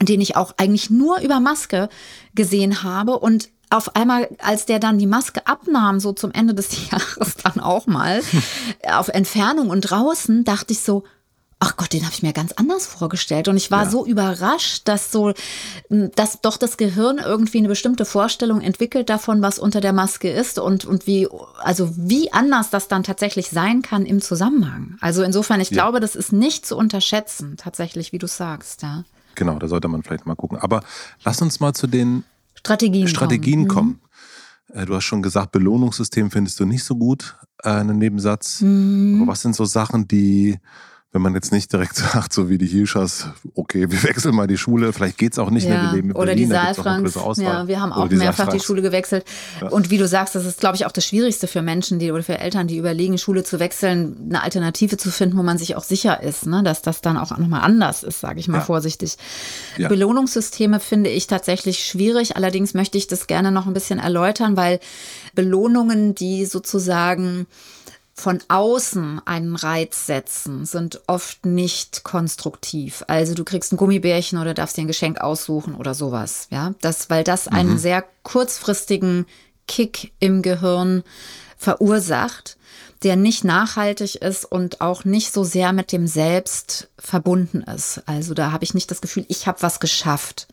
den 0.00 0.20
ich 0.20 0.36
auch 0.36 0.54
eigentlich 0.56 0.90
nur 0.90 1.20
über 1.20 1.40
Maske 1.40 1.88
gesehen 2.34 2.82
habe 2.82 3.18
und 3.18 3.50
auf 3.68 3.96
einmal, 3.96 4.28
als 4.38 4.66
der 4.66 4.78
dann 4.78 4.98
die 4.98 5.06
Maske 5.06 5.46
abnahm, 5.46 5.98
so 5.98 6.12
zum 6.12 6.30
Ende 6.32 6.54
des 6.54 6.90
Jahres 6.90 7.36
dann 7.42 7.60
auch 7.60 7.86
mal, 7.86 8.22
auf 8.92 9.08
Entfernung 9.08 9.70
und 9.70 9.82
draußen, 9.82 10.44
dachte 10.44 10.72
ich 10.72 10.80
so, 10.80 11.04
ach 11.58 11.76
Gott, 11.76 11.92
den 11.92 12.04
habe 12.04 12.12
ich 12.12 12.22
mir 12.22 12.34
ganz 12.34 12.52
anders 12.52 12.86
vorgestellt. 12.86 13.48
Und 13.48 13.56
ich 13.56 13.70
war 13.70 13.84
ja. 13.84 13.90
so 13.90 14.04
überrascht, 14.04 14.82
dass 14.84 15.10
so, 15.10 15.32
dass 15.88 16.40
doch 16.42 16.58
das 16.58 16.76
Gehirn 16.76 17.18
irgendwie 17.18 17.58
eine 17.58 17.68
bestimmte 17.68 18.04
Vorstellung 18.04 18.60
entwickelt 18.60 19.08
davon, 19.08 19.40
was 19.40 19.58
unter 19.58 19.80
der 19.80 19.94
Maske 19.94 20.30
ist 20.30 20.58
und, 20.58 20.84
und 20.84 21.06
wie, 21.06 21.28
also 21.58 21.90
wie 21.96 22.32
anders 22.32 22.70
das 22.70 22.88
dann 22.88 23.04
tatsächlich 23.04 23.48
sein 23.48 23.80
kann 23.80 24.04
im 24.04 24.20
Zusammenhang. 24.20 24.96
Also 25.00 25.22
insofern, 25.22 25.60
ich 25.60 25.70
ja. 25.70 25.76
glaube, 25.76 26.00
das 26.00 26.14
ist 26.14 26.32
nicht 26.32 26.66
zu 26.66 26.76
unterschätzen, 26.76 27.56
tatsächlich, 27.56 28.12
wie 28.12 28.18
du 28.18 28.26
sagst, 28.26 28.82
ja. 28.82 29.04
Genau, 29.36 29.58
da 29.58 29.68
sollte 29.68 29.86
man 29.86 30.02
vielleicht 30.02 30.26
mal 30.26 30.34
gucken. 30.34 30.58
Aber 30.58 30.82
lass 31.24 31.40
uns 31.40 31.60
mal 31.60 31.72
zu 31.72 31.86
den 31.86 32.24
Strategien, 32.54 33.06
Strategien 33.06 33.68
kommen. 33.68 34.00
kommen. 34.74 34.80
Mhm. 34.82 34.86
Du 34.86 34.94
hast 34.96 35.04
schon 35.04 35.22
gesagt, 35.22 35.52
Belohnungssystem 35.52 36.30
findest 36.30 36.58
du 36.58 36.66
nicht 36.66 36.82
so 36.82 36.96
gut, 36.96 37.36
äh, 37.62 37.70
einen 37.70 37.98
Nebensatz. 37.98 38.60
Mhm. 38.62 39.20
Aber 39.22 39.32
was 39.32 39.42
sind 39.42 39.54
so 39.54 39.64
Sachen, 39.64 40.08
die 40.08 40.58
wenn 41.16 41.22
man 41.22 41.34
jetzt 41.34 41.50
nicht 41.50 41.72
direkt 41.72 41.96
sagt, 42.12 42.34
so 42.34 42.50
wie 42.50 42.58
die 42.58 42.66
Hilschers, 42.66 43.28
okay, 43.54 43.90
wir 43.90 44.02
wechseln 44.02 44.34
mal 44.34 44.46
die 44.46 44.58
Schule, 44.58 44.92
vielleicht 44.92 45.16
geht 45.16 45.32
es 45.32 45.38
auch 45.38 45.48
nicht 45.48 45.64
ja. 45.64 45.70
mehr, 45.70 45.82
wir 45.84 45.92
leben 45.92 46.10
in 46.10 46.16
Oder 46.16 46.26
Berlin, 46.26 46.50
die 46.50 46.54
Saalfranks, 46.54 47.14
ja, 47.38 47.66
wir 47.66 47.80
haben 47.80 47.90
auch 47.90 48.10
mehrfach 48.10 48.48
die 48.48 48.60
Schule 48.60 48.82
gewechselt. 48.82 49.24
Ja. 49.62 49.68
Und 49.68 49.88
wie 49.88 49.96
du 49.96 50.06
sagst, 50.06 50.34
das 50.34 50.44
ist, 50.44 50.60
glaube 50.60 50.76
ich, 50.76 50.84
auch 50.84 50.92
das 50.92 51.06
Schwierigste 51.06 51.46
für 51.46 51.62
Menschen, 51.62 51.98
die 51.98 52.12
oder 52.12 52.22
für 52.22 52.38
Eltern, 52.38 52.66
die 52.66 52.76
überlegen, 52.76 53.16
Schule 53.16 53.44
zu 53.44 53.58
wechseln, 53.58 54.26
eine 54.28 54.42
Alternative 54.42 54.98
zu 54.98 55.10
finden, 55.10 55.38
wo 55.38 55.42
man 55.42 55.56
sich 55.56 55.74
auch 55.74 55.84
sicher 55.84 56.22
ist, 56.22 56.46
ne? 56.46 56.62
dass 56.62 56.82
das 56.82 57.00
dann 57.00 57.16
auch 57.16 57.34
nochmal 57.38 57.62
anders 57.62 58.02
ist, 58.02 58.20
sage 58.20 58.38
ich 58.38 58.48
mal 58.48 58.58
ja. 58.58 58.64
vorsichtig. 58.64 59.16
Belohnungssysteme 59.78 60.80
finde 60.80 61.08
ich 61.08 61.28
tatsächlich 61.28 61.78
schwierig, 61.86 62.36
allerdings 62.36 62.74
möchte 62.74 62.98
ich 62.98 63.06
das 63.06 63.26
gerne 63.26 63.50
noch 63.50 63.66
ein 63.66 63.72
bisschen 63.72 63.98
erläutern, 64.00 64.58
weil 64.58 64.80
Belohnungen, 65.34 66.14
die 66.14 66.44
sozusagen 66.44 67.46
von 68.18 68.38
außen 68.48 69.20
einen 69.26 69.56
Reiz 69.56 70.06
setzen, 70.06 70.64
sind 70.64 71.02
oft 71.06 71.44
nicht 71.44 72.02
konstruktiv. 72.02 73.04
Also 73.08 73.34
du 73.34 73.44
kriegst 73.44 73.72
ein 73.72 73.76
Gummibärchen 73.76 74.38
oder 74.38 74.54
darfst 74.54 74.78
dir 74.78 74.82
ein 74.82 74.86
Geschenk 74.86 75.20
aussuchen 75.20 75.74
oder 75.74 75.92
sowas. 75.92 76.48
Ja, 76.50 76.74
das, 76.80 77.10
weil 77.10 77.24
das 77.24 77.46
mhm. 77.50 77.56
einen 77.56 77.78
sehr 77.78 78.04
kurzfristigen 78.22 79.26
Kick 79.68 80.12
im 80.18 80.40
Gehirn 80.40 81.02
verursacht, 81.58 82.56
der 83.02 83.16
nicht 83.16 83.44
nachhaltig 83.44 84.16
ist 84.16 84.44
und 84.44 84.80
auch 84.80 85.04
nicht 85.04 85.32
so 85.32 85.44
sehr 85.44 85.72
mit 85.72 85.92
dem 85.92 86.06
Selbst 86.06 86.88
verbunden 86.98 87.62
ist. 87.62 88.02
Also 88.06 88.34
da 88.34 88.52
habe 88.52 88.64
ich 88.64 88.74
nicht 88.74 88.90
das 88.90 89.00
Gefühl, 89.00 89.24
ich 89.28 89.46
habe 89.46 89.62
was 89.62 89.80
geschafft. 89.80 90.48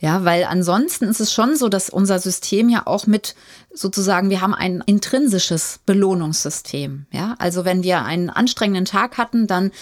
Ja, 0.00 0.24
weil 0.24 0.44
ansonsten 0.44 1.04
ist 1.04 1.20
es 1.20 1.32
schon 1.32 1.56
so, 1.56 1.68
dass 1.68 1.90
unser 1.90 2.18
System 2.18 2.68
ja 2.68 2.82
auch 2.86 3.06
mit 3.06 3.34
sozusagen, 3.74 4.30
wir 4.30 4.40
haben 4.40 4.54
ein 4.54 4.82
intrinsisches 4.86 5.80
Belohnungssystem. 5.84 7.06
Ja, 7.10 7.34
also 7.38 7.64
wenn 7.64 7.82
wir 7.82 8.02
einen 8.04 8.30
anstrengenden 8.30 8.84
Tag 8.84 9.18
hatten, 9.18 9.46
dann 9.46 9.72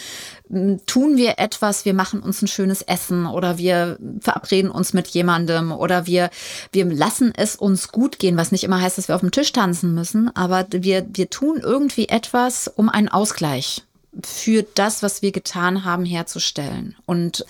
hm, 0.49 0.81
tun 0.87 1.17
wir 1.17 1.39
etwas, 1.39 1.85
wir 1.85 1.95
machen 1.95 2.21
uns 2.21 2.43
ein 2.43 2.49
schönes 2.49 2.83
Essen 2.83 3.27
oder 3.27 3.59
wir 3.59 3.99
verabreden 4.21 4.71
uns 4.71 4.93
mit 4.93 5.09
jemandem 5.09 5.73
oder 5.73 6.07
wir, 6.07 6.31
wir 6.73 6.87
lassen 6.87 7.33
es 7.37 7.55
uns 7.55 7.89
gut 7.89 8.19
gehen, 8.19 8.37
was 8.37 8.51
nicht 8.51 8.65
immer 8.65 8.81
heißt, 8.81 8.99
dass 8.99 9.09
wir 9.09 9.15
auf 9.15 9.21
dem 9.21 9.31
Tisch 9.31 9.53
tanzen 9.53 9.95
müssen, 9.95 10.35
aber 10.35 10.67
wir, 10.71 11.07
wir 11.13 11.31
tun 11.31 11.62
irgendwie 11.63 12.09
etwas 12.09 12.69
um 12.69 12.89
einen 12.89 13.09
Ausgleich 13.09 13.83
für 14.23 14.63
das, 14.63 15.03
was 15.03 15.23
wir 15.23 15.33
getan 15.33 15.85
haben, 15.85 16.05
herzustellen. 16.05 16.97
Und 17.07 17.47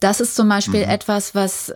das 0.00 0.20
ist 0.20 0.34
zum 0.34 0.48
Beispiel 0.48 0.84
mhm. 0.84 0.90
etwas, 0.90 1.34
was 1.34 1.74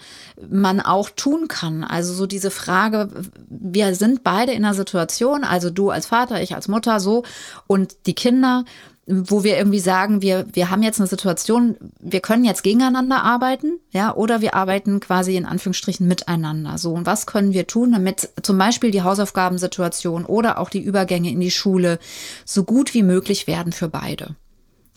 man 0.49 0.81
auch 0.81 1.11
tun 1.11 1.47
kann. 1.47 1.85
Also 1.85 2.15
so 2.15 2.27
diese 2.27 2.51
Frage, 2.51 3.11
wir 3.49 3.95
sind 3.95 4.25
beide 4.25 4.53
in 4.53 4.65
einer 4.65 4.75
Situation, 4.75 5.45
also 5.45 5.69
du 5.69 5.91
als 5.91 6.07
Vater, 6.07 6.41
ich 6.43 6.55
als 6.55 6.69
Mutter, 6.69 7.01
so, 7.01 7.23
und 7.67 8.07
die 8.07 8.15
Kinder, 8.15 8.65
wo 9.07 9.45
wir 9.45 9.57
irgendwie 9.57 9.81
sagen, 9.81 10.23
wir, 10.23 10.47
wir 10.53 10.71
haben 10.71 10.83
jetzt 10.83 11.01
eine 11.01 11.07
Situation, 11.07 11.77
wir 12.01 12.21
können 12.21 12.45
jetzt 12.45 12.63
gegeneinander 12.63 13.23
arbeiten, 13.23 13.79
ja, 13.91 14.15
oder 14.15 14.41
wir 14.41 14.55
arbeiten 14.55 15.01
quasi 15.01 15.37
in 15.37 15.45
Anführungsstrichen 15.47 16.09
miteinander. 16.09 16.79
So, 16.79 16.93
und 16.93 17.07
was 17.07 17.27
können 17.27 17.53
wir 17.53 17.67
tun, 17.67 17.93
damit 17.93 18.31
zum 18.43 18.57
Beispiel 18.57 18.91
die 18.91 19.03
Hausaufgabensituation 19.03 20.25
oder 20.25 20.59
auch 20.59 20.71
die 20.71 20.83
Übergänge 20.83 21.31
in 21.31 21.41
die 21.41 21.51
Schule 21.51 21.99
so 22.45 22.65
gut 22.65 22.95
wie 22.95 23.03
möglich 23.03 23.47
werden 23.47 23.73
für 23.73 23.89
beide? 23.89 24.37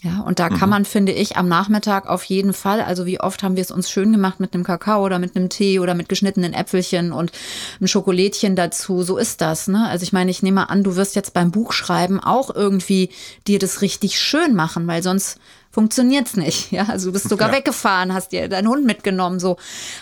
Ja, 0.03 0.19
und 0.19 0.37
da 0.37 0.49
mhm. 0.49 0.57
kann 0.57 0.69
man, 0.69 0.85
finde 0.85 1.11
ich, 1.11 1.37
am 1.37 1.47
Nachmittag 1.47 2.07
auf 2.07 2.23
jeden 2.25 2.53
Fall, 2.53 2.81
also 2.81 3.07
wie 3.07 3.19
oft 3.19 3.41
haben 3.41 3.55
wir 3.55 3.63
es 3.63 3.71
uns 3.71 3.89
schön 3.89 4.11
gemacht 4.11 4.39
mit 4.39 4.53
einem 4.53 4.63
Kakao 4.63 5.03
oder 5.03 5.17
mit 5.17 5.35
einem 5.35 5.49
Tee 5.49 5.79
oder 5.79 5.95
mit 5.95 6.07
geschnittenen 6.07 6.53
Äpfelchen 6.53 7.11
und 7.11 7.31
einem 7.79 7.87
Schokolädchen 7.87 8.55
dazu. 8.55 9.01
So 9.01 9.17
ist 9.17 9.41
das, 9.41 9.67
ne? 9.67 9.87
Also 9.87 10.03
ich 10.03 10.13
meine, 10.13 10.29
ich 10.29 10.43
nehme 10.43 10.69
an, 10.69 10.83
du 10.83 10.95
wirst 10.95 11.15
jetzt 11.15 11.33
beim 11.33 11.49
Buchschreiben 11.49 12.19
auch 12.19 12.53
irgendwie 12.53 13.09
dir 13.47 13.57
das 13.57 13.81
richtig 13.81 14.19
schön 14.19 14.53
machen, 14.53 14.85
weil 14.85 15.01
sonst 15.01 15.39
funktioniert's 15.71 16.35
nicht. 16.35 16.71
Ja, 16.71 16.85
also 16.89 17.07
du 17.07 17.13
bist 17.13 17.29
sogar 17.29 17.49
ja. 17.49 17.55
weggefahren, 17.55 18.13
hast 18.13 18.33
dir 18.33 18.49
deinen 18.49 18.67
Hund 18.67 18.85
mitgenommen, 18.85 19.39
so. 19.39 19.57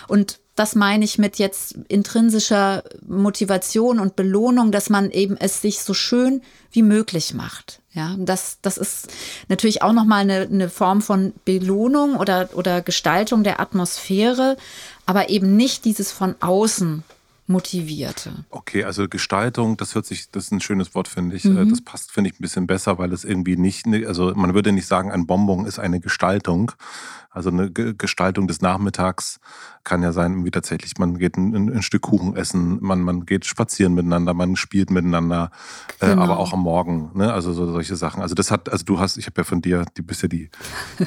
Und 0.08 0.40
das 0.56 0.74
meine 0.74 1.04
ich 1.04 1.18
mit 1.18 1.38
jetzt 1.38 1.78
intrinsischer 1.88 2.82
Motivation 3.06 3.98
und 3.98 4.16
Belohnung, 4.16 4.72
dass 4.72 4.90
man 4.90 5.10
eben 5.10 5.36
es 5.38 5.62
sich 5.62 5.80
so 5.80 5.94
schön 5.94 6.42
wie 6.70 6.82
möglich 6.82 7.34
macht. 7.34 7.80
Ja, 7.96 8.14
das, 8.18 8.58
das 8.60 8.76
ist 8.76 9.08
natürlich 9.48 9.80
auch 9.80 9.94
nochmal 9.94 10.20
eine, 10.20 10.42
eine 10.42 10.68
Form 10.68 11.00
von 11.00 11.32
Belohnung 11.46 12.16
oder, 12.16 12.50
oder 12.52 12.82
Gestaltung 12.82 13.42
der 13.42 13.58
Atmosphäre, 13.58 14.58
aber 15.06 15.30
eben 15.30 15.56
nicht 15.56 15.86
dieses 15.86 16.12
von 16.12 16.34
außen 16.40 17.04
motivierte. 17.46 18.44
Okay, 18.50 18.84
also 18.84 19.08
Gestaltung, 19.08 19.78
das 19.78 19.94
hört 19.94 20.04
sich, 20.04 20.30
das 20.30 20.44
ist 20.44 20.52
ein 20.52 20.60
schönes 20.60 20.94
Wort, 20.94 21.08
finde 21.08 21.36
ich. 21.36 21.44
Mhm. 21.44 21.70
Das 21.70 21.80
passt, 21.80 22.12
finde 22.12 22.28
ich, 22.28 22.38
ein 22.38 22.42
bisschen 22.42 22.66
besser, 22.66 22.98
weil 22.98 23.14
es 23.14 23.24
irgendwie 23.24 23.56
nicht, 23.56 23.86
also 24.06 24.34
man 24.34 24.52
würde 24.52 24.72
nicht 24.72 24.86
sagen, 24.86 25.10
ein 25.10 25.26
Bonbon 25.26 25.64
ist 25.64 25.78
eine 25.78 25.98
Gestaltung, 25.98 26.72
also 27.30 27.48
eine 27.48 27.70
Gestaltung 27.70 28.46
des 28.46 28.60
Nachmittags 28.60 29.40
kann 29.86 30.02
ja 30.02 30.12
sein, 30.12 30.44
wie 30.44 30.50
tatsächlich, 30.50 30.98
man 30.98 31.16
geht 31.16 31.38
ein, 31.38 31.54
ein, 31.54 31.82
Stück 31.82 32.02
Kuchen 32.02 32.36
essen, 32.36 32.78
man, 32.82 33.00
man 33.00 33.24
geht 33.24 33.46
spazieren 33.46 33.94
miteinander, 33.94 34.34
man 34.34 34.56
spielt 34.56 34.90
miteinander, 34.90 35.50
äh, 36.00 36.10
genau. 36.10 36.20
äh, 36.20 36.24
aber 36.24 36.38
auch 36.38 36.52
am 36.52 36.60
Morgen, 36.60 37.12
ne? 37.14 37.32
Also 37.32 37.52
so, 37.52 37.70
solche 37.72 37.94
Sachen. 37.94 38.20
Also 38.20 38.34
das 38.34 38.50
hat, 38.50 38.68
also 38.68 38.84
du 38.84 38.98
hast, 38.98 39.16
ich 39.16 39.26
habe 39.26 39.40
ja 39.40 39.44
von 39.44 39.62
dir, 39.62 39.84
die 39.96 40.02
bist 40.02 40.22
ja 40.22 40.28
die, 40.28 40.50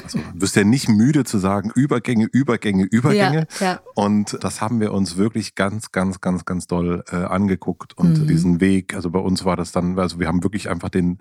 also 0.02 0.18
du 0.18 0.40
wirst 0.40 0.56
ja 0.56 0.64
nicht 0.64 0.88
müde 0.88 1.24
zu 1.24 1.38
sagen, 1.38 1.70
Übergänge, 1.74 2.26
Übergänge, 2.32 2.84
Übergänge. 2.84 3.46
Ja, 3.60 3.66
ja. 3.66 3.80
Und 3.94 4.38
das 4.42 4.62
haben 4.62 4.80
wir 4.80 4.92
uns 4.92 5.18
wirklich 5.18 5.54
ganz, 5.54 5.92
ganz, 5.92 6.22
ganz, 6.22 6.46
ganz 6.46 6.66
doll 6.66 7.04
äh, 7.12 7.16
angeguckt 7.16 7.96
und 7.98 8.18
mhm. 8.18 8.26
diesen 8.26 8.60
Weg, 8.60 8.94
also 8.94 9.10
bei 9.10 9.20
uns 9.20 9.44
war 9.44 9.56
das 9.56 9.72
dann, 9.72 9.98
also 9.98 10.18
wir 10.18 10.26
haben 10.26 10.42
wirklich 10.42 10.70
einfach 10.70 10.88
den 10.88 11.18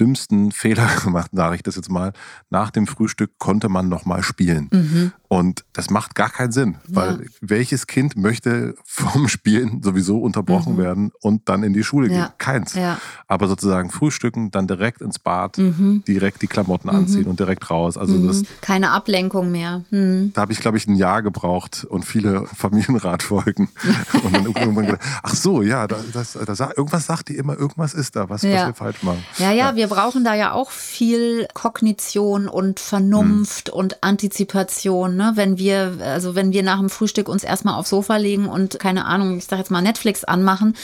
dümmsten 0.00 0.52
Fehler 0.52 0.88
gemacht, 1.02 1.30
sage 1.32 1.56
ich 1.56 1.62
das 1.62 1.76
jetzt 1.76 1.90
mal. 1.90 2.12
Nach 2.50 2.70
dem 2.70 2.86
Frühstück 2.86 3.38
konnte 3.38 3.68
man 3.68 3.88
noch 3.88 4.04
mal 4.04 4.22
spielen. 4.22 4.68
Mhm. 4.72 5.12
Und 5.28 5.64
das 5.72 5.90
macht 5.90 6.14
gar 6.14 6.30
keinen 6.30 6.52
Sinn, 6.52 6.76
weil 6.86 7.22
ja. 7.22 7.28
welches 7.40 7.86
Kind 7.86 8.16
möchte 8.16 8.76
vom 8.84 9.28
Spielen 9.28 9.82
sowieso 9.82 10.18
unterbrochen 10.18 10.74
mhm. 10.74 10.78
werden 10.78 11.12
und 11.20 11.48
dann 11.48 11.62
in 11.62 11.72
die 11.72 11.82
Schule 11.82 12.08
ja. 12.08 12.26
gehen? 12.26 12.32
Keins. 12.38 12.74
Ja. 12.74 12.98
Aber 13.26 13.48
sozusagen 13.48 13.90
frühstücken, 13.90 14.50
dann 14.50 14.68
direkt 14.68 15.00
ins 15.00 15.18
Bad, 15.18 15.58
mhm. 15.58 16.04
direkt 16.06 16.42
die 16.42 16.46
Klamotten 16.46 16.88
mhm. 16.88 16.96
anziehen 16.96 17.26
und 17.26 17.40
direkt 17.40 17.70
raus. 17.70 17.98
Also 17.98 18.24
das, 18.24 18.42
mhm. 18.42 18.46
Keine 18.60 18.90
Ablenkung 18.90 19.50
mehr. 19.50 19.84
Mhm. 19.90 20.32
Da 20.34 20.42
habe 20.42 20.52
ich, 20.52 20.60
glaube 20.60 20.76
ich, 20.76 20.86
ein 20.86 20.94
Jahr 20.94 21.22
gebraucht 21.22 21.84
und 21.88 22.04
viele 22.04 22.46
Familienratfolgen. 22.46 23.68
und 24.24 24.32
dann 24.32 24.44
irgendwann 24.44 24.86
gedacht, 24.86 25.02
ach 25.22 25.34
so, 25.34 25.62
ja, 25.62 25.86
das, 25.88 26.12
das, 26.12 26.38
das, 26.46 26.60
irgendwas 26.60 27.06
sagt 27.06 27.28
die 27.28 27.36
immer, 27.36 27.58
irgendwas 27.58 27.94
ist 27.94 28.14
da, 28.14 28.28
was, 28.28 28.44
was 28.44 28.50
wir 28.50 28.74
falsch 28.74 29.02
machen. 29.02 29.24
Ja, 29.38 29.50
ja, 29.50 29.74
wir 29.74 29.88
brauchen 29.88 30.22
da 30.22 30.34
ja 30.34 30.52
auch 30.52 30.70
viel 30.70 31.48
Kognition 31.54 32.48
und 32.48 32.78
Vernunft 32.78 33.70
und 33.70 34.02
Antizipation 34.02 35.15
ne? 35.16 35.32
Wenn 35.34 35.58
wir, 35.58 35.98
also 36.00 36.34
wenn 36.34 36.52
wir 36.52 36.62
nach 36.62 36.78
dem 36.78 36.90
Frühstück 36.90 37.28
uns 37.28 37.44
erstmal 37.44 37.74
aufs 37.74 37.90
Sofa 37.90 38.16
legen 38.16 38.46
und 38.48 38.78
keine 38.78 39.06
Ahnung, 39.06 39.38
ich 39.38 39.46
sag 39.46 39.58
jetzt 39.58 39.70
mal 39.70 39.82
Netflix 39.82 40.24
anmachen, 40.24 40.76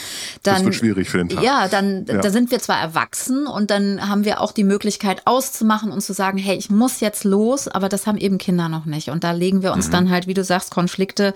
dann. 0.43 0.55
Das 0.55 0.65
wird 0.65 0.75
schwierig 0.75 1.09
für 1.09 1.19
den 1.19 1.29
Tag. 1.29 1.43
Ja, 1.43 1.67
dann, 1.67 2.05
ja. 2.07 2.19
da 2.19 2.29
sind 2.29 2.51
wir 2.51 2.59
zwar 2.59 2.79
erwachsen 2.79 3.47
und 3.47 3.69
dann 3.69 4.09
haben 4.09 4.25
wir 4.25 4.41
auch 4.41 4.51
die 4.51 4.63
Möglichkeit 4.63 5.21
auszumachen 5.25 5.91
und 5.91 6.01
zu 6.01 6.13
sagen, 6.13 6.37
hey, 6.37 6.57
ich 6.57 6.69
muss 6.69 6.99
jetzt 6.99 7.23
los, 7.23 7.67
aber 7.67 7.89
das 7.89 8.07
haben 8.07 8.17
eben 8.17 8.37
Kinder 8.37 8.69
noch 8.69 8.85
nicht. 8.85 9.09
Und 9.09 9.23
da 9.23 9.31
legen 9.31 9.61
wir 9.61 9.73
uns 9.73 9.87
mhm. 9.87 9.91
dann 9.91 10.09
halt, 10.09 10.27
wie 10.27 10.33
du 10.33 10.43
sagst, 10.43 10.71
Konflikte 10.71 11.33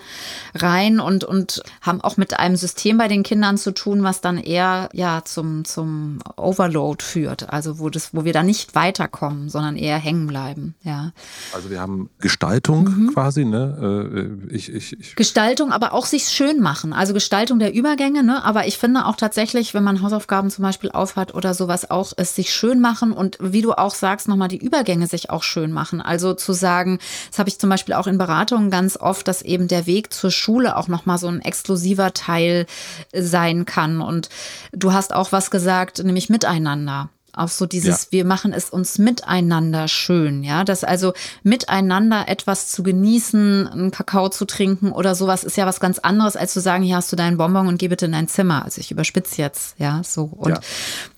rein 0.54 1.00
und, 1.00 1.24
und 1.24 1.62
haben 1.80 2.00
auch 2.00 2.16
mit 2.16 2.38
einem 2.38 2.56
System 2.56 2.98
bei 2.98 3.08
den 3.08 3.22
Kindern 3.22 3.56
zu 3.58 3.72
tun, 3.72 4.02
was 4.02 4.20
dann 4.20 4.38
eher, 4.38 4.88
ja, 4.92 5.22
zum, 5.24 5.64
zum 5.64 6.18
Overload 6.36 7.04
führt. 7.04 7.50
Also 7.52 7.78
wo 7.78 7.90
das, 7.90 8.14
wo 8.14 8.24
wir 8.24 8.32
da 8.32 8.42
nicht 8.42 8.74
weiterkommen, 8.74 9.48
sondern 9.48 9.76
eher 9.76 9.98
hängen 9.98 10.26
bleiben, 10.26 10.74
ja. 10.82 11.12
Also 11.52 11.70
wir 11.70 11.80
haben 11.80 12.10
Gestaltung 12.18 12.87
mhm. 12.88 13.14
quasi, 13.14 13.44
ne? 13.44 14.40
Äh, 14.50 14.54
ich, 14.54 14.72
ich, 14.72 14.98
ich. 14.98 15.16
Gestaltung, 15.16 15.72
aber 15.72 15.92
auch 15.92 16.06
sich 16.06 16.28
schön 16.28 16.60
machen. 16.60 16.92
Also 16.92 17.14
Gestaltung 17.14 17.58
der 17.58 17.74
Übergänge, 17.74 18.22
ne? 18.22 18.44
Aber 18.44 18.66
ich 18.66 18.78
finde 18.78 19.06
auch 19.06 19.16
tatsächlich, 19.16 19.74
wenn 19.74 19.84
man 19.84 20.02
Hausaufgaben 20.02 20.50
zum 20.50 20.62
Beispiel 20.62 20.90
aufhat 20.90 21.34
oder 21.34 21.54
sowas 21.54 21.90
auch, 21.90 22.12
es 22.16 22.34
sich 22.34 22.52
schön 22.52 22.80
machen 22.80 23.12
und 23.12 23.38
wie 23.40 23.62
du 23.62 23.72
auch 23.72 23.94
sagst, 23.94 24.28
nochmal 24.28 24.48
die 24.48 24.58
Übergänge 24.58 25.06
sich 25.06 25.30
auch 25.30 25.42
schön 25.42 25.72
machen. 25.72 26.00
Also 26.00 26.34
zu 26.34 26.52
sagen, 26.52 26.98
das 27.30 27.38
habe 27.38 27.48
ich 27.48 27.58
zum 27.58 27.70
Beispiel 27.70 27.94
auch 27.94 28.06
in 28.06 28.18
Beratungen 28.18 28.70
ganz 28.70 28.96
oft, 28.96 29.28
dass 29.28 29.42
eben 29.42 29.68
der 29.68 29.86
Weg 29.86 30.12
zur 30.12 30.30
Schule 30.30 30.76
auch 30.76 30.88
nochmal 30.88 31.18
so 31.18 31.28
ein 31.28 31.40
exklusiver 31.40 32.12
Teil 32.12 32.66
sein 33.12 33.64
kann. 33.64 34.00
Und 34.00 34.28
du 34.72 34.92
hast 34.92 35.14
auch 35.14 35.32
was 35.32 35.50
gesagt, 35.50 36.02
nämlich 36.02 36.28
miteinander. 36.28 37.10
Auch 37.38 37.48
so 37.48 37.66
dieses, 37.66 38.04
ja. 38.04 38.08
wir 38.10 38.24
machen 38.24 38.52
es 38.52 38.68
uns 38.70 38.98
miteinander 38.98 39.86
schön, 39.86 40.42
ja. 40.42 40.64
Das 40.64 40.82
also 40.82 41.12
miteinander 41.42 42.28
etwas 42.28 42.68
zu 42.68 42.82
genießen, 42.82 43.68
einen 43.68 43.90
Kakao 43.92 44.28
zu 44.28 44.44
trinken 44.44 44.90
oder 44.90 45.14
sowas 45.14 45.44
ist 45.44 45.56
ja 45.56 45.64
was 45.66 45.78
ganz 45.78 46.00
anderes, 46.00 46.36
als 46.36 46.52
zu 46.52 46.60
sagen, 46.60 46.82
hier 46.82 46.96
hast 46.96 47.12
du 47.12 47.16
deinen 47.16 47.36
Bonbon 47.36 47.68
und 47.68 47.78
geh 47.78 47.88
bitte 47.88 48.06
in 48.06 48.12
dein 48.12 48.26
Zimmer. 48.26 48.64
Also 48.64 48.80
ich 48.80 48.90
überspitze 48.90 49.40
jetzt, 49.40 49.76
ja, 49.78 50.02
so. 50.04 50.24
Und 50.24 50.50
ja. 50.50 50.60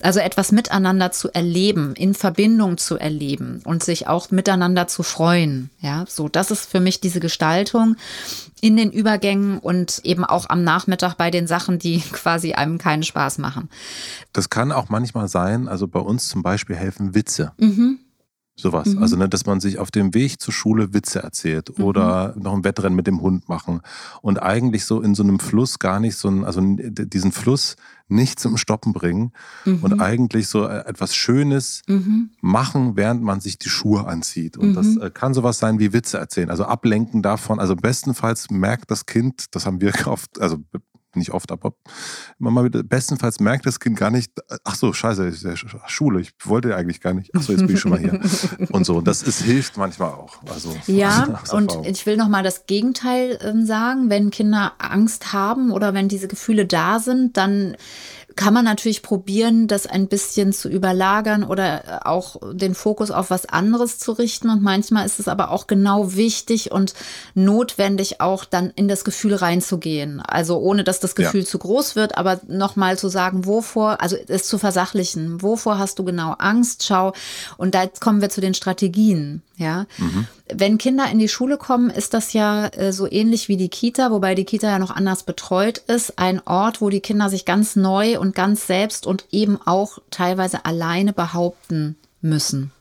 also 0.03 0.21
etwas 0.21 0.53
miteinander 0.53 1.11
zu 1.11 1.33
erleben, 1.33 1.95
in 1.95 2.13
Verbindung 2.13 2.77
zu 2.77 2.99
erleben 2.99 3.63
und 3.65 3.83
sich 3.83 4.07
auch 4.07 4.31
miteinander 4.31 4.87
zu 4.89 5.03
freuen, 5.03 5.71
ja. 5.81 6.05
So, 6.07 6.29
das 6.29 6.51
ist 6.51 6.71
für 6.71 6.81
mich 6.81 7.01
diese 7.01 7.21
Gestaltung 7.21 7.97
in 8.61 8.77
den 8.77 8.91
Übergängen 8.91 9.59
und 9.59 10.01
eben 10.05 10.25
auch 10.25 10.49
am 10.51 10.63
Nachmittag 10.63 11.15
bei 11.15 11.31
den 11.31 11.47
Sachen, 11.47 11.79
die 11.79 12.01
quasi 12.13 12.53
einem 12.53 12.79
keinen 12.79 13.03
Spaß 13.03 13.39
machen. 13.39 13.69
Das 14.33 14.51
kann 14.51 14.73
auch 14.73 14.89
manchmal 14.89 15.29
sein, 15.29 15.69
also 15.69 15.89
bei 15.89 16.01
uns 16.01 16.10
zum 16.19 16.43
Beispiel 16.43 16.77
helfen 16.77 17.15
Witze. 17.15 17.53
Mhm. 17.59 18.01
Sowas. 18.61 18.89
Mhm. 18.89 19.03
Also, 19.03 19.17
ne, 19.17 19.29
dass 19.29 19.47
man 19.47 19.61
sich 19.61 19.79
auf 19.79 19.91
dem 19.91 20.13
Weg 20.15 20.41
zur 20.41 20.53
Schule 20.53 20.93
Witze 20.93 21.23
erzählt 21.23 21.79
mhm. 21.79 21.85
oder 21.85 22.35
noch 22.39 22.53
ein 22.53 22.65
Wettrennen 22.65 22.95
mit 22.95 23.07
dem 23.07 23.23
Hund 23.23 23.49
machen 23.49 23.81
und 24.21 24.43
eigentlich 24.43 24.85
so 24.85 25.01
in 25.01 25.15
so 25.15 25.23
einem 25.23 25.41
Fluss 25.41 25.79
gar 25.79 25.99
nicht 25.99 26.17
so 26.17 26.29
ein, 26.29 26.45
also 26.45 26.61
diesen 26.61 27.33
Fluss 27.33 27.77
nicht 28.09 28.39
zum 28.41 28.57
Stoppen 28.57 28.93
bringen 28.93 29.33
mhm. 29.65 29.79
und 29.83 30.01
eigentlich 30.01 30.49
so 30.49 30.67
äh, 30.67 30.85
etwas 30.85 31.15
Schönes 31.15 31.83
mhm. 31.89 32.31
machen, 32.41 32.97
während 32.97 33.23
man 33.23 33.41
sich 33.41 33.59
die 33.59 33.69
Schuhe 33.69 34.07
anzieht. 34.07 34.57
Und 34.57 34.75
das 34.75 34.87
mhm. 34.87 35.03
äh, 35.03 35.11
kann 35.11 35.33
sowas 35.33 35.59
sein 35.59 35.79
wie 35.79 35.93
Witze 35.93 36.19
erzählen, 36.19 36.51
also 36.51 36.65
ablenken 36.65 37.23
davon. 37.23 37.61
Also 37.61 37.77
bestenfalls 37.77 38.51
merkt 38.51 38.91
das 38.91 39.07
Kind, 39.07 39.55
das 39.55 39.65
haben 39.65 39.81
wir 39.81 39.93
oft, 40.07 40.41
also 40.41 40.59
nicht 41.17 41.33
oft, 41.33 41.51
aber 41.53 41.75
immer 42.39 42.51
mal 42.51 42.65
wieder, 42.65 42.83
bestenfalls 42.83 43.41
merkt 43.41 43.67
das 43.67 43.81
Kind 43.81 43.97
gar 43.97 44.11
nicht, 44.11 44.33
ach 44.65 44.75
so, 44.75 44.93
scheiße, 44.93 45.29
ja 45.29 45.57
Schule, 45.87 46.21
ich 46.21 46.33
wollte 46.45 46.75
eigentlich 46.77 47.01
gar 47.01 47.15
nicht, 47.15 47.31
ach 47.37 47.43
so, 47.43 47.53
jetzt 47.53 47.67
bin 47.67 47.75
ich 47.75 47.81
schon 47.81 47.91
mal 47.91 48.01
hier. 48.01 48.21
Und 48.71 48.85
so, 48.85 49.01
das 49.01 49.23
ist, 49.23 49.43
hilft 49.43 49.77
manchmal 49.77 50.11
auch. 50.11 50.43
Also, 50.51 50.77
ja, 50.87 51.41
und 51.53 51.79
ich 51.85 52.07
will 52.07 52.17
nochmal 52.17 52.43
das 52.43 52.67
Gegenteil 52.67 53.39
ähm, 53.43 53.65
sagen, 53.67 54.11
wenn 54.11 54.31
Kinder 54.31 54.73
Angst 54.79 55.33
haben 55.33 55.71
oder 55.71 55.95
wenn 55.95 56.09
diese 56.09 56.29
Gefühle 56.29 56.67
da 56.67 56.99
sind, 56.99 57.37
dann 57.37 57.77
kann 58.41 58.55
man 58.55 58.65
natürlich 58.65 59.03
probieren, 59.03 59.69
das 59.69 59.87
ein 59.87 60.09
bisschen 60.09 60.55
zu 60.55 60.71
überlagern 60.71 61.45
oder 61.45 61.85
äh, 61.85 62.09
auch 62.09 62.37
den 62.55 62.75
Fokus 62.75 63.11
auf 63.11 63.29
was 63.29 63.45
anderes 63.45 63.99
zu 63.99 64.13
richten. 64.13 64.49
Und 64.49 64.63
manchmal 64.63 65.05
ist 65.05 65.21
es 65.21 65.29
aber 65.29 65.51
auch 65.51 65.67
genau 65.67 66.15
wichtig 66.15 66.73
und 66.73 66.95
notwendig, 67.35 68.23
auch 68.23 68.47
dann 68.47 68.71
in 68.71 68.89
das 68.89 69.05
Gefühl 69.05 69.35
reinzugehen. 69.35 70.23
Also 70.23 70.59
ohne, 70.59 70.85
dass 70.85 71.01
das 71.01 71.15
Gefühl 71.15 71.43
ja. 71.43 71.47
zu 71.47 71.59
groß 71.59 71.97
wird, 71.97 72.17
aber 72.17 72.41
nochmal 72.49 72.97
zu 72.97 73.09
sagen, 73.09 73.45
wovor, 73.45 74.01
also 74.01 74.17
es 74.27 74.49
zu 74.49 74.57
versachlichen. 74.57 75.43
Wovor 75.43 75.79
hast 75.79 75.99
du 75.99 76.05
genau 76.05 76.35
Angst? 76.39 76.87
Schau. 76.87 77.13
Und 77.59 77.75
da 77.75 77.87
kommen 77.89 78.23
wir 78.23 78.31
zu 78.31 78.41
den 78.41 78.55
Strategien. 78.55 79.43
Ja. 79.61 79.85
Mhm. 79.99 80.27
Wenn 80.53 80.79
Kinder 80.79 81.11
in 81.13 81.19
die 81.19 81.29
Schule 81.29 81.59
kommen, 81.59 81.91
ist 81.91 82.15
das 82.15 82.33
ja 82.33 82.69
äh, 82.69 82.95
so 82.95 83.07
ähnlich 83.07 83.49
wie 83.49 83.59
die 83.59 83.69
Kita, 83.69 84.11
wobei 84.11 84.35
die 84.35 84.47
Kita 84.47 84.71
ja 84.71 84.79
noch 84.79 84.91
anders 84.91 85.23
betreut 85.23 85.79
ist. 85.87 86.19
Ein 86.19 86.41
Ort, 86.47 86.81
wo 86.81 86.89
die 86.89 87.01
Kinder 87.01 87.29
sich 87.29 87.45
ganz 87.45 87.77
neu 87.77 88.19
und 88.19 88.35
ganz 88.35 88.67
selbst 88.67 89.07
und 89.07 89.27
eben 89.31 89.59
auch 89.63 89.99
teilweise 90.11 90.65
alleine 90.65 91.13
behaupten 91.13 91.97
müssen. 92.23 92.73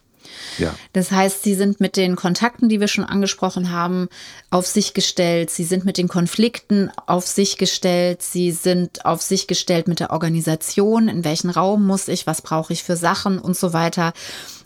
Ja. 0.58 0.74
Das 0.94 1.12
heißt, 1.12 1.44
sie 1.44 1.54
sind 1.54 1.82
mit 1.82 1.98
den 1.98 2.16
Kontakten, 2.16 2.70
die 2.70 2.80
wir 2.80 2.88
schon 2.88 3.04
angesprochen 3.04 3.72
haben, 3.72 4.08
auf 4.52 4.66
sich 4.66 4.94
gestellt. 4.94 5.50
Sie 5.50 5.66
sind 5.66 5.84
mit 5.84 5.98
den 5.98 6.08
Konflikten 6.08 6.92
auf 7.08 7.28
sich 7.28 7.58
gestellt. 7.58 8.22
Sie 8.22 8.52
sind 8.52 9.06
auf 9.06 9.22
sich 9.22 9.48
gestellt 9.48 9.90
mit 9.90 10.00
der 10.00 10.12
Organisation. 10.12 11.10
In 11.10 11.26
welchen 11.26 11.50
Raum 11.50 11.86
muss 11.86 12.08
ich? 12.08 12.26
Was 12.26 12.42
brauche 12.42 12.72
ich 12.72 12.84
für 12.84 12.96
Sachen 12.96 13.38
und 13.38 13.58
so 13.58 13.74
weiter. 13.74 14.14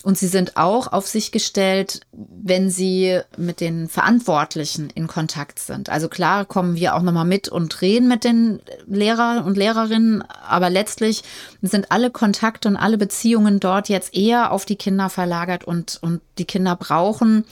Und 0.03 0.17
sie 0.17 0.27
sind 0.27 0.57
auch 0.57 0.91
auf 0.91 1.07
sich 1.07 1.31
gestellt, 1.31 2.01
wenn 2.11 2.69
sie 2.69 3.21
mit 3.37 3.61
den 3.61 3.87
Verantwortlichen 3.87 4.89
in 4.89 5.07
Kontakt 5.07 5.59
sind. 5.59 5.89
Also 5.89 6.09
klar 6.09 6.43
kommen 6.43 6.75
wir 6.75 6.95
auch 6.95 7.01
nochmal 7.01 7.23
mit 7.23 7.47
und 7.47 7.81
reden 7.81 8.09
mit 8.09 8.25
den 8.25 8.59
Lehrern 8.85 9.45
und 9.45 9.57
Lehrerinnen, 9.57 10.21
aber 10.45 10.69
letztlich 10.69 11.23
sind 11.61 11.89
alle 11.91 12.11
Kontakte 12.11 12.67
und 12.67 12.75
alle 12.75 12.97
Beziehungen 12.97 13.61
dort 13.61 13.87
jetzt 13.87 14.13
eher 14.13 14.51
auf 14.51 14.65
die 14.65 14.75
Kinder 14.75 15.09
verlagert 15.09 15.63
und, 15.63 15.99
und 16.01 16.19
die 16.37 16.45
Kinder 16.45 16.75
brauchen 16.75 17.45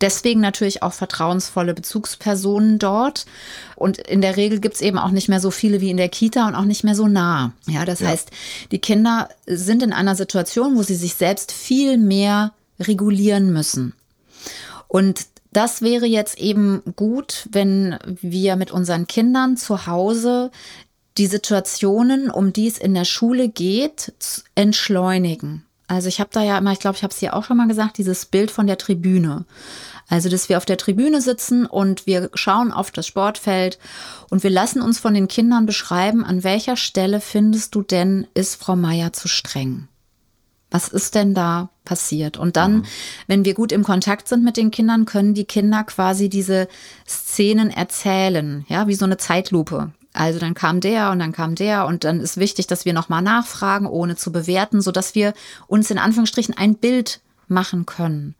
deswegen 0.00 0.40
natürlich 0.40 0.82
auch 0.82 0.92
vertrauensvolle 0.92 1.74
Bezugspersonen 1.74 2.78
dort. 2.78 3.26
Und 3.76 3.98
in 3.98 4.20
der 4.20 4.36
Regel 4.36 4.60
gibt 4.60 4.76
es 4.76 4.80
eben 4.80 4.98
auch 4.98 5.10
nicht 5.10 5.28
mehr 5.28 5.40
so 5.40 5.50
viele 5.50 5.80
wie 5.80 5.90
in 5.90 5.96
der 5.96 6.08
Kita 6.08 6.46
und 6.46 6.54
auch 6.54 6.64
nicht 6.64 6.84
mehr 6.84 6.94
so 6.94 7.08
nah. 7.08 7.52
Ja, 7.66 7.84
das 7.84 8.00
ja. 8.00 8.08
heißt, 8.08 8.30
die 8.70 8.78
Kinder 8.78 9.28
sind 9.46 9.82
in 9.82 9.92
einer 9.92 10.14
Situation, 10.14 10.76
wo 10.76 10.82
sie 10.82 10.94
sich 10.94 11.14
selbst 11.14 11.52
viel 11.52 11.98
mehr 11.98 12.52
regulieren 12.80 13.52
müssen. 13.52 13.94
Und 14.86 15.26
das 15.52 15.82
wäre 15.82 16.06
jetzt 16.06 16.38
eben 16.38 16.82
gut, 16.96 17.48
wenn 17.50 17.98
wir 18.06 18.56
mit 18.56 18.70
unseren 18.70 19.06
Kindern 19.06 19.56
zu 19.56 19.86
Hause 19.86 20.50
die 21.16 21.26
Situationen, 21.26 22.30
um 22.30 22.52
die 22.52 22.68
es 22.68 22.78
in 22.78 22.94
der 22.94 23.04
Schule 23.04 23.48
geht, 23.48 24.12
entschleunigen. 24.54 25.64
Also 25.88 26.08
ich 26.08 26.20
habe 26.20 26.30
da 26.32 26.42
ja 26.42 26.58
immer, 26.58 26.72
ich 26.72 26.78
glaube, 26.78 26.96
ich 26.96 27.02
habe 27.02 27.12
es 27.12 27.18
hier 27.18 27.34
auch 27.34 27.44
schon 27.44 27.56
mal 27.56 27.66
gesagt, 27.66 27.98
dieses 27.98 28.26
Bild 28.26 28.50
von 28.50 28.66
der 28.66 28.78
Tribüne. 28.78 29.46
Also, 30.10 30.30
dass 30.30 30.48
wir 30.48 30.56
auf 30.56 30.64
der 30.64 30.78
Tribüne 30.78 31.20
sitzen 31.20 31.66
und 31.66 32.06
wir 32.06 32.30
schauen 32.32 32.72
auf 32.72 32.90
das 32.90 33.06
Sportfeld 33.06 33.78
und 34.30 34.42
wir 34.42 34.50
lassen 34.50 34.80
uns 34.80 34.98
von 34.98 35.12
den 35.12 35.28
Kindern 35.28 35.66
beschreiben, 35.66 36.24
an 36.24 36.44
welcher 36.44 36.76
Stelle 36.76 37.20
findest 37.20 37.74
du 37.74 37.82
denn, 37.82 38.26
ist 38.32 38.56
Frau 38.56 38.74
Meier 38.74 39.12
zu 39.12 39.28
streng? 39.28 39.88
Was 40.70 40.88
ist 40.88 41.14
denn 41.14 41.34
da 41.34 41.70
passiert? 41.84 42.36
Und 42.36 42.56
dann, 42.56 42.78
mhm. 42.78 42.84
wenn 43.26 43.44
wir 43.44 43.54
gut 43.54 43.72
im 43.72 43.84
Kontakt 43.84 44.28
sind 44.28 44.44
mit 44.44 44.56
den 44.56 44.70
Kindern, 44.70 45.04
können 45.04 45.34
die 45.34 45.46
Kinder 45.46 45.84
quasi 45.84 46.28
diese 46.28 46.68
Szenen 47.06 47.70
erzählen, 47.70 48.64
ja, 48.68 48.86
wie 48.86 48.94
so 48.94 49.04
eine 49.04 49.16
Zeitlupe. 49.16 49.92
Also 50.12 50.38
dann 50.38 50.54
kam 50.54 50.80
der 50.80 51.10
und 51.10 51.18
dann 51.18 51.32
kam 51.32 51.54
der 51.54 51.86
und 51.86 52.04
dann 52.04 52.20
ist 52.20 52.38
wichtig, 52.38 52.66
dass 52.66 52.84
wir 52.84 52.92
nochmal 52.92 53.22
nachfragen, 53.22 53.86
ohne 53.86 54.16
zu 54.16 54.32
bewerten, 54.32 54.80
so 54.80 54.90
dass 54.90 55.14
wir 55.14 55.34
uns 55.66 55.90
in 55.90 55.98
Anführungsstrichen 55.98 56.56
ein 56.56 56.76
Bild 56.76 57.20
machen 57.46 57.86
können. 57.86 58.34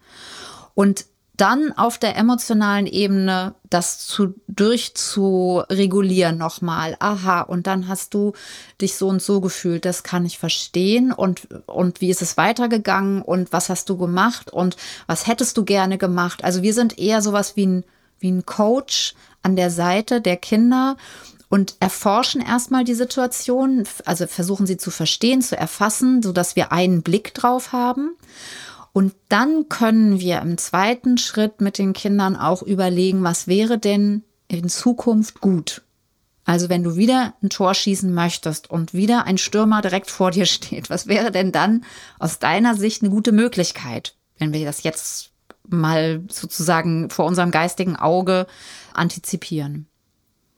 Und 0.74 1.06
dann 1.38 1.72
auf 1.72 1.98
der 1.98 2.16
emotionalen 2.16 2.86
Ebene 2.86 3.54
das 3.70 4.04
zu 4.06 4.34
durchzuregulieren 4.48 6.36
nochmal. 6.36 6.96
Aha, 6.98 7.42
und 7.42 7.68
dann 7.68 7.86
hast 7.86 8.12
du 8.12 8.32
dich 8.80 8.96
so 8.96 9.06
und 9.06 9.22
so 9.22 9.40
gefühlt, 9.40 9.84
das 9.84 10.02
kann 10.02 10.26
ich 10.26 10.36
verstehen. 10.36 11.12
Und, 11.12 11.46
und 11.66 12.00
wie 12.00 12.10
ist 12.10 12.22
es 12.22 12.36
weitergegangen 12.36 13.22
und 13.22 13.52
was 13.52 13.68
hast 13.68 13.88
du 13.88 13.96
gemacht 13.96 14.52
und 14.52 14.76
was 15.06 15.28
hättest 15.28 15.56
du 15.56 15.64
gerne 15.64 15.96
gemacht? 15.96 16.42
Also 16.42 16.62
wir 16.62 16.74
sind 16.74 16.98
eher 16.98 17.22
sowas 17.22 17.54
wie 17.54 17.66
ein, 17.66 17.84
wie 18.18 18.32
ein 18.32 18.44
Coach 18.44 19.14
an 19.40 19.54
der 19.54 19.70
Seite 19.70 20.20
der 20.20 20.36
Kinder 20.36 20.96
und 21.48 21.76
erforschen 21.80 22.40
erstmal 22.40 22.84
die 22.84 22.94
Situation, 22.94 23.84
also 24.04 24.26
versuchen 24.26 24.66
sie 24.66 24.76
zu 24.76 24.90
verstehen, 24.90 25.40
zu 25.40 25.56
erfassen, 25.56 26.22
so 26.22 26.32
dass 26.32 26.56
wir 26.56 26.72
einen 26.72 27.02
Blick 27.02 27.34
drauf 27.34 27.72
haben. 27.72 28.16
Und 28.92 29.14
dann 29.28 29.68
können 29.68 30.20
wir 30.20 30.40
im 30.40 30.58
zweiten 30.58 31.18
Schritt 31.18 31.60
mit 31.60 31.78
den 31.78 31.92
Kindern 31.92 32.36
auch 32.36 32.62
überlegen, 32.62 33.22
was 33.22 33.46
wäre 33.46 33.78
denn 33.78 34.24
in 34.48 34.68
Zukunft 34.68 35.40
gut? 35.40 35.82
Also 36.44 36.70
wenn 36.70 36.82
du 36.82 36.96
wieder 36.96 37.34
ein 37.42 37.50
Tor 37.50 37.74
schießen 37.74 38.12
möchtest 38.12 38.70
und 38.70 38.94
wieder 38.94 39.24
ein 39.24 39.36
Stürmer 39.36 39.82
direkt 39.82 40.10
vor 40.10 40.30
dir 40.30 40.46
steht, 40.46 40.90
was 40.90 41.06
wäre 41.06 41.30
denn 41.30 41.52
dann 41.52 41.84
aus 42.18 42.38
deiner 42.38 42.74
Sicht 42.74 43.02
eine 43.02 43.10
gute 43.10 43.32
Möglichkeit, 43.32 44.14
wenn 44.38 44.52
wir 44.52 44.64
das 44.64 44.82
jetzt 44.82 45.30
mal 45.68 46.22
sozusagen 46.30 47.10
vor 47.10 47.26
unserem 47.26 47.50
geistigen 47.50 47.96
Auge 47.96 48.46
antizipieren. 48.94 49.86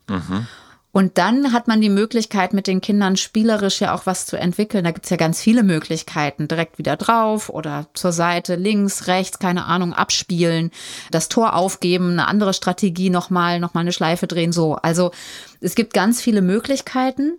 Mhm. 0.09 0.47
Und 0.93 1.19
dann 1.19 1.53
hat 1.53 1.69
man 1.69 1.81
die 1.81 1.89
Möglichkeit, 1.89 2.53
mit 2.53 2.67
den 2.67 2.81
Kindern 2.81 3.17
spielerisch 3.17 3.81
ja 3.81 3.95
auch 3.95 4.07
was 4.07 4.27
zu 4.27 4.37
entwickeln. 4.37 4.83
Da 4.83 4.91
gibt's 4.91 5.11
ja 5.11 5.17
ganz 5.17 5.41
viele 5.41 5.63
Möglichkeiten. 5.63 6.49
Direkt 6.49 6.79
wieder 6.79 6.97
drauf 6.97 7.49
oder 7.49 7.87
zur 7.95 8.11
Seite, 8.11 8.57
links, 8.57 9.07
rechts, 9.07 9.39
keine 9.39 9.67
Ahnung, 9.67 9.93
abspielen, 9.93 10.73
das 11.13 11.29
Tor 11.29 11.55
aufgeben, 11.55 12.13
eine 12.13 12.27
andere 12.27 12.53
Strategie 12.55 13.09
nochmal, 13.09 13.61
nochmal 13.61 13.83
eine 13.83 13.93
Schleife 13.93 14.27
drehen, 14.27 14.53
so. 14.53 14.75
Also 14.75 15.13
es 15.61 15.77
gibt 15.77 15.95
ganz 15.95 16.21
viele 16.21 16.43
Möglichkeiten. 16.43 17.39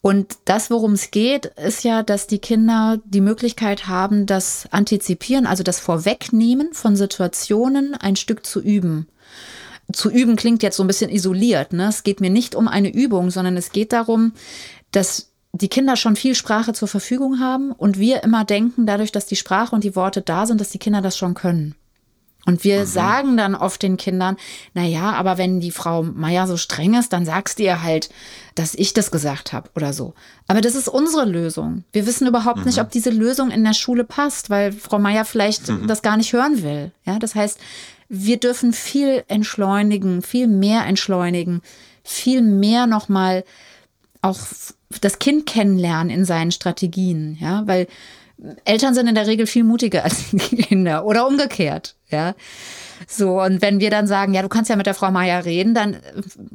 Und 0.00 0.38
das, 0.46 0.68
worum 0.68 0.94
es 0.94 1.12
geht, 1.12 1.46
ist 1.46 1.84
ja, 1.84 2.02
dass 2.02 2.26
die 2.26 2.40
Kinder 2.40 2.98
die 3.04 3.20
Möglichkeit 3.20 3.86
haben, 3.86 4.26
das 4.26 4.66
Antizipieren, 4.72 5.46
also 5.46 5.62
das 5.62 5.78
Vorwegnehmen 5.78 6.72
von 6.72 6.96
Situationen 6.96 7.94
ein 7.94 8.16
Stück 8.16 8.44
zu 8.44 8.60
üben 8.60 9.06
zu 9.92 10.10
üben 10.10 10.36
klingt 10.36 10.62
jetzt 10.62 10.76
so 10.76 10.84
ein 10.84 10.86
bisschen 10.86 11.10
isoliert. 11.10 11.72
Ne? 11.72 11.88
Es 11.88 12.02
geht 12.02 12.20
mir 12.20 12.30
nicht 12.30 12.54
um 12.54 12.68
eine 12.68 12.92
Übung, 12.92 13.30
sondern 13.30 13.56
es 13.56 13.72
geht 13.72 13.92
darum, 13.92 14.32
dass 14.90 15.32
die 15.52 15.68
Kinder 15.68 15.96
schon 15.96 16.16
viel 16.16 16.34
Sprache 16.34 16.72
zur 16.72 16.88
Verfügung 16.88 17.40
haben 17.40 17.72
und 17.72 17.98
wir 17.98 18.22
immer 18.22 18.44
denken, 18.44 18.86
dadurch, 18.86 19.12
dass 19.12 19.26
die 19.26 19.36
Sprache 19.36 19.74
und 19.74 19.84
die 19.84 19.96
Worte 19.96 20.22
da 20.22 20.46
sind, 20.46 20.60
dass 20.60 20.70
die 20.70 20.78
Kinder 20.78 21.02
das 21.02 21.16
schon 21.16 21.34
können. 21.34 21.74
Und 22.44 22.64
wir 22.64 22.80
mhm. 22.80 22.86
sagen 22.86 23.36
dann 23.36 23.54
oft 23.54 23.82
den 23.82 23.96
Kindern, 23.96 24.36
na 24.74 24.82
ja, 24.82 25.12
aber 25.12 25.38
wenn 25.38 25.60
die 25.60 25.70
Frau 25.70 26.02
Meier 26.02 26.46
so 26.46 26.56
streng 26.56 26.94
ist, 26.94 27.12
dann 27.12 27.24
sagst 27.24 27.58
du 27.58 27.62
ihr 27.62 27.82
halt, 27.82 28.10
dass 28.54 28.74
ich 28.74 28.94
das 28.94 29.10
gesagt 29.10 29.52
habe 29.52 29.70
oder 29.76 29.92
so. 29.92 30.14
Aber 30.48 30.60
das 30.60 30.74
ist 30.74 30.88
unsere 30.88 31.24
Lösung. 31.24 31.84
Wir 31.92 32.06
wissen 32.06 32.26
überhaupt 32.26 32.60
mhm. 32.60 32.64
nicht, 32.64 32.80
ob 32.80 32.90
diese 32.90 33.10
Lösung 33.10 33.50
in 33.50 33.62
der 33.62 33.74
Schule 33.74 34.04
passt, 34.04 34.50
weil 34.50 34.72
Frau 34.72 34.98
Meier 34.98 35.24
vielleicht 35.24 35.68
mhm. 35.68 35.86
das 35.86 36.02
gar 36.02 36.16
nicht 36.16 36.32
hören 36.32 36.62
will. 36.62 36.90
Ja, 37.04 37.18
das 37.18 37.34
heißt, 37.34 37.60
wir 38.14 38.36
dürfen 38.36 38.74
viel 38.74 39.24
entschleunigen, 39.28 40.20
viel 40.20 40.46
mehr 40.46 40.84
entschleunigen, 40.84 41.62
viel 42.04 42.42
mehr 42.42 42.86
nochmal 42.86 43.42
auch 44.20 44.38
das 45.00 45.18
Kind 45.18 45.46
kennenlernen 45.46 46.10
in 46.10 46.26
seinen 46.26 46.52
Strategien, 46.52 47.38
ja, 47.40 47.62
weil 47.66 47.88
Eltern 48.66 48.94
sind 48.94 49.06
in 49.06 49.14
der 49.14 49.26
Regel 49.26 49.46
viel 49.46 49.64
mutiger 49.64 50.04
als 50.04 50.30
die 50.30 50.38
Kinder 50.38 51.06
oder 51.06 51.26
umgekehrt, 51.26 51.96
ja. 52.10 52.34
So, 53.08 53.40
und 53.40 53.62
wenn 53.62 53.80
wir 53.80 53.90
dann 53.90 54.06
sagen, 54.06 54.34
ja, 54.34 54.42
du 54.42 54.48
kannst 54.48 54.68
ja 54.68 54.76
mit 54.76 54.86
der 54.86 54.94
Frau 54.94 55.10
Meier 55.10 55.44
reden, 55.44 55.74
dann 55.74 55.96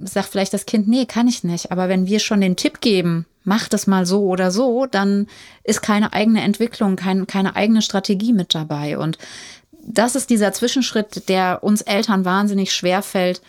sagt 0.01 0.29
vielleicht 0.29 0.53
das 0.53 0.65
Kind, 0.65 0.87
nee, 0.87 1.05
kann 1.05 1.27
ich 1.27 1.43
nicht. 1.43 1.71
Aber 1.71 1.89
wenn 1.89 2.07
wir 2.07 2.19
schon 2.19 2.39
den 2.39 2.55
Tipp 2.55 2.79
geben, 2.79 3.25
mach 3.43 3.67
das 3.67 3.85
mal 3.85 4.05
so 4.05 4.25
oder 4.25 4.49
so, 4.51 4.85
dann 4.85 5.27
ist 5.63 5.81
keine 5.81 6.13
eigene 6.13 6.41
Entwicklung, 6.41 6.95
kein, 6.95 7.27
keine 7.27 7.55
eigene 7.55 7.81
Strategie 7.81 8.31
mit 8.31 8.55
dabei. 8.55 8.97
Und 8.97 9.17
das 9.87 10.15
ist 10.15 10.29
dieser 10.29 10.53
Zwischenschritt, 10.53 11.29
der 11.29 11.63
uns 11.63 11.81
Eltern 11.81 12.25
wahnsinnig 12.25 12.73
schwer 12.73 13.01
fällt, 13.01 13.41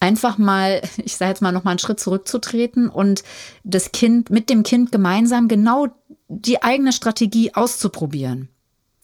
einfach 0.00 0.38
mal, 0.38 0.80
ich 0.98 1.16
sage 1.16 1.30
jetzt 1.30 1.42
mal 1.42 1.52
noch 1.52 1.64
mal 1.64 1.72
einen 1.72 1.78
Schritt 1.78 2.00
zurückzutreten 2.00 2.88
und 2.88 3.22
das 3.64 3.92
Kind 3.92 4.30
mit 4.30 4.48
dem 4.48 4.62
Kind 4.62 4.92
gemeinsam 4.92 5.48
genau 5.48 5.88
die 6.28 6.62
eigene 6.62 6.92
Strategie 6.92 7.54
auszuprobieren 7.54 8.48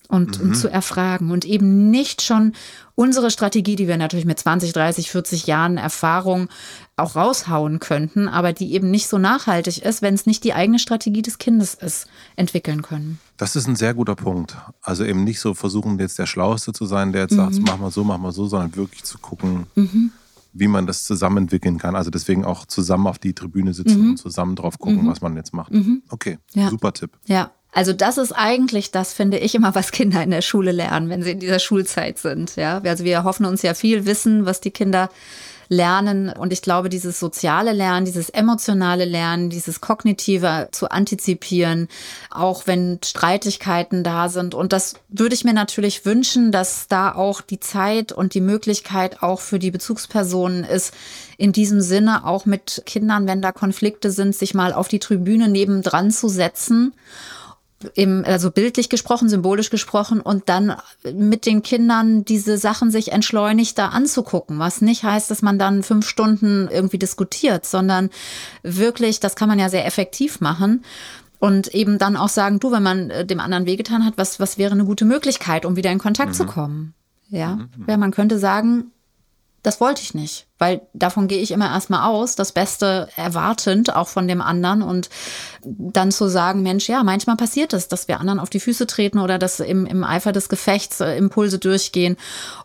und, 0.07 0.39
mhm. 0.39 0.49
und 0.49 0.55
zu 0.55 0.69
erfragen 0.69 1.31
und 1.31 1.45
eben 1.45 1.89
nicht 1.89 2.21
schon 2.21 2.53
unsere 2.93 3.31
Strategie, 3.31 3.75
die 3.75 3.87
wir 3.87 3.97
natürlich 3.97 4.25
mit 4.25 4.39
20, 4.39 4.71
30, 4.73 5.11
40 5.11 5.47
Jahren 5.47 5.77
Erfahrung 5.77 6.49
auch 6.95 7.15
raushauen 7.15 7.79
könnten, 7.79 8.27
aber 8.27 8.53
die 8.53 8.73
eben 8.73 8.91
nicht 8.91 9.07
so 9.07 9.17
nachhaltig 9.17 9.83
ist, 9.83 10.01
wenn 10.01 10.13
es 10.13 10.25
nicht 10.25 10.43
die 10.43 10.53
eigene 10.53 10.79
Strategie 10.79 11.23
des 11.23 11.39
Kindes 11.39 11.73
ist, 11.73 12.07
entwickeln 12.35 12.83
können. 12.83 13.19
Das 13.37 13.55
ist 13.55 13.67
ein 13.67 13.75
sehr 13.75 13.93
guter 13.93 14.15
Punkt. 14.15 14.55
Also 14.81 15.03
eben 15.03 15.23
nicht 15.23 15.39
so 15.39 15.53
versuchen, 15.53 15.99
jetzt 15.99 16.17
der 16.17 16.25
Schlauste 16.25 16.71
zu 16.71 16.85
sein, 16.85 17.11
der 17.11 17.23
jetzt 17.23 17.33
mhm. 17.33 17.37
sagt, 17.37 17.59
mach 17.61 17.77
mal 17.77 17.91
so, 17.91 18.03
mach 18.03 18.17
mal 18.17 18.31
so, 18.31 18.45
sondern 18.47 18.75
wirklich 18.75 19.03
zu 19.03 19.17
gucken, 19.17 19.67
mhm. 19.75 20.11
wie 20.53 20.67
man 20.67 20.87
das 20.87 21.03
zusammen 21.03 21.37
entwickeln 21.37 21.77
kann. 21.77 21.95
Also 21.95 22.09
deswegen 22.09 22.45
auch 22.45 22.65
zusammen 22.65 23.07
auf 23.07 23.19
die 23.19 23.33
Tribüne 23.33 23.73
sitzen 23.73 24.01
mhm. 24.01 24.09
und 24.11 24.17
zusammen 24.17 24.55
drauf 24.55 24.79
gucken, 24.79 25.03
mhm. 25.03 25.07
was 25.07 25.21
man 25.21 25.35
jetzt 25.35 25.53
macht. 25.53 25.73
Mhm. 25.73 26.03
Okay, 26.09 26.37
ja. 26.53 26.69
super 26.69 26.93
Tipp. 26.93 27.11
Ja, 27.25 27.51
also 27.75 27.91
das 27.91 28.17
ist 28.17 28.31
eigentlich, 28.31 28.91
das 28.91 29.11
finde 29.11 29.37
ich 29.37 29.53
immer, 29.53 29.75
was 29.75 29.91
Kinder 29.91 30.23
in 30.23 30.31
der 30.31 30.41
Schule 30.41 30.71
lernen, 30.71 31.09
wenn 31.09 31.23
sie 31.23 31.31
in 31.31 31.41
dieser 31.41 31.59
Schulzeit 31.59 32.17
sind. 32.17 32.55
Ja, 32.55 32.77
also 32.79 33.03
wir 33.03 33.25
hoffen 33.25 33.45
uns 33.45 33.63
ja 33.63 33.73
viel 33.73 34.05
Wissen, 34.05 34.45
was 34.45 34.61
die 34.61 34.71
Kinder 34.71 35.09
lernen. 35.69 36.29
Und 36.29 36.53
ich 36.53 36.61
glaube, 36.61 36.89
dieses 36.89 37.19
soziale 37.19 37.73
Lernen, 37.73 38.05
dieses 38.05 38.29
emotionale 38.29 39.05
Lernen, 39.05 39.49
dieses 39.49 39.81
kognitive 39.81 40.69
zu 40.71 40.89
antizipieren, 40.89 41.87
auch 42.29 42.67
wenn 42.67 42.99
Streitigkeiten 43.03 44.03
da 44.03 44.29
sind. 44.29 44.53
Und 44.53 44.73
das 44.73 44.95
würde 45.09 45.35
ich 45.35 45.43
mir 45.43 45.53
natürlich 45.53 46.05
wünschen, 46.05 46.51
dass 46.51 46.87
da 46.87 47.13
auch 47.13 47.41
die 47.41 47.59
Zeit 47.59 48.11
und 48.11 48.33
die 48.33 48.41
Möglichkeit 48.41 49.21
auch 49.23 49.39
für 49.39 49.59
die 49.59 49.71
Bezugspersonen 49.71 50.63
ist, 50.63 50.93
in 51.37 51.51
diesem 51.51 51.81
Sinne 51.81 52.25
auch 52.25 52.45
mit 52.45 52.83
Kindern, 52.85 53.27
wenn 53.27 53.41
da 53.41 53.51
Konflikte 53.51 54.11
sind, 54.11 54.35
sich 54.35 54.53
mal 54.53 54.73
auf 54.73 54.87
die 54.87 54.99
Tribüne 54.99 55.49
nebendran 55.49 56.11
zu 56.11 56.29
setzen 56.29 56.93
im, 57.93 58.23
also 58.25 58.51
bildlich 58.51 58.89
gesprochen, 58.89 59.29
symbolisch 59.29 59.69
gesprochen 59.69 60.21
und 60.21 60.49
dann 60.49 60.75
mit 61.13 61.45
den 61.45 61.61
Kindern 61.61 62.25
diese 62.25 62.57
Sachen 62.57 62.89
sich 62.89 63.11
entschleunigt 63.11 63.77
da 63.77 63.89
anzugucken, 63.89 64.59
was 64.59 64.81
nicht 64.81 65.03
heißt, 65.03 65.29
dass 65.29 65.41
man 65.41 65.59
dann 65.59 65.83
fünf 65.83 66.07
Stunden 66.07 66.67
irgendwie 66.71 66.99
diskutiert, 66.99 67.65
sondern 67.65 68.09
wirklich, 68.63 69.19
das 69.19 69.35
kann 69.35 69.49
man 69.49 69.59
ja 69.59 69.69
sehr 69.69 69.85
effektiv 69.85 70.41
machen. 70.41 70.83
Und 71.37 71.67
eben 71.75 71.97
dann 71.99 72.15
auch 72.15 72.29
sagen, 72.29 72.59
du, 72.59 72.71
wenn 72.71 72.81
man 72.81 73.09
äh, 73.09 73.25
dem 73.25 73.41
anderen 73.41 73.65
wehgetan 73.65 74.05
hat, 74.05 74.13
was, 74.17 74.39
was 74.39 74.57
wäre 74.57 74.71
eine 74.71 74.85
gute 74.85 75.05
Möglichkeit, 75.05 75.65
um 75.65 75.75
wieder 75.75 75.91
in 75.91 75.99
Kontakt 75.99 76.29
mhm. 76.29 76.35
zu 76.35 76.45
kommen? 76.45 76.93
Ja? 77.29 77.57
Mhm. 77.57 77.85
ja, 77.87 77.97
man 77.97 78.11
könnte 78.11 78.39
sagen, 78.39 78.91
das 79.65 79.81
wollte 79.81 80.03
ich 80.03 80.13
nicht, 80.13 80.45
weil 80.59 80.81
davon 80.93 81.27
gehe 81.27 81.41
ich 81.41 81.49
immer 81.49 81.69
erstmal 81.69 82.07
aus, 82.07 82.35
das 82.35 82.51
Beste 82.51 83.09
erwartend, 83.15 83.95
auch 83.95 84.07
von 84.07 84.27
dem 84.27 84.41
anderen 84.41 84.83
und 84.83 85.09
dann 85.63 86.11
zu 86.11 86.27
sagen, 86.27 86.61
Mensch, 86.61 86.87
ja, 86.87 87.03
manchmal 87.03 87.35
passiert 87.35 87.73
es, 87.73 87.87
dass 87.87 88.07
wir 88.07 88.19
anderen 88.19 88.39
auf 88.39 88.51
die 88.51 88.59
Füße 88.59 88.85
treten 88.85 89.17
oder 89.17 89.39
dass 89.39 89.59
im, 89.59 89.87
im 89.87 90.03
Eifer 90.03 90.31
des 90.31 90.49
Gefechts 90.49 90.99
äh, 90.99 91.17
Impulse 91.17 91.57
durchgehen. 91.57 92.15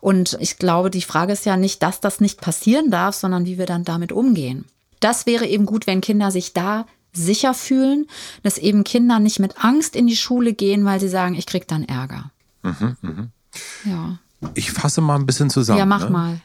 Und 0.01 0.37
ich 0.41 0.59
glaube, 0.59 0.91
die 0.91 1.01
Frage 1.01 1.33
ist 1.33 1.47
ja 1.47 1.57
nicht, 1.57 1.83
dass 1.83 2.01
das 2.01 2.21
nicht 2.21 2.41
passieren 2.43 2.91
darf, 2.91 3.15
sondern 3.15 3.47
wie 3.47 3.57
wir 3.57 3.67
dann 3.67 3.85
damit 3.85 4.13
umgehen. 4.13 4.67
Das 5.01 5.25
wäre 5.25 5.47
eben 5.47 5.65
gut, 5.65 5.87
wenn 5.87 6.03
Kinder 6.03 6.31
sich 6.31 6.53
da 6.53 6.85
sicher 7.13 7.55
fühlen, 7.55 8.07
dass 8.43 8.59
eben 8.59 8.85
Kinder 8.85 9.19
nicht 9.19 9.41
mit 9.41 9.65
Angst 9.65 9.97
in 9.97 10.07
die 10.07 10.17
Schule 10.17 10.53
gehen, 10.53 10.85
weil 10.85 11.01
sie 11.01 11.09
sagen, 11.09 11.35
ich 11.35 11.47
krieg 11.47 11.67
dann 11.67 11.85
Ärger. 11.85 12.31
Mhm, 12.63 12.97
mh. 13.01 13.29
Ja. 13.85 14.19
Ich 14.55 14.73
fasse 14.73 15.01
mal 15.01 15.17
ein 15.17 15.27
bisschen 15.27 15.51
zusammen. 15.51 15.79
Ja, 15.79 15.87
mach 15.87 16.05
ne? 16.05 16.11
mal. 16.11 16.41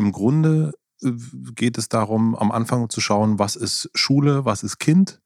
Im 0.00 0.12
Grunde 0.12 0.72
äh, 1.02 1.12
geht 1.54 1.78
es 1.78 1.88
darum, 1.88 2.34
am 2.34 2.50
Anfang 2.50 2.88
zu 2.88 3.00
schauen, 3.00 3.38
was 3.38 3.56
ist 3.56 3.90
Schule, 3.94 4.44
was 4.44 4.62
ist 4.62 4.78
Kind. 4.78 5.20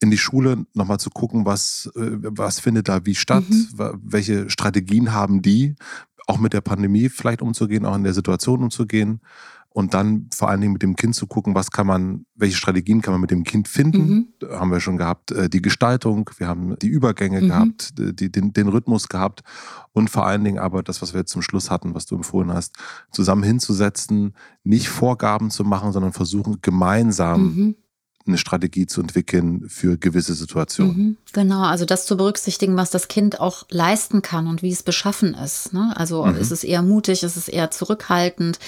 In 0.00 0.10
die 0.10 0.18
Schule 0.18 0.66
nochmal 0.74 0.98
zu 0.98 1.10
gucken, 1.10 1.46
was, 1.46 1.90
äh, 1.94 2.10
was 2.22 2.58
findet 2.58 2.88
da 2.88 3.06
wie 3.06 3.14
statt, 3.14 3.48
mhm. 3.48 4.00
welche 4.02 4.50
Strategien 4.50 5.12
haben 5.12 5.42
die, 5.42 5.76
auch 6.26 6.38
mit 6.38 6.52
der 6.52 6.60
Pandemie 6.60 7.08
vielleicht 7.08 7.42
umzugehen, 7.42 7.86
auch 7.86 7.94
in 7.94 8.04
der 8.04 8.14
Situation 8.14 8.64
umzugehen 8.64 9.20
und 9.72 9.94
dann 9.94 10.28
vor 10.32 10.48
allen 10.48 10.60
Dingen 10.60 10.74
mit 10.74 10.82
dem 10.82 10.96
Kind 10.96 11.14
zu 11.14 11.26
gucken, 11.26 11.54
was 11.54 11.70
kann 11.70 11.86
man, 11.86 12.26
welche 12.34 12.56
Strategien 12.56 13.00
kann 13.00 13.12
man 13.12 13.20
mit 13.20 13.30
dem 13.30 13.44
Kind 13.44 13.68
finden. 13.68 14.34
Mhm. 14.40 14.50
Haben 14.50 14.70
wir 14.70 14.80
schon 14.80 14.98
gehabt, 14.98 15.30
äh, 15.30 15.48
die 15.48 15.62
Gestaltung, 15.62 16.30
wir 16.36 16.46
haben 16.48 16.76
die 16.80 16.88
Übergänge 16.88 17.40
mhm. 17.40 17.48
gehabt, 17.48 17.94
die, 17.98 18.30
den, 18.30 18.52
den 18.52 18.68
Rhythmus 18.68 19.08
gehabt 19.08 19.42
und 19.92 20.10
vor 20.10 20.26
allen 20.26 20.44
Dingen 20.44 20.58
aber 20.58 20.82
das, 20.82 21.02
was 21.02 21.14
wir 21.14 21.20
jetzt 21.20 21.32
zum 21.32 21.42
Schluss 21.42 21.70
hatten, 21.70 21.94
was 21.94 22.06
du 22.06 22.16
empfohlen 22.16 22.52
hast, 22.52 22.76
zusammen 23.10 23.42
hinzusetzen, 23.42 24.34
nicht 24.62 24.88
Vorgaben 24.88 25.50
zu 25.50 25.64
machen, 25.64 25.92
sondern 25.92 26.12
versuchen 26.12 26.58
gemeinsam 26.60 27.42
mhm 27.42 27.74
eine 28.26 28.38
Strategie 28.38 28.86
zu 28.86 29.00
entwickeln 29.00 29.68
für 29.68 29.98
gewisse 29.98 30.34
Situationen. 30.34 30.96
Mhm, 30.96 31.16
genau, 31.32 31.62
also 31.62 31.84
das 31.84 32.06
zu 32.06 32.16
berücksichtigen, 32.16 32.76
was 32.76 32.90
das 32.90 33.08
Kind 33.08 33.40
auch 33.40 33.64
leisten 33.70 34.22
kann 34.22 34.46
und 34.46 34.62
wie 34.62 34.70
es 34.70 34.82
beschaffen 34.82 35.34
ist. 35.34 35.72
Ne? 35.72 35.92
Also 35.96 36.24
mhm. 36.24 36.36
ist 36.36 36.52
es 36.52 36.64
eher 36.64 36.82
mutig, 36.82 37.22
ist 37.22 37.36
es 37.36 37.48
eher 37.48 37.70
zurückhaltend. 37.70 38.58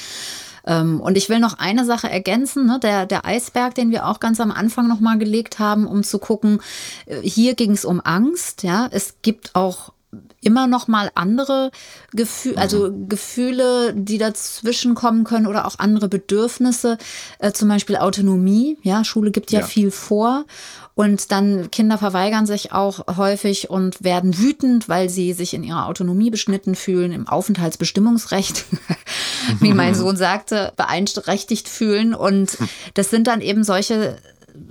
Ähm, 0.67 1.01
und 1.01 1.17
ich 1.17 1.29
will 1.29 1.41
noch 1.41 1.59
eine 1.59 1.85
Sache 1.85 2.09
ergänzen, 2.09 2.67
ne? 2.67 2.79
der, 2.81 3.07
der 3.07 3.25
Eisberg, 3.25 3.75
den 3.75 3.91
wir 3.91 4.07
auch 4.07 4.21
ganz 4.21 4.41
am 4.41 4.51
Anfang 4.51 4.89
nochmal 4.89 5.19
gelegt 5.19 5.59
haben, 5.59 5.87
um 5.87 6.03
zu 6.03 6.19
gucken, 6.19 6.61
äh, 7.07 7.21
hier 7.21 7.55
ging 7.55 7.73
es 7.73 7.85
um 7.85 8.01
Angst, 8.03 8.63
ja, 8.63 8.89
es 8.91 9.17
gibt 9.23 9.55
auch 9.55 9.93
immer 10.41 10.67
noch 10.67 10.89
mal 10.89 11.11
andere 11.15 11.71
Gefühle, 12.13 12.59
also 12.59 12.91
mhm. 12.91 13.09
Gefühle, 13.09 13.95
die 13.95 14.19
dazwischen 14.19 14.95
kommen 14.95 15.25
können 15.25 15.47
oder 15.47 15.67
auch 15.67 15.79
andere 15.79 16.09
Bedürfnisse, 16.09 16.99
äh, 17.39 17.53
zum 17.53 17.69
Beispiel 17.69 17.97
Autonomie. 17.97 18.79
Ja, 18.83 19.05
Schule 19.05 19.31
gibt 19.31 19.51
ja, 19.51 19.61
ja, 19.61 19.67
viel 19.67 19.91
vor 19.91 20.45
und 20.95 21.33
dann 21.33 21.71
Kinder 21.73 21.99
verweigern 21.99 22.47
sich 22.47 22.73
auch 22.73 23.17
häufig 23.17 23.69
und 23.69 24.05
werden 24.05 24.39
wütend, 24.39 24.89
weil 24.89 25.11
sie 25.11 25.33
sich 25.33 25.53
in 25.53 25.65
ihrer 25.65 25.87
Autonomie 25.87 26.31
beschnitten 26.31 26.77
fühlen, 26.77 27.11
im 27.11 27.27
Aufenthaltsbestimmungsrecht, 27.27 28.65
wie 29.61 29.75
mein 29.75 29.95
Sohn 29.97 30.17
sagte, 30.17 30.73
beeinträchtigt 30.77 31.69
fühlen. 31.69 32.15
Und 32.15 32.59
das 32.95 33.11
sind 33.11 33.27
dann 33.27 33.41
eben 33.41 33.65
solche 33.65 34.19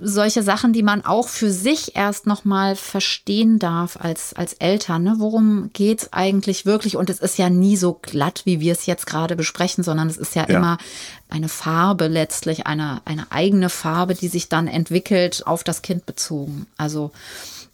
solche 0.00 0.42
Sachen, 0.42 0.72
die 0.72 0.82
man 0.82 1.04
auch 1.04 1.28
für 1.28 1.50
sich 1.50 1.94
erst 1.94 2.26
nochmal 2.26 2.74
verstehen 2.74 3.58
darf 3.58 3.98
als, 4.00 4.32
als 4.34 4.54
Eltern. 4.54 5.02
Ne? 5.02 5.16
Worum 5.18 5.70
geht's 5.72 6.12
eigentlich 6.12 6.64
wirklich? 6.64 6.96
Und 6.96 7.10
es 7.10 7.20
ist 7.20 7.38
ja 7.38 7.50
nie 7.50 7.76
so 7.76 7.98
glatt, 8.00 8.42
wie 8.44 8.60
wir 8.60 8.72
es 8.72 8.86
jetzt 8.86 9.06
gerade 9.06 9.36
besprechen, 9.36 9.84
sondern 9.84 10.08
es 10.08 10.16
ist 10.16 10.34
ja, 10.34 10.48
ja. 10.48 10.56
immer 10.56 10.78
eine 11.28 11.48
Farbe 11.48 12.06
letztlich, 12.06 12.66
eine, 12.66 13.02
eine 13.04 13.30
eigene 13.30 13.68
Farbe, 13.68 14.14
die 14.14 14.28
sich 14.28 14.48
dann 14.48 14.68
entwickelt 14.68 15.46
auf 15.46 15.64
das 15.64 15.82
Kind 15.82 16.06
bezogen. 16.06 16.66
Also 16.78 17.10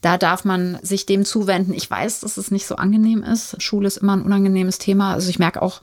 da 0.01 0.17
darf 0.17 0.45
man 0.45 0.79
sich 0.83 1.05
dem 1.05 1.27
zuwenden. 1.27 1.75
Ich 1.75 1.91
weiß, 1.91 2.21
dass 2.21 2.39
es 2.39 2.51
nicht 2.51 2.67
so 2.67 2.77
angenehm 2.77 3.23
ist. 3.23 3.63
Schule 3.63 3.87
ist 3.87 3.99
immer 3.99 4.17
ein 4.17 4.23
unangenehmes 4.23 4.79
Thema. 4.79 5.13
Also 5.13 5.29
ich 5.29 5.39
merke 5.39 5.61
auch, 5.61 5.83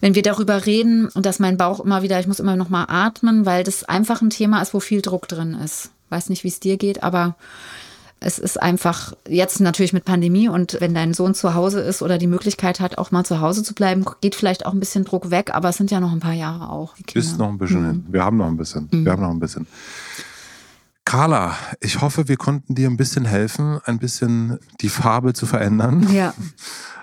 wenn 0.00 0.14
wir 0.14 0.22
darüber 0.22 0.66
reden 0.66 1.08
und 1.08 1.24
dass 1.24 1.38
mein 1.38 1.56
Bauch 1.56 1.80
immer 1.80 2.02
wieder, 2.02 2.20
ich 2.20 2.26
muss 2.26 2.40
immer 2.40 2.56
noch 2.56 2.68
mal 2.68 2.84
atmen, 2.88 3.46
weil 3.46 3.64
das 3.64 3.84
einfach 3.84 4.20
ein 4.20 4.28
Thema 4.28 4.60
ist, 4.60 4.74
wo 4.74 4.80
viel 4.80 5.00
Druck 5.00 5.26
drin 5.26 5.39
ist. 5.54 5.90
Weiß 6.08 6.28
nicht, 6.28 6.44
wie 6.44 6.48
es 6.48 6.60
dir 6.60 6.76
geht, 6.76 7.02
aber 7.02 7.36
es 8.20 8.38
ist 8.38 8.60
einfach 8.60 9.14
jetzt 9.26 9.60
natürlich 9.60 9.94
mit 9.94 10.04
Pandemie 10.04 10.48
und 10.48 10.76
wenn 10.80 10.94
dein 10.94 11.14
Sohn 11.14 11.34
zu 11.34 11.54
Hause 11.54 11.80
ist 11.80 12.02
oder 12.02 12.18
die 12.18 12.26
Möglichkeit 12.26 12.78
hat, 12.78 12.98
auch 12.98 13.10
mal 13.10 13.24
zu 13.24 13.40
Hause 13.40 13.62
zu 13.62 13.74
bleiben, 13.74 14.04
geht 14.20 14.34
vielleicht 14.34 14.66
auch 14.66 14.74
ein 14.74 14.80
bisschen 14.80 15.04
Druck 15.04 15.30
weg, 15.30 15.54
aber 15.54 15.70
es 15.70 15.78
sind 15.78 15.90
ja 15.90 16.00
noch 16.00 16.12
ein 16.12 16.20
paar 16.20 16.34
Jahre 16.34 16.68
auch. 16.68 16.94
Ist 17.14 17.38
noch 17.38 17.48
ein 17.48 17.56
bisschen 17.56 17.82
mhm. 17.82 17.86
hin. 17.86 18.06
Wir 18.10 18.24
haben 18.24 18.36
noch 18.36 18.46
ein 18.46 18.58
bisschen. 18.58 18.88
Mhm. 18.90 19.04
Wir 19.04 19.12
haben 19.12 19.22
noch 19.22 19.30
ein 19.30 19.40
bisschen. 19.40 19.66
Carla, 21.04 21.56
ich 21.80 22.00
hoffe, 22.00 22.28
wir 22.28 22.36
konnten 22.36 22.74
dir 22.74 22.88
ein 22.88 22.96
bisschen 22.96 23.24
helfen, 23.24 23.80
ein 23.84 23.98
bisschen 23.98 24.58
die 24.80 24.88
Farbe 24.88 25.32
zu 25.32 25.46
verändern. 25.46 26.08
Ja. 26.12 26.34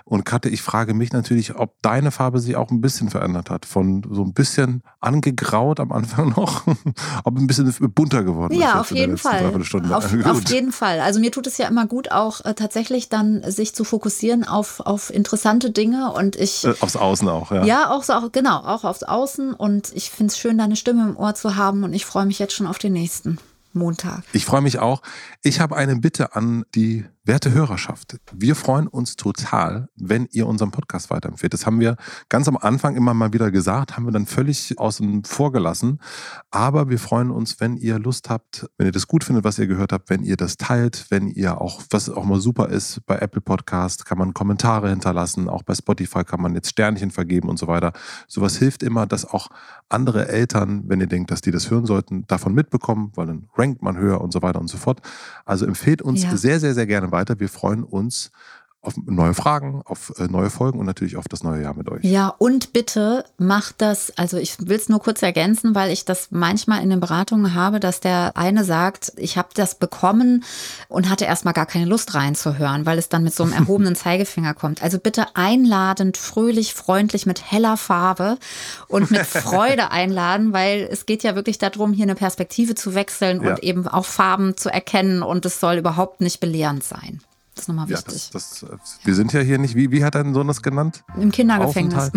Und 0.08 0.24
Katte, 0.24 0.48
ich 0.48 0.62
frage 0.62 0.94
mich 0.94 1.12
natürlich, 1.12 1.56
ob 1.56 1.82
deine 1.82 2.10
Farbe 2.10 2.40
sich 2.40 2.56
auch 2.56 2.70
ein 2.70 2.80
bisschen 2.80 3.10
verändert 3.10 3.50
hat. 3.50 3.66
Von 3.66 4.02
so 4.10 4.22
ein 4.22 4.32
bisschen 4.32 4.82
angegraut 5.00 5.80
am 5.80 5.92
Anfang 5.92 6.30
noch, 6.36 6.66
ob 7.24 7.36
ein 7.36 7.46
bisschen 7.46 7.70
bunter 7.92 8.24
geworden 8.24 8.54
ist. 8.54 8.60
Ja, 8.60 8.80
auf 8.80 8.90
jeden 8.90 9.18
Fall. 9.18 9.44
Auf, 9.44 10.14
auf, 10.24 10.48
jeden 10.48 10.72
Fall. 10.72 11.00
Also 11.00 11.20
mir 11.20 11.30
tut 11.30 11.46
es 11.46 11.58
ja 11.58 11.68
immer 11.68 11.86
gut, 11.86 12.10
auch 12.10 12.42
äh, 12.46 12.54
tatsächlich 12.54 13.10
dann 13.10 13.42
sich 13.50 13.74
zu 13.74 13.84
fokussieren 13.84 14.44
auf, 14.44 14.80
auf 14.80 15.12
interessante 15.12 15.70
Dinge 15.70 16.10
und 16.12 16.36
ich. 16.36 16.64
Äh, 16.64 16.72
aufs 16.80 16.96
Außen 16.96 17.28
auch, 17.28 17.52
ja. 17.52 17.64
Ja, 17.66 17.90
auch 17.90 18.02
so, 18.02 18.14
auch, 18.14 18.32
genau, 18.32 18.60
auch 18.60 18.84
aufs 18.84 19.02
Außen. 19.02 19.52
Und 19.52 19.92
ich 19.94 20.10
finde 20.10 20.30
es 20.30 20.38
schön, 20.38 20.56
deine 20.56 20.76
Stimme 20.76 21.06
im 21.06 21.18
Ohr 21.18 21.34
zu 21.34 21.56
haben 21.56 21.84
und 21.84 21.92
ich 21.92 22.06
freue 22.06 22.24
mich 22.24 22.38
jetzt 22.38 22.54
schon 22.54 22.66
auf 22.66 22.78
den 22.78 22.94
nächsten. 22.94 23.38
Montag. 23.72 24.24
Ich 24.32 24.44
freue 24.44 24.60
mich 24.60 24.78
auch. 24.78 25.02
Ich 25.42 25.60
habe 25.60 25.76
eine 25.76 25.96
Bitte 25.96 26.34
an 26.34 26.64
die 26.74 27.04
werte 27.28 27.52
Hörerschaft. 27.52 28.16
Wir 28.32 28.56
freuen 28.56 28.88
uns 28.88 29.14
total, 29.14 29.90
wenn 29.94 30.26
ihr 30.32 30.46
unseren 30.46 30.70
Podcast 30.70 31.10
weiterempfehlt. 31.10 31.52
Das 31.52 31.66
haben 31.66 31.78
wir 31.78 31.96
ganz 32.30 32.48
am 32.48 32.56
Anfang 32.56 32.96
immer 32.96 33.12
mal 33.12 33.34
wieder 33.34 33.50
gesagt, 33.50 33.96
haben 33.96 34.06
wir 34.06 34.12
dann 34.12 34.24
völlig 34.24 34.78
außen 34.78 35.24
vor 35.24 35.52
gelassen. 35.52 36.00
Aber 36.50 36.88
wir 36.88 36.98
freuen 36.98 37.30
uns, 37.30 37.60
wenn 37.60 37.76
ihr 37.76 37.98
Lust 37.98 38.30
habt, 38.30 38.66
wenn 38.78 38.86
ihr 38.86 38.92
das 38.92 39.06
gut 39.06 39.24
findet, 39.24 39.44
was 39.44 39.58
ihr 39.58 39.66
gehört 39.66 39.92
habt, 39.92 40.08
wenn 40.08 40.22
ihr 40.22 40.38
das 40.38 40.56
teilt, 40.56 41.04
wenn 41.10 41.28
ihr 41.28 41.60
auch, 41.60 41.82
was 41.90 42.08
auch 42.08 42.24
mal 42.24 42.40
super 42.40 42.70
ist, 42.70 43.04
bei 43.04 43.18
Apple 43.18 43.42
Podcast 43.42 44.06
kann 44.06 44.16
man 44.16 44.32
Kommentare 44.32 44.88
hinterlassen, 44.88 45.50
auch 45.50 45.62
bei 45.62 45.74
Spotify 45.74 46.24
kann 46.24 46.40
man 46.40 46.54
jetzt 46.54 46.70
Sternchen 46.70 47.10
vergeben 47.10 47.50
und 47.50 47.58
so 47.58 47.66
weiter. 47.66 47.92
Sowas 48.26 48.56
hilft 48.56 48.82
immer, 48.82 49.06
dass 49.06 49.26
auch 49.26 49.48
andere 49.90 50.28
Eltern, 50.28 50.84
wenn 50.86 51.00
ihr 51.02 51.06
denkt, 51.06 51.30
dass 51.30 51.42
die 51.42 51.50
das 51.50 51.70
hören 51.70 51.84
sollten, 51.84 52.26
davon 52.26 52.54
mitbekommen, 52.54 53.12
weil 53.16 53.26
dann 53.26 53.48
rankt 53.54 53.82
man 53.82 53.98
höher 53.98 54.22
und 54.22 54.32
so 54.32 54.40
weiter 54.40 54.60
und 54.60 54.68
so 54.68 54.78
fort. 54.78 55.02
Also 55.44 55.66
empfehlt 55.66 56.00
uns 56.00 56.22
ja. 56.22 56.34
sehr, 56.34 56.58
sehr, 56.58 56.72
sehr 56.72 56.86
gerne 56.86 57.12
weiter. 57.12 57.17
Wir 57.38 57.48
freuen 57.48 57.84
uns 57.84 58.30
auf 58.88 58.94
neue 59.04 59.34
Fragen, 59.34 59.82
auf 59.84 60.12
äh, 60.18 60.24
neue 60.24 60.50
Folgen 60.50 60.78
und 60.78 60.86
natürlich 60.86 61.16
auf 61.16 61.28
das 61.28 61.42
neue 61.42 61.62
Jahr 61.62 61.74
mit 61.74 61.90
euch. 61.90 62.02
Ja, 62.02 62.28
und 62.38 62.72
bitte 62.72 63.24
macht 63.36 63.76
das, 63.78 64.12
also 64.16 64.38
ich 64.38 64.56
will 64.58 64.76
es 64.76 64.88
nur 64.88 65.00
kurz 65.00 65.22
ergänzen, 65.22 65.74
weil 65.74 65.90
ich 65.90 66.06
das 66.06 66.28
manchmal 66.30 66.82
in 66.82 66.90
den 66.90 67.00
Beratungen 67.00 67.54
habe, 67.54 67.80
dass 67.80 68.00
der 68.00 68.36
eine 68.36 68.64
sagt, 68.64 69.12
ich 69.16 69.36
habe 69.36 69.48
das 69.54 69.74
bekommen 69.74 70.44
und 70.88 71.10
hatte 71.10 71.26
erstmal 71.26 71.54
gar 71.54 71.66
keine 71.66 71.84
Lust 71.84 72.14
reinzuhören, 72.14 72.86
weil 72.86 72.98
es 72.98 73.10
dann 73.10 73.22
mit 73.22 73.34
so 73.34 73.44
einem 73.44 73.52
erhobenen 73.58 73.94
Zeigefinger 73.94 74.54
kommt. 74.54 74.82
Also 74.82 74.98
bitte 74.98 75.26
einladend, 75.36 76.16
fröhlich, 76.16 76.72
freundlich, 76.72 77.26
mit 77.26 77.50
heller 77.50 77.76
Farbe 77.76 78.38
und 78.88 79.10
mit 79.10 79.26
Freude 79.26 79.90
einladen, 79.90 80.54
weil 80.54 80.88
es 80.90 81.04
geht 81.04 81.22
ja 81.22 81.34
wirklich 81.34 81.58
darum, 81.58 81.92
hier 81.92 82.04
eine 82.04 82.14
Perspektive 82.14 82.74
zu 82.74 82.94
wechseln 82.94 83.42
ja. 83.42 83.50
und 83.50 83.62
eben 83.62 83.86
auch 83.86 84.06
Farben 84.06 84.56
zu 84.56 84.70
erkennen 84.70 85.22
und 85.22 85.44
es 85.44 85.60
soll 85.60 85.76
überhaupt 85.76 86.22
nicht 86.22 86.40
belehrend 86.40 86.82
sein. 86.82 87.20
Das 87.58 87.64
ist 87.64 87.68
nochmal 87.68 87.88
wichtig. 87.88 88.26
Ja, 88.26 88.30
das, 88.32 88.60
das, 88.60 88.98
wir 89.02 89.14
sind 89.16 89.32
ja 89.32 89.40
hier 89.40 89.58
nicht, 89.58 89.74
wie, 89.74 89.90
wie 89.90 90.04
hat 90.04 90.14
dein 90.14 90.32
Sohn 90.32 90.46
das 90.46 90.62
genannt? 90.62 91.02
Im 91.20 91.32
Kindergefängnis. 91.32 92.12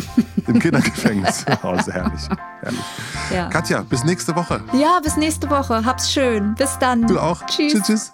Im 0.46 0.60
Kindergefängnis. 0.60 1.46
Oh, 1.64 1.78
sehr 1.82 1.96
herrlich. 1.96 2.22
herrlich. 2.62 2.80
Ja. 3.34 3.50
Katja, 3.50 3.82
bis 3.82 4.04
nächste 4.04 4.36
Woche. 4.36 4.64
Ja, 4.74 5.00
bis 5.04 5.18
nächste 5.18 5.50
Woche. 5.50 5.84
Hab's 5.84 6.12
schön. 6.12 6.54
Bis 6.56 6.78
dann. 6.80 7.08
Du 7.08 7.20
auch. 7.20 7.44
Tschüss. 7.48 7.74
Tschüss. 7.74 7.84
tschüss. 7.86 8.14